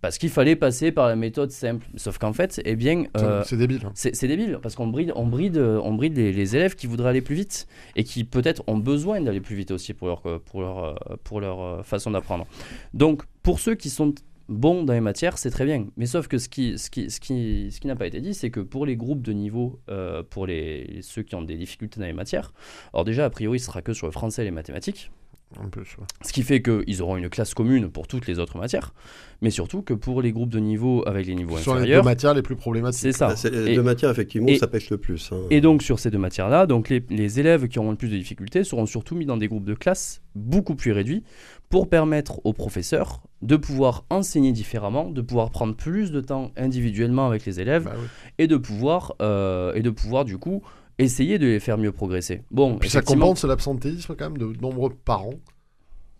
Parce 0.00 0.16
qu'il 0.18 0.30
fallait 0.30 0.56
passer 0.56 0.90
par 0.92 1.06
la 1.08 1.16
méthode 1.16 1.50
simple. 1.50 1.86
Sauf 1.96 2.18
qu'en 2.18 2.32
fait, 2.32 2.60
eh 2.64 2.76
bien, 2.76 3.04
C'est- 3.14 3.22
euh, 3.24 3.42
C'est 3.44 3.56
débile. 3.56 3.82
hein. 3.84 3.92
c'est 3.94 4.14
c'est 4.16 4.26
débile 4.28 4.58
parce 4.62 4.74
qu'on 4.74 4.86
bride, 4.88 5.12
on 5.14 5.26
bride, 5.26 5.58
on 5.58 5.94
bride 5.94 6.16
les, 6.16 6.32
les 6.32 6.56
élèves 6.56 6.74
qui 6.74 6.86
voudraient 6.86 7.10
aller 7.10 7.20
plus 7.20 7.34
vite 7.34 7.66
et 7.96 8.02
qui 8.04 8.24
peut-être 8.24 8.62
ont 8.66 8.78
besoin 8.78 9.20
d'aller 9.20 9.40
plus 9.40 9.56
vite 9.56 9.70
aussi 9.70 9.92
pour 9.94 10.08
leur, 10.08 10.22
pour 10.40 10.60
leur, 10.62 10.84
euh, 10.84 10.94
pour 11.24 11.40
leur 11.40 11.60
euh, 11.60 11.82
façon 11.82 12.10
d'apprendre. 12.10 12.46
Donc 12.94 13.22
pour 13.42 13.60
ceux 13.60 13.74
qui 13.74 13.90
sont 13.90 14.14
bons 14.48 14.82
dans 14.82 14.94
les 14.94 15.00
matières, 15.00 15.38
c'est 15.38 15.50
très 15.50 15.64
bien. 15.64 15.86
Mais 15.96 16.06
sauf 16.06 16.26
que 16.26 16.38
ce 16.38 16.48
qui, 16.48 16.76
ce 16.76 16.90
qui, 16.90 17.08
ce 17.10 17.20
qui, 17.20 17.70
ce 17.70 17.78
qui 17.80 17.86
n'a 17.86 17.94
pas 17.94 18.06
été 18.06 18.20
dit, 18.20 18.34
c'est 18.34 18.50
que 18.50 18.58
pour 18.60 18.84
les 18.86 18.96
groupes 18.96 19.22
de 19.22 19.32
niveau, 19.32 19.78
euh, 19.90 20.24
pour 20.28 20.46
les, 20.46 20.98
ceux 21.02 21.22
qui 21.22 21.36
ont 21.36 21.42
des 21.42 21.56
difficultés 21.56 22.00
dans 22.00 22.06
les 22.06 22.12
matières, 22.12 22.52
alors 22.92 23.04
déjà 23.04 23.26
a 23.26 23.30
priori 23.30 23.60
ce 23.60 23.66
sera 23.66 23.80
que 23.82 23.92
sur 23.92 24.06
le 24.08 24.12
français 24.12 24.42
et 24.42 24.46
les 24.46 24.50
mathématiques. 24.50 25.12
En 25.58 25.68
plus, 25.68 25.96
ouais. 25.98 26.04
Ce 26.22 26.32
qui 26.32 26.42
fait 26.44 26.62
qu'ils 26.62 27.02
auront 27.02 27.16
une 27.16 27.28
classe 27.28 27.54
commune 27.54 27.90
pour 27.90 28.06
toutes 28.06 28.28
les 28.28 28.38
autres 28.38 28.56
matières, 28.56 28.94
mais 29.42 29.50
surtout 29.50 29.82
que 29.82 29.92
pour 29.94 30.22
les 30.22 30.30
groupes 30.30 30.48
de 30.50 30.60
niveau 30.60 31.02
avec 31.08 31.26
les 31.26 31.34
niveaux 31.34 31.56
Sur 31.58 31.72
les 31.74 31.78
deux 31.80 31.84
inférieurs, 31.86 32.04
matières 32.04 32.34
les 32.34 32.42
plus 32.42 32.54
problématiques. 32.54 33.00
c'est 33.00 33.12
ça. 33.12 33.28
Bah, 33.28 33.36
c'est 33.36 33.50
les 33.50 33.72
Et- 33.72 33.74
deux 33.74 33.82
matières, 33.82 34.10
effectivement, 34.10 34.46
et- 34.46 34.58
ça 34.58 34.68
pêche 34.68 34.90
le 34.90 34.98
plus. 34.98 35.30
hein. 35.32 35.38
et 35.50 35.60
donc 35.60 35.82
sur 35.82 35.98
ces 35.98 36.10
deux 36.12 36.18
matières-là, 36.18 36.66
donc 36.66 36.88
les, 36.88 37.04
les 37.10 37.40
élèves 37.40 37.66
qui 37.66 37.80
auront 37.80 37.90
le 37.90 37.96
plus 37.96 38.08
de 38.10 38.16
difficultés 38.16 38.62
seront 38.62 38.86
surtout 38.86 39.16
mis 39.16 39.26
dans 39.26 39.36
des 39.36 39.48
groupes 39.48 39.64
de 39.64 39.74
classe 39.74 40.22
beaucoup 40.36 40.76
plus 40.76 40.92
réduits 40.92 41.24
pour 41.68 41.88
permettre 41.88 42.40
aux 42.44 42.52
professeurs 42.52 43.20
de 43.42 43.56
pouvoir 43.56 44.04
enseigner 44.08 44.52
différemment, 44.52 45.10
de 45.10 45.20
pouvoir 45.20 45.50
prendre 45.50 45.74
plus 45.74 46.12
de 46.12 46.20
temps 46.20 46.52
individuellement 46.56 47.26
avec 47.26 47.44
les 47.44 47.58
élèves 47.60 47.84
Bah 47.86 47.94
oui. 47.98 48.06
et 48.38 48.46
de 48.46 48.56
pouvoir 48.56 49.14
euh, 49.20 49.72
et 49.74 49.82
de 49.82 49.90
pouvoir 49.90 50.24
du 50.24 50.38
coup 50.38 50.62
essayer 51.00 51.38
de 51.38 51.46
les 51.46 51.60
faire 51.60 51.78
mieux 51.78 51.92
progresser. 51.92 52.42
Bon, 52.50 52.76
Puis 52.78 52.90
ça 52.90 53.02
compense 53.02 53.44
l'absentéisme 53.44 54.14
quand 54.16 54.30
même 54.30 54.38
de 54.38 54.52
nombreux 54.60 54.90
parents 55.04 55.34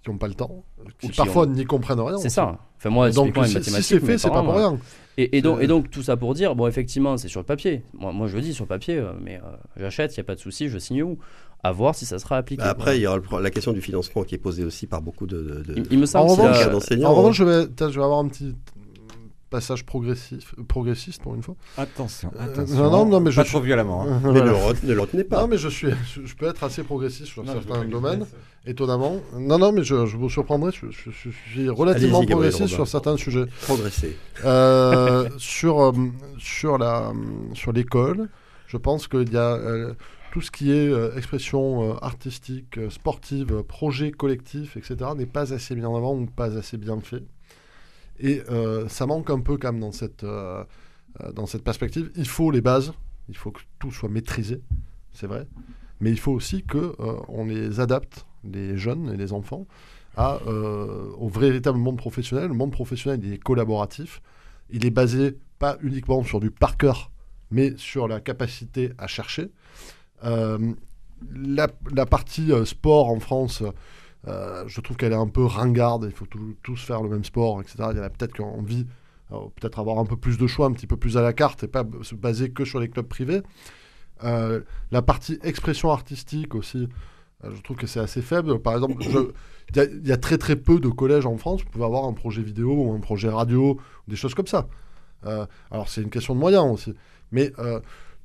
qui 0.02 0.10
n'ont 0.10 0.18
pas 0.18 0.28
le 0.28 0.34
temps, 0.34 0.64
qui, 0.98 1.08
parfois 1.10 1.46
n'y 1.46 1.64
comprennent 1.66 2.00
rien. 2.00 2.16
c'est 2.18 2.30
ça. 2.30 2.58
Enfin 2.78 2.88
moi, 2.90 3.10
Donc 3.10 3.36
si, 3.44 3.62
si 3.62 3.82
c'est 3.82 4.00
fait, 4.00 4.16
c'est 4.18 4.30
pas 4.30 4.42
pour 4.42 4.54
rien. 4.54 4.78
Et, 5.18 5.36
et 5.36 5.42
donc, 5.42 5.60
et 5.60 5.66
donc 5.66 5.90
tout 5.90 6.02
ça 6.02 6.16
pour 6.16 6.32
dire, 6.32 6.54
bon 6.54 6.66
effectivement 6.66 7.18
c'est 7.18 7.28
sur 7.28 7.40
le 7.40 7.44
papier. 7.44 7.82
Moi, 7.92 8.10
moi 8.12 8.26
je 8.26 8.36
le 8.36 8.42
dis 8.42 8.54
sur 8.54 8.64
le 8.64 8.68
papier, 8.68 8.96
euh, 8.96 9.12
mais 9.22 9.36
euh, 9.36 9.56
j'achète, 9.76 10.16
il 10.16 10.20
n'y 10.20 10.22
a 10.22 10.24
pas 10.24 10.34
de 10.36 10.40
souci, 10.40 10.68
je 10.70 10.78
signe 10.78 11.02
où 11.02 11.18
À 11.62 11.72
voir 11.72 11.94
si 11.94 12.06
ça 12.06 12.18
sera 12.18 12.38
appliqué. 12.38 12.62
Bah, 12.62 12.70
après, 12.70 12.96
il 12.98 13.02
y 13.02 13.06
aura 13.06 13.18
le 13.18 13.42
la 13.42 13.50
question 13.50 13.72
du 13.74 13.82
financement 13.82 14.22
qui 14.22 14.34
est 14.36 14.38
posée 14.38 14.64
aussi 14.64 14.86
par 14.86 15.02
beaucoup 15.02 15.26
de. 15.26 15.36
de- 15.36 15.62
de- 15.62 15.74
il, 15.76 15.86
il 15.90 15.98
me 15.98 16.04
En 16.04 16.06
semble 16.06 16.30
revanche, 16.30 17.04
En 17.04 17.14
revanche, 17.14 17.40
hein. 17.40 17.44
je 17.44 17.84
vais, 17.84 17.90
je 17.92 17.98
vais 17.98 18.04
avoir 18.04 18.20
un 18.20 18.28
petit 18.28 18.54
passage 19.51 19.84
progressif, 19.84 20.55
progressiste 20.68 21.20
pour 21.22 21.34
une 21.34 21.42
fois. 21.42 21.57
Attention, 21.76 22.30
Euh, 22.38 22.44
attention. 22.44 22.76
non, 22.76 22.90
non, 22.90 23.07
non, 23.07 23.20
mais 23.20 23.30
je 23.32 23.36
pas 23.36 23.42
suis- 23.44 23.53
trop 23.53 23.61
violemment. 23.61 24.03
hein. 24.09 24.20
Mais 24.32 24.40
re- 24.40 24.84
ne 24.84 24.92
le 24.94 25.01
retenez 25.01 25.24
pas. 25.24 25.40
Non, 25.42 25.48
mais 25.48 25.59
je 25.59 25.68
suis, 25.68 25.88
je, 26.14 26.24
je 26.24 26.34
peux 26.36 26.46
être 26.46 26.62
assez 26.64 26.82
progressiste 26.84 27.26
sur 27.26 27.42
Non, 27.44 27.55
je 27.61 27.66
certains 27.66 27.84
domaines, 27.84 28.24
je 28.64 28.70
étonnamment. 28.70 29.20
Non, 29.36 29.59
non, 29.59 29.72
mais 29.72 29.82
je, 29.82 30.07
je 30.07 30.16
vous 30.16 30.30
surprendrai. 30.30 30.70
Je, 30.72 30.86
je- 30.90 31.11
je 31.11 31.30
suis 31.51 31.68
relativement 31.68 32.24
progressiste 32.24 32.68
sur 32.68 32.86
certains 32.88 33.16
sujets. 33.16 33.46
Progresser. 33.62 34.16
Euh, 34.44 35.28
sur 35.38 35.80
euh, 35.82 35.92
sur 36.38 36.78
la 36.78 37.12
sur 37.55 37.72
l'école, 37.72 38.28
je 38.68 38.76
pense 38.76 39.09
qu'il 39.09 39.32
y 39.32 39.36
a 39.36 39.55
euh, 39.55 39.94
tout 40.32 40.40
ce 40.40 40.51
qui 40.53 40.70
est 40.70 40.88
euh, 40.88 41.16
expression 41.16 41.90
euh, 41.90 41.94
artistique, 42.03 42.78
euh, 42.78 42.88
sportive, 42.88 43.53
euh, 43.53 43.62
projet 43.64 44.12
collectif, 44.12 44.76
etc. 44.76 44.96
n'est 45.16 45.26
pas 45.26 45.53
assez 45.53 45.74
bien 45.74 45.88
en 45.88 45.96
avant 45.96 46.14
ou 46.14 46.26
pas 46.26 46.57
assez 46.57 46.76
bien 46.76 47.01
fait. 47.01 47.24
Et 48.20 48.42
euh, 48.50 48.86
ça 48.88 49.06
manque 49.06 49.30
un 49.30 49.40
peu 49.40 49.56
quand 49.56 49.72
même 49.72 49.80
dans 49.80 49.92
cette 49.92 50.24
euh, 50.24 50.62
euh, 51.22 51.32
dans 51.32 51.46
cette 51.46 51.64
perspective. 51.64 52.10
Il 52.16 52.28
faut 52.28 52.50
les 52.50 52.60
bases, 52.60 52.92
il 53.28 53.36
faut 53.36 53.50
que 53.50 53.62
tout 53.78 53.90
soit 53.90 54.08
maîtrisé, 54.08 54.60
c'est 55.12 55.26
vrai. 55.26 55.46
Mais 56.00 56.10
il 56.10 56.18
faut 56.18 56.32
aussi 56.32 56.64
euh, 56.74 56.92
on 57.28 57.46
les 57.46 57.80
adapte, 57.80 58.26
les 58.44 58.76
jeunes 58.76 59.10
et 59.12 59.16
les 59.16 59.32
enfants, 59.32 59.66
au 60.16 61.28
véritable 61.28 61.78
monde 61.78 61.96
professionnel. 61.96 62.48
Le 62.48 62.54
monde 62.54 62.72
professionnel, 62.72 63.20
il 63.22 63.32
est 63.32 63.38
collaboratif. 63.38 64.22
Il 64.70 64.86
est 64.86 64.90
basé 64.90 65.36
pas 65.58 65.78
uniquement 65.82 66.22
sur 66.22 66.40
du 66.40 66.50
par 66.50 66.76
cœur, 66.76 67.10
mais 67.50 67.74
sur 67.76 68.06
la 68.06 68.20
capacité 68.20 68.92
à 68.98 69.06
chercher. 69.06 69.50
La, 70.22 72.06
partie 72.06 72.50
sport 72.64 73.08
en 73.08 73.20
France, 73.20 73.62
euh, 74.28 74.64
je 74.66 74.80
trouve 74.80 74.96
qu'elle 74.96 75.12
est 75.12 75.16
un 75.16 75.28
peu 75.28 75.44
ringarde. 75.44 76.04
Il 76.08 76.12
faut 76.14 76.26
tous 76.62 76.76
faire 76.76 77.02
le 77.02 77.08
même 77.08 77.24
sport, 77.24 77.60
etc. 77.60 77.76
Il 77.92 77.96
y 77.96 78.00
en 78.00 78.04
a 78.04 78.10
peut-être 78.10 78.34
qui 78.34 78.42
ont 78.42 78.58
envie, 78.58 78.86
euh, 79.32 79.36
peut-être 79.56 79.78
avoir 79.78 79.98
un 79.98 80.04
peu 80.04 80.16
plus 80.16 80.36
de 80.38 80.46
choix, 80.46 80.66
un 80.66 80.72
petit 80.72 80.86
peu 80.86 80.96
plus 80.96 81.16
à 81.16 81.22
la 81.22 81.32
carte 81.32 81.64
et 81.64 81.68
pas 81.68 81.84
se 82.02 82.14
baser 82.14 82.50
que 82.50 82.64
sur 82.64 82.80
les 82.80 82.88
clubs 82.88 83.06
privés. 83.06 83.40
Euh, 84.24 84.60
la 84.90 85.00
partie 85.02 85.38
expression 85.42 85.90
artistique 85.90 86.54
aussi, 86.54 86.88
je 87.42 87.60
trouve 87.62 87.78
que 87.78 87.86
c'est 87.86 88.00
assez 88.00 88.20
faible. 88.20 88.58
Par 88.58 88.74
exemple, 88.74 89.02
il 89.74 90.06
y, 90.06 90.12
a- 90.12 90.16
très 90.18 90.36
très 90.36 90.56
peu 90.56 90.78
de 90.78 90.88
collèges 90.88 91.24
en 91.24 91.38
France. 91.38 91.62
Vous 91.62 91.70
pouvez 91.70 91.86
avoir 91.86 92.04
un 92.04 92.12
projet 92.12 92.42
vidéo 92.42 92.74
ou 92.74 92.92
un 92.92 93.00
projet 93.00 93.30
radio, 93.30 93.80
des 94.08 94.16
choses 94.16 94.34
comme 94.34 94.46
ça. 94.46 94.68
Alors 95.70 95.88
c'est 95.88 96.02
une 96.02 96.10
question 96.10 96.34
de 96.34 96.40
moyens 96.40 96.66
aussi. 96.70 96.94
Mais 97.32 97.52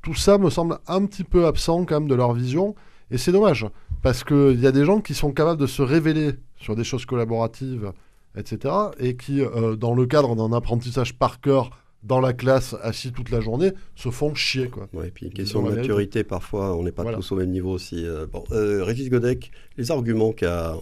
tout 0.02 0.16
ça 0.16 0.38
me 0.38 0.50
semble 0.50 0.80
un 0.88 1.06
petit 1.06 1.24
peu 1.24 1.46
absent 1.46 1.86
quand 1.86 2.02
même 2.02 2.10
de 2.10 2.16
leur 2.16 2.34
vision. 2.34 2.76
Et 3.12 3.18
c'est 3.18 3.32
dommage. 3.32 3.66
Parce 4.06 4.24
qu'il 4.24 4.62
y 4.62 4.68
a 4.68 4.72
des 4.72 4.86
gens 4.86 5.02
qui 5.02 5.16
sont 5.16 5.32
capables 5.32 5.60
de 5.60 5.66
se 5.66 5.82
révéler 5.82 6.34
sur 6.58 6.76
des 6.76 6.84
choses 6.84 7.08
collaboratives, 7.08 7.92
etc. 8.38 8.72
Et 9.00 9.18
qui, 9.18 9.42
euh, 9.42 9.76
dans 9.76 9.96
le 9.96 10.06
cadre 10.06 10.36
d'un 10.36 10.54
apprentissage 10.56 11.16
par 11.16 11.42
cœur 11.42 11.72
dans 12.04 12.20
la 12.20 12.32
classe, 12.32 12.76
assis 12.84 13.12
toute 13.12 13.32
la 13.32 13.42
journée, 13.42 13.72
se 13.96 14.12
font 14.12 14.36
chier. 14.36 14.70
Quoi. 14.70 14.88
Ouais, 14.94 15.08
et 15.08 15.10
puis 15.10 15.32
question 15.32 15.64
de 15.64 15.72
maturité, 15.74 16.24
parfois, 16.24 16.78
on 16.78 16.84
n'est 16.84 16.92
pas 16.92 17.02
Voilà. 17.02 17.18
tous 17.18 17.32
au 17.32 17.36
même 17.36 17.50
niveau 17.50 17.72
aussi. 17.72 18.06
euh, 18.06 18.28
bon, 18.32 18.44
euh, 18.52 18.84
Régis 18.84 19.10
Godec, 19.10 19.50
les 19.76 19.90
arguments 19.90 20.34
qu'a 20.34 20.76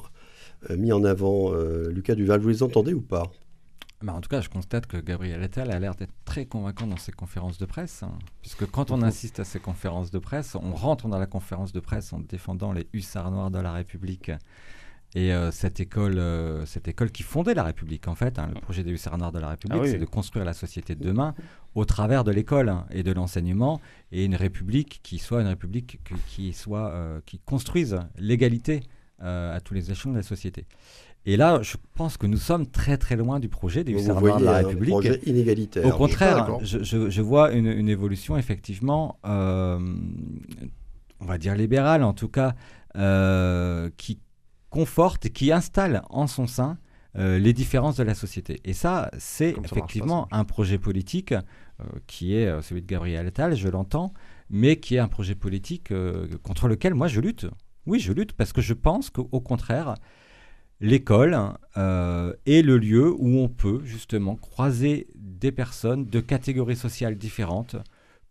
mis 0.78 0.92
en 0.92 1.06
avant 1.06 1.54
Lucas 1.90 2.16
Duval, 2.16 2.42
vous 2.42 2.50
les 2.50 2.62
entendez 2.62 2.94
ou 2.94 3.02
pas? 3.02 3.32
Bah, 4.04 4.14
en 4.14 4.20
tout 4.20 4.28
cas, 4.28 4.42
je 4.42 4.50
constate 4.50 4.86
que 4.86 4.98
Gabriel 4.98 5.42
Attal 5.42 5.72
a 5.72 5.80
l'air 5.80 5.96
d'être 5.96 6.14
très 6.26 6.46
convaincant 6.46 6.88
dans 6.88 6.98
ses 6.98 7.14
conférences 7.14 7.58
de 7.58 7.66
presse. 7.66 8.04
hein, 8.04 8.12
puisque 8.42 8.66
quand 8.70 8.92
on 8.92 9.02
insiste 9.02 9.40
à 9.40 9.46
ses 9.46 9.60
conférences 9.60 10.12
de 10.12 10.20
presse, 10.20 10.56
on 10.56 10.74
rentre 10.74 11.08
dans 11.08 11.18
la 11.18 11.26
conférence 11.26 11.72
de 11.72 11.80
presse 11.80 12.12
en 12.12 12.20
défendant 12.20 12.74
les 12.74 12.86
hussards 12.92 13.32
noirs 13.32 13.50
de 13.50 13.60
la 13.60 13.72
République. 13.72 14.30
Et 15.16 15.32
euh, 15.32 15.52
cette, 15.52 15.80
école, 15.80 16.18
euh, 16.18 16.66
cette 16.66 16.88
école 16.88 17.12
qui 17.12 17.24
fondait 17.24 17.54
la 17.54 17.64
République, 17.64 18.08
en 18.10 18.16
fait, 18.16 18.40
hein, 18.40 18.50
le 18.54 18.60
projet 18.60 18.84
des 18.84 18.92
hussards 18.92 19.18
noirs 19.20 19.32
de 19.32 19.40
la 19.40 19.50
République, 19.50 19.78
Ah 19.80 19.84
oui. 19.84 19.92
c'est 19.92 20.00
de 20.00 20.06
construire 20.06 20.44
la 20.44 20.54
société 20.54 20.96
de 20.96 21.04
demain 21.04 21.34
au 21.76 21.86
travers 21.86 22.24
de 22.26 22.32
l'école 22.32 22.68
hein, 22.70 22.86
et 22.92 23.04
de 23.04 23.12
l'enseignement, 23.14 23.80
et 24.12 24.26
une 24.26 24.36
République 24.36 25.00
qui 25.04 25.20
soit 25.20 25.40
une 25.42 25.48
République 25.48 26.00
que- 26.04 26.16
qui, 26.28 26.52
soit, 26.52 26.90
euh, 26.90 27.22
qui 27.26 27.40
construise 27.40 28.00
l'égalité 28.18 28.82
à 29.26 29.62
tous 29.64 29.74
les 29.74 29.90
échelons 29.90 30.12
de 30.12 30.18
la 30.18 30.24
société. 30.24 30.66
Et 31.26 31.38
là, 31.38 31.62
je 31.62 31.78
pense 31.96 32.18
que 32.18 32.28
nous 32.28 32.38
sommes 32.38 32.68
très 32.68 32.98
très 32.98 33.16
loin 33.16 33.40
du 33.40 33.48
projet 33.48 33.84
du 33.86 33.94
Vous 33.94 34.00
gouvernement 34.02 34.40
de 34.40 34.46
la 34.46 34.56
un 34.58 34.68
République. 34.68 34.90
projet 34.90 35.20
inégalitaire. 35.26 35.86
Au 35.86 35.92
contraire, 35.98 36.58
je, 36.62 36.84
je- 36.84 37.10
je 37.10 37.22
vois 37.22 37.52
une, 37.54 37.68
une 37.68 37.88
évolution 37.90 38.38
effectivement, 38.38 39.18
euh, 39.26 39.80
on 41.20 41.26
va 41.26 41.38
dire 41.38 41.56
libérale 41.56 42.04
en 42.04 42.14
tout 42.14 42.28
cas, 42.28 42.56
euh, 42.98 43.90
qui 43.98 44.20
conforte 44.70 45.26
et 45.28 45.30
qui 45.30 45.52
installe 45.52 46.02
en 46.10 46.28
son 46.28 46.48
sein 46.48 46.78
euh, 47.16 47.38
les 47.40 47.54
différences 47.54 47.96
de 47.98 48.04
la 48.04 48.16
société. 48.16 48.60
Et 48.66 48.74
ça, 48.74 49.10
c'est 49.18 49.54
Comme 49.54 49.64
ça 49.66 49.76
marche 49.76 49.78
effectivement 49.78 50.28
un 50.32 50.44
projet 50.46 50.78
politique 50.80 51.32
euh, 51.32 51.38
qui 52.08 52.36
est 52.36 52.62
celui 52.64 52.82
de 52.82 52.88
Gabriel 52.88 53.28
Attal, 53.28 53.56
je 53.56 53.70
l'entends, 53.70 54.14
mais 54.50 54.78
qui 54.78 54.96
est 54.96 55.00
un 55.00 55.08
projet 55.08 55.36
politique 55.36 55.92
euh, 55.92 56.28
contre 56.42 56.68
lequel 56.68 56.96
moi 56.96 57.08
je 57.08 57.22
lutte. 57.22 57.46
Oui, 57.86 58.00
je 58.00 58.12
lutte 58.14 58.34
parce 58.34 58.52
que 58.52 58.62
je 58.62 58.74
pense 58.74 59.10
qu'au 59.10 59.42
contraire, 59.42 59.94
l'école 60.84 61.40
euh, 61.78 62.34
est 62.46 62.62
le 62.62 62.78
lieu 62.78 63.16
où 63.18 63.40
on 63.40 63.48
peut 63.48 63.80
justement 63.86 64.36
croiser 64.36 65.08
des 65.16 65.54
personnes 65.54 66.06
de 66.06 66.20
catégories 66.20 66.76
sociales 66.76 67.18
différentes, 67.18 67.78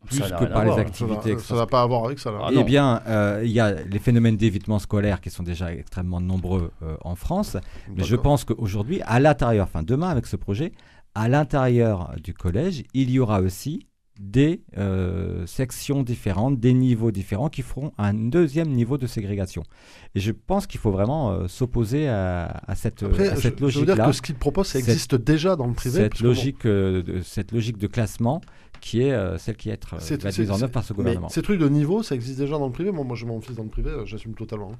plus 0.05 0.19
Ça 0.19 0.31
que 0.37 0.45
par 0.45 0.65
les 0.65 0.71
voir. 0.71 0.79
activités. 0.79 1.39
Ça 1.39 1.57
n'a 1.57 1.67
pas 1.67 1.81
à 1.81 1.87
voir 1.87 2.05
avec 2.05 2.19
ça. 2.19 2.31
Ah 2.43 2.51
eh 2.53 2.63
bien, 2.63 3.01
euh, 3.07 3.41
il 3.43 3.53
y 3.53 3.61
a 3.61 3.73
les 3.73 3.99
phénomènes 3.99 4.37
d'évitement 4.37 4.79
scolaire 4.79 5.23
qui 5.23 5.31
sont 5.31 5.43
déjà 5.43 5.73
extrêmement 5.73 6.21
nombreux 6.21 6.73
euh, 6.83 6.97
en 7.01 7.15
France, 7.15 7.57
mais 7.97 8.05
je 8.05 8.17
pense 8.17 8.45
qu'aujourd'hui, 8.45 9.01
à 9.07 9.19
l'intérieur, 9.19 9.67
enfin 9.67 9.83
demain 9.83 10.11
avec 10.11 10.27
ce 10.27 10.37
projet, 10.37 10.73
à 11.15 11.29
l'intérieur 11.29 12.15
du 12.23 12.35
collège, 12.35 12.85
il 12.93 13.11
y 13.11 13.19
aura 13.19 13.41
aussi 13.41 13.87
des 14.25 14.62
euh, 14.79 15.45
sections 15.47 16.05
différentes, 16.05 16.61
des 16.61 16.73
niveaux 16.73 17.11
différents 17.11 17.49
qui 17.49 17.62
feront 17.62 17.93
un 17.99 18.14
deuxième 18.14 18.68
niveau 18.68 18.97
de 18.97 19.09
ségrégation. 19.09 19.64
Et 20.14 20.20
je 20.20 20.31
pense 20.31 20.68
qu'il 20.68 20.79
faut 20.79 20.93
vraiment 20.93 21.33
euh, 21.33 21.49
s'opposer 21.49 22.09
à, 22.09 22.62
à 22.66 22.75
cette, 22.77 23.03
Après, 23.03 23.29
à 23.29 23.35
je- 23.35 23.41
cette 23.41 23.68
je, 23.68 23.81
veux 23.81 23.85
dire 23.85 24.05
que 24.07 24.12
ce 24.12 24.23
qu'il 24.23 24.37
propose, 24.37 24.68
ça 24.68 24.79
Cette- 24.79 24.89
existe 24.89 25.16
déjà 25.16 25.57
dans 25.57 25.66
le 25.66 25.75
privé. 25.75 25.97
cette 25.97 26.11
parce 26.11 26.20
que 26.20 26.25
bon, 26.25 26.29
logique, 26.31 26.66
euh, 26.66 27.03
de, 27.03 27.20
cette 27.23 27.51
logique 27.51 27.79
de 27.79 27.87
classement 27.89 28.41
qui 28.83 29.01
est 29.03 29.12
euh, 29.12 29.39
celle 29.39 29.57
qui 29.57 29.70
est, 29.70 29.72
être, 29.72 29.95
C'est- 30.01 30.20
va 30.22 30.28
être 30.28 30.39
mise 30.39 30.51
en 30.51 30.61
œuvre 30.61 30.70
par 30.72 30.83
ce 30.85 30.93
Mais 30.93 30.97
gouvernement. 30.99 31.28
ces 31.30 31.41
trucs 31.41 31.59
de 31.61 31.68
niveau, 31.68 32.03
ça 32.03 32.14
existe 32.16 32.39
déjà 32.41 32.59
dans 32.59 32.66
le 32.66 32.72
privé. 32.72 32.91
Moi, 32.91 33.05
moi 33.05 33.16
j'ai 33.16 33.26
mon 33.26 33.41
fils 33.41 33.55
dans 33.57 33.62
le 33.62 33.68
privé, 33.70 33.91
euh, 33.91 34.05
j'assume 34.05 34.35
totalement. 34.35 34.72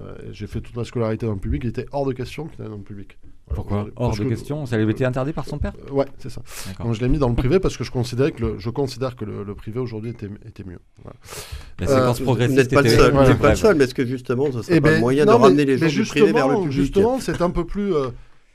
Euh, 0.00 0.14
j'ai 0.32 0.46
fait 0.46 0.60
toute 0.62 0.74
ma 0.74 0.84
scolarité 0.84 1.26
dans 1.26 1.34
le 1.34 1.38
public, 1.38 1.62
il 1.64 1.68
était 1.68 1.86
hors 1.92 2.06
de 2.06 2.12
question 2.14 2.46
qu'il 2.46 2.62
aille 2.62 2.70
dans 2.70 2.76
le 2.78 2.82
public. 2.82 3.18
Pourquoi. 3.54 3.86
Hors 3.96 4.08
Parce 4.08 4.18
de 4.18 4.24
que- 4.24 4.28
question 4.30 4.64
Ça 4.64 4.76
avait 4.76 4.90
été 4.90 5.04
interdit 5.04 5.34
par 5.34 5.44
son 5.46 5.58
père 5.58 5.74
Euh, 5.88 5.92
Ouais, 5.92 6.06
c'est 6.18 6.30
ça. 6.30 6.40
Donc 6.82 6.94
je 6.94 7.00
l'ai 7.00 7.08
mis 7.08 7.18
dans 7.18 7.28
le 7.28 7.34
privé 7.34 7.60
parce 7.60 7.76
que 7.76 7.84
je 7.84 7.90
considérais 7.90 8.32
que 8.32 8.40
le, 8.40 8.58
je 8.58 8.70
considère 8.70 9.14
que 9.16 9.26
le, 9.26 9.44
le 9.44 9.54
privé 9.54 9.78
aujourd'hui 9.78 10.10
était, 10.10 10.30
était 10.48 10.64
mieux. 10.64 10.78
Voilà. 11.02 11.16
La 11.80 11.86
Euh, 11.90 11.98
séquence 12.00 12.18
Vous 12.20 12.24
progressiste 12.24 12.58
n'êtes 12.58 12.74
pas 12.74 12.80
le 12.82 12.88
seul, 12.88 13.12
vous 13.12 13.20
n'êtes 13.22 13.38
pas 13.38 13.50
le 13.50 13.56
seul, 13.56 13.76
mais 13.76 13.84
est-ce 13.84 13.94
que 13.94 14.06
justement, 14.06 14.50
ce 14.50 14.62
serait 14.62 14.76
Eh 14.76 14.80
pas 14.80 14.88
ben, 14.88 14.94
le 14.94 15.00
moyen 15.00 15.24
non, 15.26 15.32
de 15.34 15.38
mais- 15.38 15.44
ramener 15.44 15.64
les 15.66 15.76
gens 15.76 15.86
du 15.88 16.02
privé 16.04 16.32
vers 16.32 16.48
le 16.48 16.54
justement- 16.54 16.62
public 16.62 16.72
Justement, 16.72 17.20
c'est 17.20 17.42
un 17.42 17.50
peu 17.50 17.66
plus. 17.66 17.94
euh, 17.94 18.08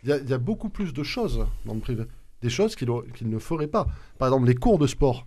Il 0.03 0.09
y, 0.09 0.13
a- 0.13 0.17
il 0.17 0.29
y 0.29 0.33
a 0.33 0.37
beaucoup 0.37 0.69
plus 0.69 0.93
de 0.93 1.03
choses 1.03 1.45
dans 1.65 1.73
le 1.73 1.79
privé. 1.79 2.03
Des 2.41 2.49
choses 2.49 2.75
qu'il 2.75 2.87
ne 3.29 3.39
ferait 3.39 3.67
pas. 3.67 3.87
Par 4.19 4.27
exemple, 4.27 4.47
les 4.47 4.55
cours 4.55 4.77
de 4.77 4.87
sport. 4.87 5.25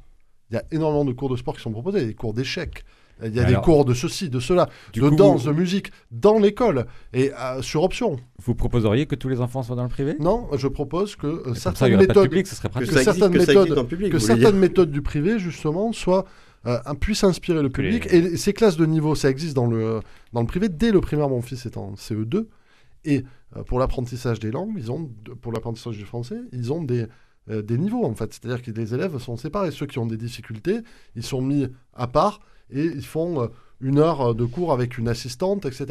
Il 0.50 0.54
y 0.54 0.56
a 0.58 0.64
énormément 0.72 1.04
de 1.04 1.12
cours 1.12 1.28
de 1.30 1.36
sport 1.36 1.54
qui 1.56 1.62
sont 1.62 1.72
proposés. 1.72 2.04
Des 2.06 2.14
cours 2.14 2.34
d'échecs. 2.34 2.84
Il 3.22 3.34
y 3.34 3.38
a 3.40 3.44
Alors- 3.44 3.60
des 3.60 3.64
cours 3.64 3.84
de 3.84 3.92
ceci, 3.92 4.30
de 4.30 4.40
cela, 4.40 4.68
de 4.94 5.00
coup, 5.00 5.14
danse, 5.14 5.44
de 5.44 5.52
musique, 5.52 5.92
dans 6.10 6.38
l'école. 6.38 6.86
Et 7.12 7.30
euh, 7.38 7.60
sur 7.60 7.82
option. 7.82 8.16
Vous 8.42 8.54
proposeriez 8.54 9.04
que 9.06 9.14
tous 9.14 9.28
les 9.28 9.40
enfants 9.42 9.62
soient 9.62 9.76
dans 9.76 9.82
le 9.82 9.90
privé? 9.90 10.16
Non, 10.20 10.48
je 10.56 10.66
propose 10.68 11.16
que 11.16 11.26
euh, 11.26 11.54
certaines 11.54 11.98
méthodes 11.98 12.28
public, 12.30 12.46
ce 12.46 12.54
serait 12.56 12.70
Que 12.70 12.78
existe, 12.78 13.02
certaines 13.02 13.32
que 13.32 13.38
méthodes- 13.38 13.86
public, 13.88 14.10
que 14.12 14.18
certaines 14.18 14.86
du 14.90 15.02
privé, 15.02 15.38
justement, 15.38 15.92
soient, 15.92 16.24
euh, 16.66 16.78
puissent 16.98 17.24
inspirer 17.24 17.62
le 17.62 17.68
public. 17.68 18.10
les- 18.10 18.16
Et 18.32 18.36
ces 18.38 18.54
classes 18.54 18.78
de 18.78 18.86
niveau, 18.86 19.14
ça 19.14 19.28
existe 19.28 19.54
dans 19.54 19.66
le, 19.66 20.00
dans 20.32 20.40
le 20.40 20.46
privé. 20.46 20.70
Dès 20.70 20.90
le 20.90 21.02
primaire, 21.02 21.28
mon 21.28 21.42
fils 21.42 21.66
est 21.66 21.76
en 21.76 21.96
CE2. 21.96 22.46
Et 23.04 23.18
euh, 23.18 23.22
pour 23.66 23.78
l'apprentissage 23.78 24.38
des 24.40 24.50
langues, 24.50 24.74
ils 24.76 24.90
ont, 24.90 25.10
pour 25.40 25.52
l'apprentissage 25.52 25.96
du 25.96 26.04
français, 26.04 26.40
ils 26.52 26.72
ont 26.72 26.82
des, 26.82 27.06
euh, 27.48 27.62
des 27.62 27.78
niveaux, 27.78 28.04
en 28.04 28.14
fait. 28.14 28.32
C'est-à-dire 28.32 28.62
que 28.62 28.70
les 28.70 28.94
élèves 28.94 29.18
sont 29.18 29.36
séparés. 29.36 29.70
Ceux 29.70 29.86
qui 29.86 29.98
ont 29.98 30.06
des 30.06 30.16
difficultés, 30.16 30.80
ils 31.16 31.24
sont 31.24 31.42
mis 31.42 31.66
à 31.94 32.06
part 32.06 32.40
et 32.70 32.84
ils 32.84 33.04
font... 33.04 33.42
euh, 33.42 33.48
une 33.80 33.98
heure 33.98 34.34
de 34.34 34.44
cours 34.44 34.72
avec 34.72 34.98
une 34.98 35.08
assistante, 35.08 35.64
etc. 35.66 35.86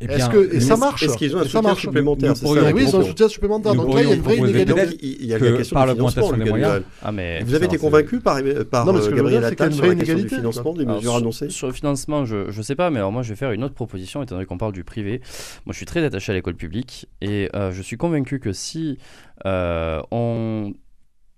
Eh 0.00 0.04
Est-ce 0.04 0.16
bien, 0.16 0.28
que, 0.28 0.54
et 0.54 0.60
ça 0.60 0.76
marche 0.76 1.02
Est-ce 1.02 1.16
qu'ils 1.16 1.34
ont 1.34 1.40
un 1.40 1.42
et 1.42 1.44
ça 1.46 1.50
soutien 1.50 1.62
marche. 1.62 1.80
supplémentaire 1.82 2.32
Et 2.32 2.72
oui, 2.72 2.84
ils 2.86 2.94
ont 2.96 3.00
un 3.00 3.04
soutien 3.04 3.28
supplémentaire. 3.28 3.74
Donc 3.74 3.92
là, 3.94 4.02
il 4.02 4.08
y 4.08 4.12
a 4.12 4.14
une 4.14 4.20
vraie 4.22 4.36
inégalité. 4.36 4.96
Il 5.02 5.26
y 5.26 5.34
a 5.34 5.38
la 5.38 5.52
question 5.56 5.74
par 5.74 5.86
du 5.86 5.94
financement, 5.94 6.30
des 6.32 6.36
Lucas 6.38 6.50
moyens, 6.50 6.68
Duval. 6.74 6.82
Ah, 7.02 7.10
mais 7.12 7.42
Vous 7.42 7.54
avez 7.54 7.66
été 7.66 7.78
convaincu 7.78 8.20
par, 8.20 8.38
par 8.70 8.86
Non, 8.86 8.92
mais 8.92 9.00
ce 9.00 9.06
euh, 9.06 9.10
que 9.10 9.16
je 9.16 9.22
veux 9.22 9.30
Gabriel 9.30 9.40
dire, 9.40 9.48
c'est 9.48 9.56
qu'il 9.56 9.64
y 9.64 9.64
a 9.64 9.66
Attal 9.66 9.70
une 9.70 9.74
sur 9.74 9.82
la 9.82 9.88
vraie 9.88 9.96
question 10.04 10.18
du 10.22 10.28
financement 10.28 10.72
des 10.74 10.82
Alors, 10.84 10.96
mesures 10.96 11.10
sur- 11.10 11.18
annoncées 11.18 11.50
Sur 11.50 11.66
le 11.66 11.72
financement, 11.72 12.24
je 12.24 12.56
ne 12.56 12.62
sais 12.62 12.76
pas, 12.76 12.90
mais 12.90 12.98
alors 12.98 13.10
moi 13.10 13.22
je 13.22 13.30
vais 13.30 13.36
faire 13.36 13.50
une 13.50 13.64
autre 13.64 13.74
proposition, 13.74 14.22
étant 14.22 14.36
donné 14.36 14.46
qu'on 14.46 14.58
parle 14.58 14.72
du 14.72 14.84
privé. 14.84 15.20
Moi 15.66 15.72
je 15.72 15.76
suis 15.78 15.86
très 15.86 16.04
attaché 16.04 16.30
à 16.30 16.34
l'école 16.36 16.54
publique 16.54 17.06
et 17.20 17.48
euh, 17.56 17.72
je 17.72 17.82
suis 17.82 17.96
convaincu 17.96 18.38
que 18.38 18.52
si 18.52 18.98
euh, 19.46 20.00
on 20.12 20.74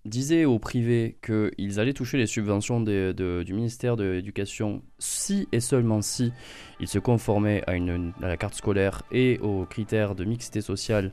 disait 0.04 0.44
au 0.46 0.58
privé 0.58 1.18
qu'ils 1.24 1.78
allaient 1.80 1.92
toucher 1.92 2.16
les 2.18 2.26
subventions 2.26 2.80
des- 2.80 3.12
de- 3.14 3.42
du 3.42 3.52
ministère 3.54 3.96
de 3.96 4.04
l'Éducation 4.04 4.82
si 5.00 5.48
et 5.50 5.58
seulement 5.60 6.02
si 6.02 6.32
ils 6.82 6.88
se 6.88 6.98
conformaient 6.98 7.62
à, 7.66 7.74
une, 7.74 8.12
à 8.22 8.28
la 8.28 8.36
carte 8.38 8.54
scolaire 8.54 9.02
et 9.12 9.38
aux 9.42 9.66
critères 9.68 10.14
de 10.14 10.24
mixité 10.24 10.62
sociale, 10.62 11.10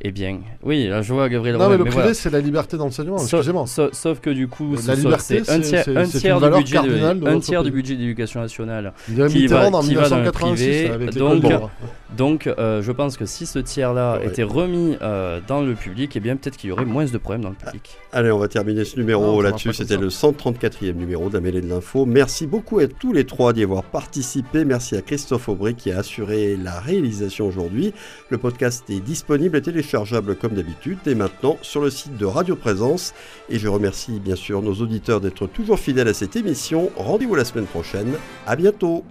eh 0.00 0.12
bien, 0.12 0.38
oui, 0.62 0.86
là, 0.88 1.02
je 1.02 1.12
vois 1.12 1.28
Gabriel 1.28 1.56
Non, 1.58 1.64
Romain, 1.64 1.72
mais 1.72 1.78
le 1.78 1.84
mais 1.84 1.90
privé, 1.90 2.02
voilà. 2.04 2.14
c'est 2.14 2.30
la 2.30 2.40
liberté 2.40 2.78
d'enseignement. 2.78 3.18
Sauf, 3.18 3.40
Excusez-moi. 3.40 3.66
sauf- 3.66 3.92
sauf 3.92 4.20
que 4.20 4.30
du 4.30 4.48
coup, 4.48 4.76
La 4.76 4.80
ce- 4.96 5.00
liberté, 5.02 5.42
c'est 5.44 5.50
un 5.52 5.60
tiers, 5.60 6.42
un 6.42 6.50
du 6.50 6.56
budget 6.56 6.82
de, 6.82 6.88
de 7.20 7.26
un 7.26 7.38
tiers 7.40 7.62
du 7.62 7.70
budget 7.70 7.96
de 7.96 8.00
l'éducation 8.00 8.40
nationale. 8.40 8.94
Il 9.10 9.26
qui 9.26 9.46
va- 9.46 9.68
en 9.68 9.80
qui 9.82 9.94
va 9.94 10.08
dans 10.08 10.16
le 10.16 10.22
1986 10.22 10.64
privé, 10.64 10.88
avec 10.90 11.14
donc-. 11.16 11.44
Donc, 12.16 12.46
euh, 12.46 12.80
je 12.82 12.90
pense 12.90 13.16
que 13.18 13.24
si 13.26 13.44
ce 13.46 13.58
tiers-là 13.58 14.18
Ouais. 14.18 14.26
était 14.26 14.42
remis 14.42 14.96
euh, 15.02 15.40
dans 15.46 15.60
le 15.60 15.74
public, 15.74 16.16
eh 16.16 16.20
bien 16.20 16.36
peut-être 16.36 16.56
qu'il 16.56 16.70
y 16.70 16.72
aurait 16.72 16.84
moins 16.86 17.04
de 17.04 17.18
problèmes 17.18 17.42
dans 17.42 17.50
le 17.50 17.54
public. 17.54 17.90
Allez, 18.12 18.30
on 18.32 18.38
va 18.38 18.48
terminer 18.48 18.84
ce 18.84 18.96
numéro 18.98 19.42
là-dessus. 19.42 19.72
C'était 19.74 19.96
le 19.98 20.08
134e 20.08 20.94
numéro 20.96 21.28
de 21.28 21.34
la 21.34 21.40
mêlée 21.40 21.60
de 21.60 21.68
l'info. 21.68 22.06
Merci 22.06 22.46
beaucoup 22.46 22.78
à 22.80 22.86
tous 22.88 23.12
les 23.12 23.24
trois 23.30 23.52
d'y 23.52 23.62
avoir 23.62 23.84
participé. 23.84 24.64
Merci 24.64 24.96
à 24.96 25.02
Christophe 25.02 25.48
Aubry 25.48 25.76
qui 25.76 25.92
a 25.92 26.00
assuré 26.00 26.56
la 26.56 26.80
réalisation 26.80 27.46
aujourd'hui. 27.46 27.94
Le 28.28 28.38
podcast 28.38 28.84
est 28.90 28.98
disponible 28.98 29.56
et 29.56 29.62
téléchargeable 29.62 30.34
comme 30.34 30.54
d'habitude 30.54 30.98
dès 31.04 31.14
maintenant 31.14 31.56
sur 31.62 31.80
le 31.80 31.90
site 31.90 32.16
de 32.16 32.26
Radio 32.26 32.56
Présence. 32.56 33.14
Et 33.48 33.60
je 33.60 33.68
remercie 33.68 34.18
bien 34.18 34.36
sûr 34.36 34.62
nos 34.62 34.74
auditeurs 34.74 35.20
d'être 35.20 35.46
toujours 35.46 35.78
fidèles 35.78 36.08
à 36.08 36.14
cette 36.14 36.34
émission. 36.34 36.90
Rendez-vous 36.96 37.36
la 37.36 37.44
semaine 37.44 37.66
prochaine. 37.66 38.14
À 38.48 38.56
bientôt. 38.56 39.04